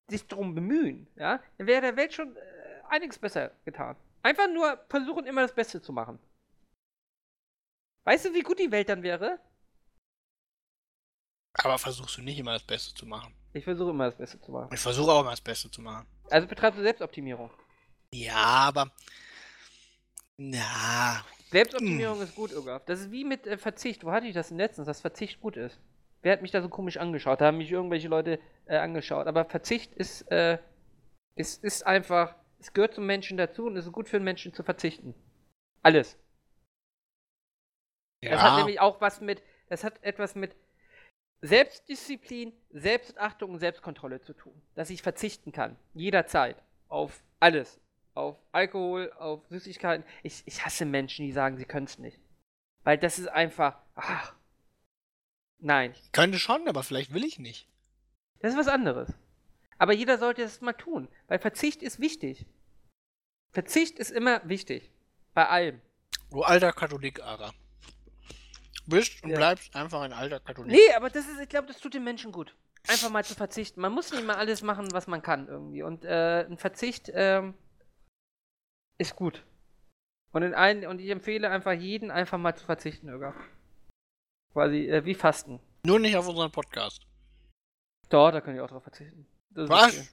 [0.09, 2.41] sich drum bemühen, ja, dann wäre der Welt schon äh,
[2.89, 3.97] einiges besser getan.
[4.23, 6.18] Einfach nur versuchen, immer das Beste zu machen.
[8.05, 9.38] Weißt du, wie gut die Welt dann wäre?
[11.55, 13.34] Aber versuchst du nicht immer das Beste zu machen.
[13.53, 14.70] Ich versuche immer das Beste zu machen.
[14.72, 16.07] Ich versuche auch immer das Beste zu machen.
[16.30, 17.50] Also betreibst du Selbstoptimierung.
[18.12, 18.90] Ja, aber.
[20.38, 21.24] Na.
[21.50, 22.80] Selbstoptimierung ist gut, Irga.
[22.86, 24.05] Das ist wie mit äh, Verzicht.
[24.05, 25.78] Wo hatte ich das denn letztens, dass Verzicht gut ist?
[26.22, 27.40] Wer hat mich da so komisch angeschaut?
[27.40, 29.26] Da haben mich irgendwelche Leute äh, angeschaut.
[29.26, 30.59] Aber Verzicht ist, äh,
[31.34, 34.55] ist, ist einfach, es gehört zum Menschen dazu und es ist gut für den Menschen
[34.55, 35.14] zu verzichten.
[35.82, 36.16] Alles.
[38.31, 40.55] Das hat nämlich auch was mit, das hat etwas mit
[41.41, 44.61] Selbstdisziplin, Selbstachtung und Selbstkontrolle zu tun.
[44.75, 47.81] Dass ich verzichten kann, jederzeit, auf alles.
[48.14, 50.05] Auf Alkohol, auf Süßigkeiten.
[50.23, 52.20] Ich, ich hasse Menschen, die sagen, sie können es nicht.
[52.85, 54.35] Weil das ist einfach, ach,
[55.59, 57.68] nein, Könnte schon, aber vielleicht will ich nicht.
[58.41, 59.14] das ist was anderes.
[59.79, 62.47] Aber jeder sollte es mal tun, weil Verzicht ist wichtig.
[63.53, 64.93] Verzicht ist immer wichtig.
[65.35, 65.81] Bei allem.
[66.31, 67.53] Du alter Katholik, Ara.
[68.87, 69.37] Bist und Ja.
[69.37, 70.72] bleibst einfach ein alter Katholik.
[70.72, 72.55] Nee, aber das ist, ich glaube, das tut den Menschen gut.
[72.89, 73.80] Einfach mal zu verzichten.
[73.80, 75.83] Man muss nicht mal alles machen, was man kann irgendwie.
[75.85, 77.55] Und äh, ein Verzicht ähm,
[78.99, 79.45] ist gut.
[80.33, 83.35] Und, in ein, und ich empfehle einfach jeden, einfach mal zu verzichten, Öger.
[84.53, 85.61] Quasi äh, wie Fasten.
[85.85, 87.07] Nur nicht auf unseren Podcast.
[88.09, 89.26] Dort, da kann ich auch drauf verzichten.
[89.51, 89.99] Das Was?
[89.99, 90.09] okay.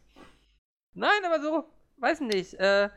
[0.95, 1.65] Nein, aber so,
[1.97, 2.53] weiß nicht.
[2.55, 2.89] Äh,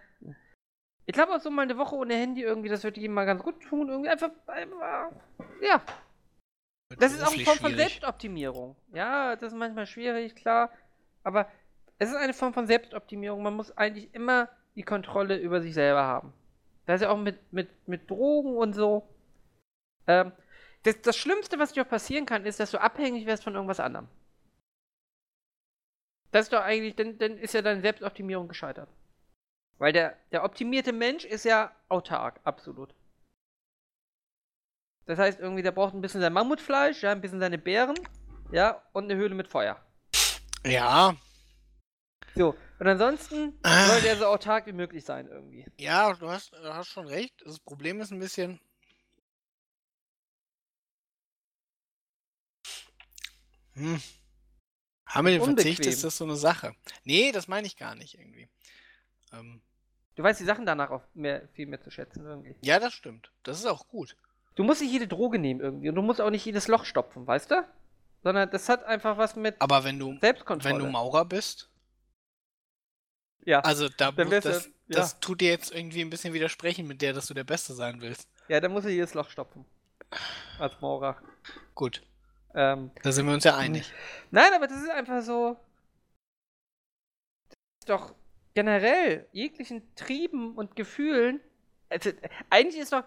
[1.06, 3.42] ich glaube auch so mal eine Woche ohne Handy irgendwie, das würde ihm mal ganz
[3.42, 3.88] gut tun.
[3.88, 5.10] Irgendwie einfach, einfach
[5.62, 5.82] ja,
[6.98, 7.88] Das ist auch eine Form von schwierig.
[7.88, 8.76] Selbstoptimierung.
[8.92, 10.70] Ja, das ist manchmal schwierig, klar.
[11.22, 11.48] Aber
[11.98, 13.42] es ist eine Form von Selbstoptimierung.
[13.42, 16.32] Man muss eigentlich immer die Kontrolle über sich selber haben.
[16.86, 19.08] Das ist ja auch mit, mit, mit Drogen und so.
[20.06, 20.32] Ähm,
[20.82, 23.80] das, das Schlimmste, was dir auch passieren kann, ist, dass du abhängig wirst von irgendwas
[23.80, 24.08] anderem.
[26.32, 28.88] Das ist doch eigentlich, dann, dann ist ja deine Selbstoptimierung gescheitert.
[29.78, 32.94] Weil der, der optimierte Mensch ist ja autark, absolut.
[35.06, 37.96] Das heißt, irgendwie, der braucht ein bisschen sein Mammutfleisch, ja, ein bisschen seine Beeren,
[38.52, 39.80] ja, und eine Höhle mit Feuer.
[40.64, 41.16] Ja,
[42.34, 43.88] So, und ansonsten Ah.
[43.88, 45.66] soll der so autark wie möglich sein, irgendwie.
[45.78, 47.34] ja, du hast, du hast schon recht.
[47.44, 48.60] Das Problem ist ein bisschen.
[53.74, 54.00] Hm.
[55.06, 56.74] Haben wir den Verzicht, ist das so eine Sache.
[57.04, 58.48] Nee, das meine ich gar nicht irgendwie.
[59.32, 59.62] Ähm,
[60.14, 62.54] Du weißt die Sachen danach auch mehr, viel mehr zu schätzen, irgendwie.
[62.62, 63.32] ja, das stimmt.
[63.42, 64.16] Das ist auch gut.
[64.54, 65.88] Du musst nicht jede Droge nehmen, irgendwie.
[65.88, 67.66] Und du musst auch nicht jedes Loch stopfen, weißt du?
[68.22, 70.74] Sondern das hat einfach was mit Aber wenn du, Selbstkontrolle.
[70.76, 71.70] wenn du Maurer bist,
[73.44, 73.60] ja.
[73.60, 74.70] also da Dann ja- das, ja.
[74.88, 78.00] das tut dir jetzt irgendwie ein bisschen widersprechen mit der, dass du der Beste sein
[78.00, 78.28] willst.
[78.48, 79.64] ja, dann muss er jedes Loch stopfen.
[80.58, 81.16] Als Maurer.
[81.74, 82.02] Gut,
[82.54, 83.90] Ähm, da sind wir uns ja einig.
[84.30, 85.56] Nein, aber das ist einfach so.
[87.48, 88.14] Das ist doch
[88.54, 91.40] generell jeglichen Trieben und Gefühlen.
[91.88, 92.10] Also,
[92.50, 93.04] eigentlich ist doch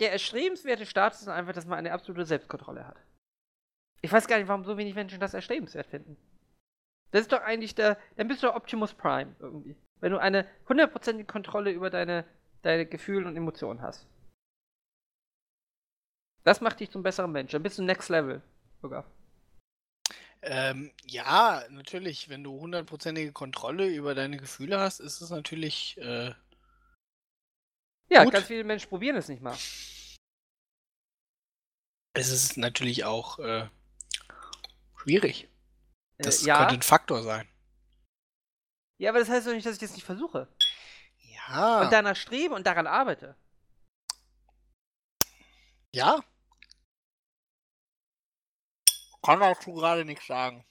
[0.00, 2.96] der erstrebenswerte Status ist einfach, dass man eine absolute Selbstkontrolle hat.
[4.00, 6.16] Ich weiß gar nicht, warum so wenig Menschen das erstrebenswert finden.
[7.10, 7.98] Das ist doch eigentlich der.
[8.16, 9.76] Dann bist du Optimus Prime irgendwie.
[10.00, 12.24] Wenn du eine hundertprozentige Kontrolle über deine,
[12.62, 14.06] deine Gefühle und Emotionen hast.
[16.44, 17.50] Das macht dich zum besseren Mensch.
[17.50, 18.42] Dann bist du Next Level
[18.80, 19.04] sogar.
[20.40, 26.32] Ähm, ja, natürlich, wenn du hundertprozentige Kontrolle über deine Gefühle hast, ist es natürlich, äh,
[28.10, 28.32] Ja, Gut.
[28.32, 29.56] ganz viele Menschen probieren es nicht mal.
[32.14, 33.68] es ist natürlich auch, äh,
[34.96, 35.44] schwierig.
[36.18, 37.48] Äh, Das ja, könnte ein Faktor sein.
[38.98, 40.48] ja, aber das heißt doch nicht, dass ich das nicht versuche.
[41.20, 43.36] Ja, Und danach strebe und daran arbeite.
[45.94, 46.20] ja.
[49.22, 50.64] Kann dazu gerade nichts sagen,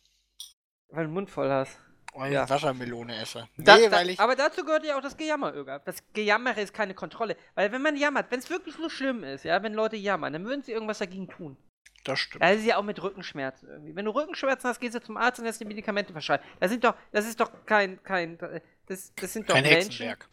[0.90, 1.80] Weil du den Mund voll hast.
[2.20, 2.44] Weil Ja.
[2.44, 3.48] ich Wassermelone esse.
[3.58, 5.80] Nee, Da, da, aber dazu gehört ja auch das Gejammer, Öger.
[5.80, 7.38] Das Gejammer ist keine Kontrolle.
[7.56, 10.46] Weil wenn man jammert, wenn es wirklich so schlimm ist, ja, wenn Leute jammern, dann
[10.46, 11.58] würden sie irgendwas dagegen tun.
[12.04, 12.44] das stimmt.
[12.44, 13.96] Das ist ja auch mit Rückenschmerzen irgendwie.
[13.96, 16.46] Wenn du Rückenschmerzen hast, gehst du zum Arzt und lässt dir Medikamente verschreiben.
[16.60, 18.38] Das sind doch, das ist doch kein, kein,
[18.86, 20.08] das, das sind doch Kein Menschen.
[20.08, 20.30] Hexenwerk.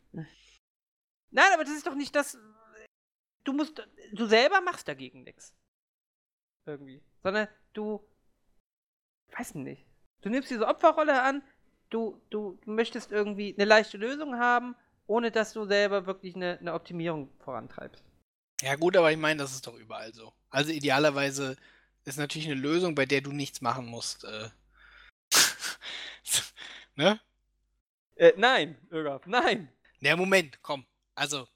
[1.31, 2.39] Nein, aber das ist doch nicht das.
[3.43, 3.83] Du musst.
[4.13, 5.53] Du selber machst dagegen nichts.
[6.67, 7.03] Irgendwie.
[7.23, 8.01] Sondern du.
[9.37, 9.85] Weiß nicht.
[10.23, 11.43] Du nimmst diese Opferrolle an,
[11.95, 14.75] du, du möchtest irgendwie eine leichte Lösung haben,
[15.07, 18.03] ohne dass du selber wirklich eine, eine Optimierung vorantreibst.
[18.63, 20.33] Ja gut, aber ich meine, das ist doch überall so.
[20.51, 21.57] Also idealerweise
[22.05, 24.25] ist natürlich eine Lösung, bei der du nichts machen musst.
[24.25, 24.49] Äh.
[26.97, 27.21] ne?
[28.17, 29.69] Äh, nein, Irga, nein.
[30.01, 30.85] Na, Moment, komm.
[31.15, 31.47] Also,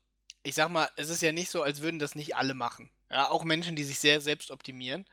[0.43, 2.91] ich sag mal, es ist ja nicht so, als würden das nicht alle machen.
[3.11, 5.07] Ja, auch Menschen, die sich sehr selbst optimieren.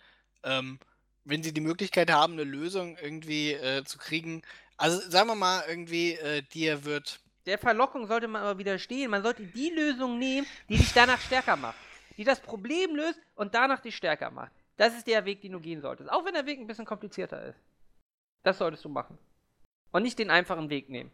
[0.43, 0.79] Ähm,
[1.23, 4.43] wenn sie die Möglichkeit haben, eine Lösung irgendwie äh, zu kriegen.
[4.77, 7.19] Also, sagen wir mal, irgendwie, äh, dir wird.
[7.45, 9.11] Der Verlockung sollte man aber widerstehen.
[9.11, 11.77] Man sollte die Lösung nehmen, die dich danach stärker macht.
[12.17, 14.51] Die das Problem löst und danach dich stärker macht.
[14.77, 16.11] Das ist der Weg, den du gehen solltest.
[16.11, 17.59] Auch wenn der Weg ein bisschen komplizierter ist.
[18.43, 19.17] Das solltest du machen.
[19.91, 21.11] Und nicht den einfachen Weg nehmen.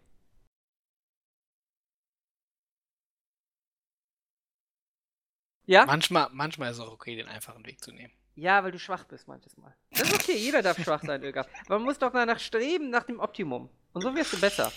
[5.66, 5.86] Ja?
[5.86, 8.14] Manchmal, manchmal ist es auch okay, den einfachen Weg zu nehmen.
[8.36, 9.76] Ja, weil du schwach bist manches Mal.
[9.92, 11.48] Das ist okay, jeder darf schwach sein, Ilgaf.
[11.66, 13.70] Aber man muss doch danach streben, nach dem Optimum.
[13.94, 14.72] Und so wirst du besser.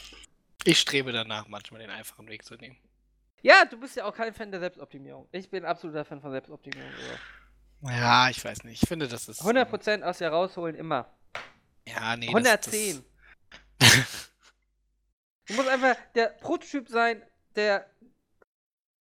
[0.64, 2.76] Ich strebe danach, manchmal den einfachen Weg zu nehmen.
[3.42, 5.28] Ja, du bist ja auch kein Fan der Selbstoptimierung.
[5.30, 6.90] Ich bin absoluter Fan von Selbstoptimierung.
[6.90, 7.20] Ilgaf.
[7.82, 8.82] Ja, ich weiß nicht.
[8.82, 9.40] Ich finde, das ist.
[9.42, 11.14] ähm, 100% aus dir rausholen, immer.
[11.86, 12.28] Ja, nee.
[12.28, 13.04] 110.
[13.78, 14.30] Das,
[15.46, 17.22] Du musst einfach der Prototyp sein,
[17.54, 17.86] der,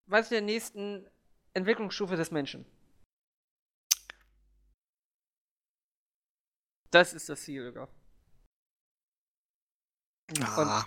[0.06, 1.06] weißt du, der nächsten
[1.52, 2.64] Entwicklungsstufe des Menschen.
[6.91, 7.89] Das ist das Ziel, Ilgaf.
[10.39, 10.87] Na,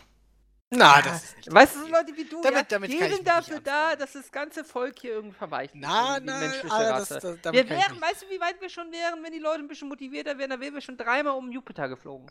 [0.70, 1.88] na Ja, das ist nicht Weißt du, so.
[1.88, 5.12] Leute wie du, Damit- ja, damit ich sind dafür da, dass das ganze Volk hier
[5.12, 7.20] irgendwie verweicht wird, Na, na, menschliche ah, das, Rasse.
[7.20, 9.68] das, damit Wir wären, weißt du, wie weit wir schon wären, wenn die Leute ein
[9.68, 10.50] bisschen motivierter wären?
[10.50, 12.30] Da wären wir schon dreimal um Jupiter geflogen.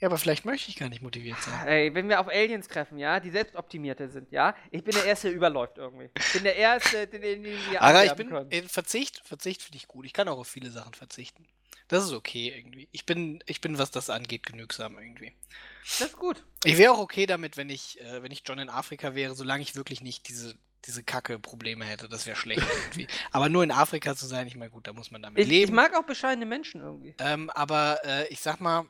[0.00, 1.66] Ja, aber vielleicht möchte ich gar nicht motiviert sein.
[1.66, 5.28] Ey, wenn wir auf Aliens treffen, ja, die selbstoptimierte sind, ja, ich bin der Erste,
[5.28, 6.10] der überläuft irgendwie.
[6.18, 8.68] Ich bin der Erste, den, den den wir Aber ich bin, können.
[8.68, 10.04] Verzicht, Verzicht finde ich gut.
[10.04, 11.46] Ich kann auch auf viele Sachen verzichten.
[11.88, 12.88] Das ist okay irgendwie.
[12.92, 15.32] Ich bin, ich bin, was das angeht, genügsam irgendwie.
[15.98, 16.44] Das ist gut.
[16.64, 19.62] Ich wäre auch okay damit, wenn ich, äh, wenn ich John in Afrika wäre, solange
[19.62, 20.56] ich wirklich nicht diese,
[20.86, 22.08] diese Kacke-Probleme hätte.
[22.08, 23.06] Das wäre schlecht irgendwie.
[23.32, 25.50] Aber nur in Afrika zu sein, ich meine, gut, da muss man damit Ich, ich
[25.50, 25.74] leben.
[25.74, 27.14] mag auch bescheidene Menschen irgendwie.
[27.18, 28.86] ähm, aber äh, ich sag mal,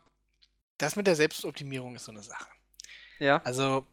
[0.79, 2.49] das mit der Selbstoptimierung ist so eine Sache.
[3.19, 3.41] Ja.
[3.45, 3.87] Also,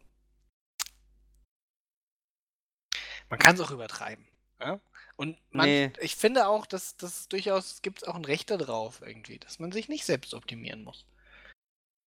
[3.29, 4.27] man kann es auch übertreiben.
[4.61, 4.79] Ja?
[5.17, 5.91] Und man, Nee.
[5.99, 9.89] ich finde auch, dass das durchaus gibt auch ein Recht darauf irgendwie, dass man sich
[9.89, 11.05] nicht selbst optimieren muss.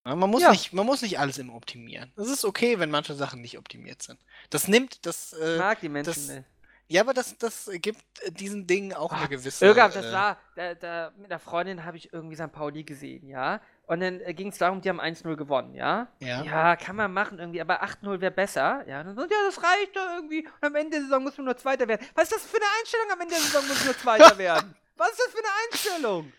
[0.06, 0.52] Ja, man, muss Ja.
[0.52, 2.11] nicht, man muss nicht alles immer optimieren.
[2.15, 4.19] Es ist okay, wenn manche Sachen nicht optimiert sind.
[4.49, 6.28] Das nimmt, das, Ich äh, mag die Menschen.
[6.28, 6.44] das-
[6.88, 9.65] ja, aber das, das gibt äh, diesen Dingen auch eine Ah, gewisse.
[9.65, 12.52] Irgab, das äh, war, da, da, mit einer Freundin habe ich irgendwie St.
[12.52, 13.61] Pauli gesehen, ja.
[13.91, 16.07] Und dann äh, ging es darum, die haben 1-0 gewonnen, ja.
[16.19, 16.43] Ja.
[16.43, 18.85] Ja, kann man machen irgendwie, aber 8-0 wäre besser.
[18.88, 20.47] Ja, dann so, ja, das reicht doch irgendwie.
[20.47, 22.07] Und am Ende der Saison muss man nur Zweiter werden.
[22.15, 23.11] Was ist das für eine Einstellung?
[23.11, 24.76] Am Ende der Saison muss nur Zweiter werden.
[24.95, 26.34] Was ist das für eine Einstellung?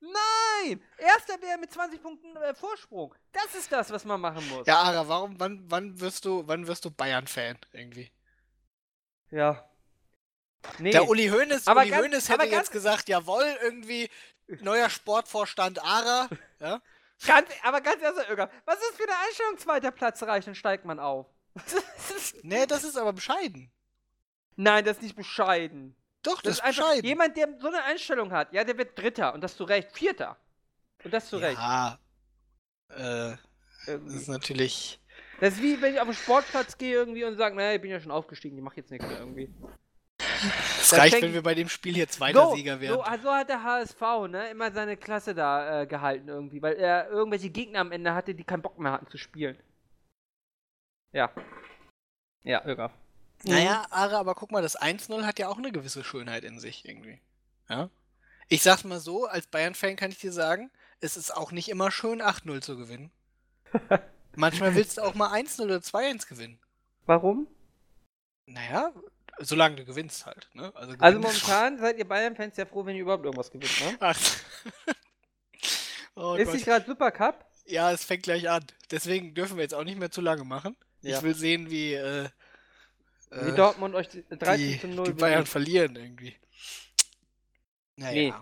[0.00, 0.82] Nein!
[0.98, 3.14] Erster wäre mit 20 Punkten äh, Vorsprung.
[3.32, 4.66] Das ist das, was man machen muss.
[4.66, 8.12] Ja, Ara, warum, wann, wann wirst du, wann wirst du Bayern-Fan irgendwie?
[9.30, 9.66] Ja.
[10.78, 10.90] Nee.
[10.90, 14.10] Der Uli Hoeneß, Aber Uli ganz- Hoeneß hätte jetzt gesagt, jawohl, irgendwie
[14.60, 16.28] neuer Sportvorstand Ara.
[16.60, 16.80] Ja?
[17.26, 19.58] Ganz, aber ganz ehrlich, Irga, was ist für eine Einstellung?
[19.58, 21.26] Zweiter Platz reicht, dann steigt man auf.
[22.42, 23.70] Nee, das ist aber bescheiden.
[24.56, 25.94] Nein, das ist nicht bescheiden.
[26.22, 27.04] Doch, Das, das, ist einfach bescheiden.
[27.06, 28.52] jemand, der so eine Einstellung hat.
[28.54, 29.92] Ja, der wird Dritter und das zu Recht.
[29.92, 30.36] Vierter.
[31.04, 31.58] Und das zu Recht.
[31.58, 31.98] ja,
[32.88, 33.36] äh,
[33.86, 34.98] das ist natürlich.
[35.40, 37.90] Das ist wie wenn ich auf den Sportplatz gehe irgendwie und sage, naja, ich bin
[37.90, 39.52] ja schon aufgestiegen, ich mache jetzt nichts mehr irgendwie.
[40.80, 42.94] Es reicht, wenn wir bei dem Spiel hier zweiter So, Sieger werden.
[43.22, 47.50] so hat der HSV, ne, immer seine Klasse da äh, gehalten irgendwie, weil er irgendwelche
[47.50, 49.58] Gegner am Ende hatte, die keinen Bock mehr hatten zu spielen.
[51.12, 51.30] Ja.
[52.42, 52.90] Ja, Irga.
[53.44, 56.86] Naja, Ara, aber guck mal, das 1-0 hat ja auch eine gewisse Schönheit in sich
[56.86, 57.20] irgendwie.
[57.68, 57.90] Ja?
[58.48, 61.90] Ich sag's mal so, als Bayern-Fan kann ich dir sagen, es ist auch nicht immer
[61.90, 63.10] schön, 8-0 zu gewinnen.
[64.36, 66.58] Manchmal willst du auch mal 1-0 oder 2-1 gewinnen.
[67.06, 67.46] Warum?
[68.46, 68.92] Naja,
[69.38, 70.48] solange du gewinnst halt.
[70.54, 70.64] Ne?
[70.74, 73.96] Also, Also gewinnen- momentan seid ihr Bayern-Fans ja froh, wenn ihr überhaupt irgendwas gewinnt, ne?
[74.00, 74.18] Ach.
[76.16, 76.54] oh ist Gott.
[76.54, 77.44] nicht gerade Supercup?
[77.66, 78.64] Ja, es fängt gleich an.
[78.90, 80.76] Deswegen dürfen wir jetzt auch nicht mehr zu lange machen.
[81.02, 81.16] Ja.
[81.18, 82.28] Ich will sehen, wie, äh,
[83.30, 85.48] Wie äh, Dortmund euch 13 die, zu 0 die Bayern gewinnt.
[85.48, 86.36] verlieren irgendwie.
[87.96, 88.12] Naja.
[88.12, 88.34] Nee.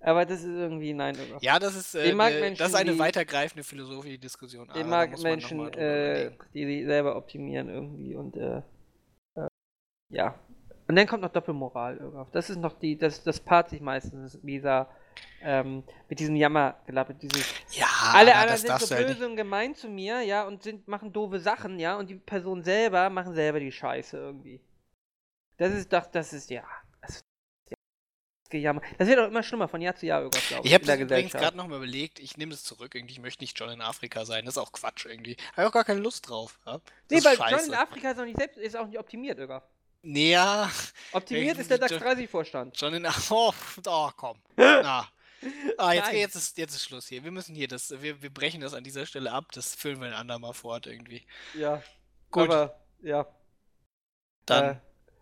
[0.00, 1.38] Aber das ist irgendwie, nein, Irga.
[1.40, 4.68] Ja, das ist, äh, ne, Menschen, das ist eine die- weitergreifende Philosophie-Diskussion.
[4.68, 8.62] Ich da mag Menschen, äh, die sich selber optimieren irgendwie und äh,
[10.10, 10.34] ja.
[10.88, 12.26] Und dann kommt noch Doppelmoral.
[12.32, 14.88] Das ist noch die, das, das paart sich meistens mit dieser,
[15.42, 19.88] ähm, mit diesem Jammergelappe, dieses Ja, alle anderen das sind so böse und gemein zu
[19.88, 23.70] mir, ja, und sind, machen doofe Sachen, ja, und die Person selber machen selber die
[23.70, 24.60] Scheiße irgendwie.
[25.58, 26.64] Das ist doch, das ist, ja,
[27.02, 27.24] das ist,
[27.68, 27.76] ja,
[28.42, 28.80] das Gejammer.
[28.96, 30.98] Das wird auch immer schlimmer von Jahr zu Jahr, irgendwas, glaube ich, Ich habe das
[30.98, 33.82] übrigens gerade noch mal überlegt, ich nehme es zurück, irgendwie, ich möchte nicht John in
[33.82, 35.36] Afrika sein, das ist auch Quatsch irgendwie.
[35.54, 36.58] Habe auch gar keine Lust drauf.
[36.64, 36.80] Ja?
[37.08, 37.50] Das Nee, weil.
[37.50, 39.64] John in Afrika ist auch nicht selbst, ist auch nicht optimiert, irgendwas.
[40.02, 40.70] Nee, ja,
[41.12, 42.80] Optimiert ist der DAX John- 30-Vorstand.
[42.80, 43.52] John in Oh,
[43.86, 44.40] oh komm.
[44.56, 45.08] Na.
[45.76, 47.22] Ah, jetzt, jetzt, ist, jetzt ist Schluss hier.
[47.22, 50.08] Wir müssen hier das, wir, wir brechen das an dieser Stelle ab, das füllen wir
[50.08, 51.24] ein andermal fort irgendwie.
[51.54, 51.82] Ja.
[52.30, 53.26] Gut, Aber, ja.
[54.46, 54.80] dann Äh,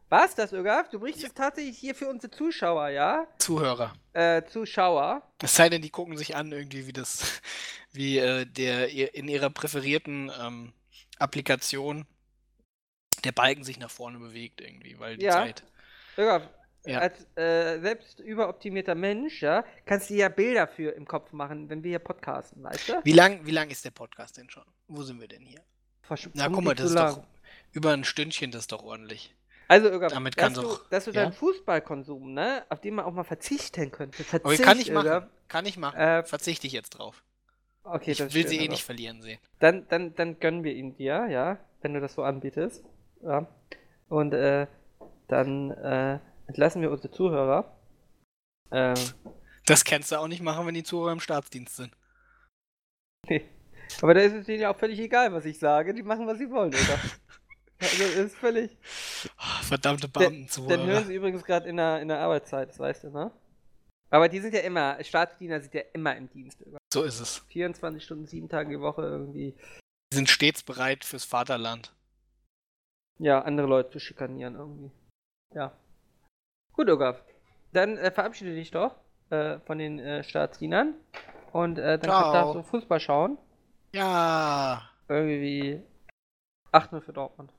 [0.09, 0.89] was das, Ögaf?
[0.89, 3.27] Du brichst es tatsächlich hier für unsere Zuschauer, ja?
[3.39, 3.93] Zuhörer.
[4.13, 5.23] Äh, Zuschauer.
[5.43, 7.41] Es sei denn, die gucken sich an, irgendwie, wie das,
[7.93, 10.73] wie äh, der in ihrer präferierten ähm,
[11.19, 12.07] Applikation
[13.27, 15.33] der Balken sich nach vorne bewegt, irgendwie, weil die Ja.
[15.33, 15.63] Zeit.
[16.17, 16.43] Ögaf,
[16.87, 17.01] Ja.
[17.01, 21.83] als äh, selbst überoptimierter Mensch, ja, kannst du ja Bilder für im Kopf machen, wenn
[21.83, 22.93] wir hier podcasten, weißt du?
[23.05, 24.65] Wie lang, wie lang ist der Podcast denn schon?
[24.89, 25.61] Wo sind wir denn hier?
[26.09, 27.17] Versch- Na, guck mal, das ist lang.
[27.17, 27.25] doch
[27.73, 29.35] über ein Stündchen, das ist doch ordentlich.
[29.69, 31.23] Also, Ögaf, damit dass, du, auch- dass du ja?
[31.25, 34.23] deinen Fußballkonsum, ne, auf den man auch mal verzichten könnte.
[34.23, 35.27] Verzicht, Okay, kann ich machen.
[35.49, 35.99] Kann ich machen.
[35.99, 37.25] Äh, Verzichte ich jetzt drauf.
[37.83, 39.39] Okay, ich das will sie eh nicht verlieren sehen.
[39.59, 42.85] Dann, dann, dann gönnen wir ihn dir, ja, wenn du das so anbietest.
[43.23, 43.47] Ja.
[44.09, 44.67] Und äh,
[45.29, 47.77] dann äh, entlassen wir unsere Zuhörer.
[48.71, 48.95] Ähm,
[49.67, 51.93] Das kannst du auch nicht machen, wenn die Zuhörer im Staatsdienst sind.
[53.29, 53.45] nee.
[54.03, 55.95] Aber da ist es denen ja auch völlig egal, was ich sage.
[55.95, 57.01] Die machen, was sie wollen, oder?
[57.79, 58.37] also ist
[64.11, 66.61] Aber die sind ja immer, Staatsdiener sind ja immer im Dienst.
[66.63, 66.79] Ögaf.
[66.93, 67.45] So ist es.
[67.49, 69.55] 24 Stunden, sieben Tage die Woche irgendwie.
[70.13, 71.95] Die sind stets bereit fürs Vaterland.
[73.19, 74.91] Ja, andere Leute zu schikanieren irgendwie.
[75.55, 75.73] Ja.
[76.73, 77.23] Gut, Ogaf.
[77.73, 78.95] Dann äh, verabschiede dich doch
[79.31, 80.95] äh, von den äh, Staatsdienern.
[81.53, 82.33] Und äh, dann Ciao.
[82.33, 83.39] darfst du Fußball schauen.
[83.95, 84.91] Ja.
[85.09, 85.83] Irgendwie
[86.73, 87.51] 8-0 für Dortmund.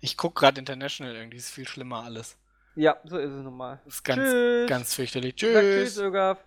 [0.00, 2.36] Ich gucke gerade International irgendwie, ist viel schlimmer alles.
[2.74, 3.80] Ja, so ist es nun mal.
[3.84, 4.68] Das ist ganz, Tschüss.
[4.68, 5.34] ganz fürchterlich.
[5.38, 5.98] Sag Tschüss, Tschüss.
[6.00, 6.44] Ogaf.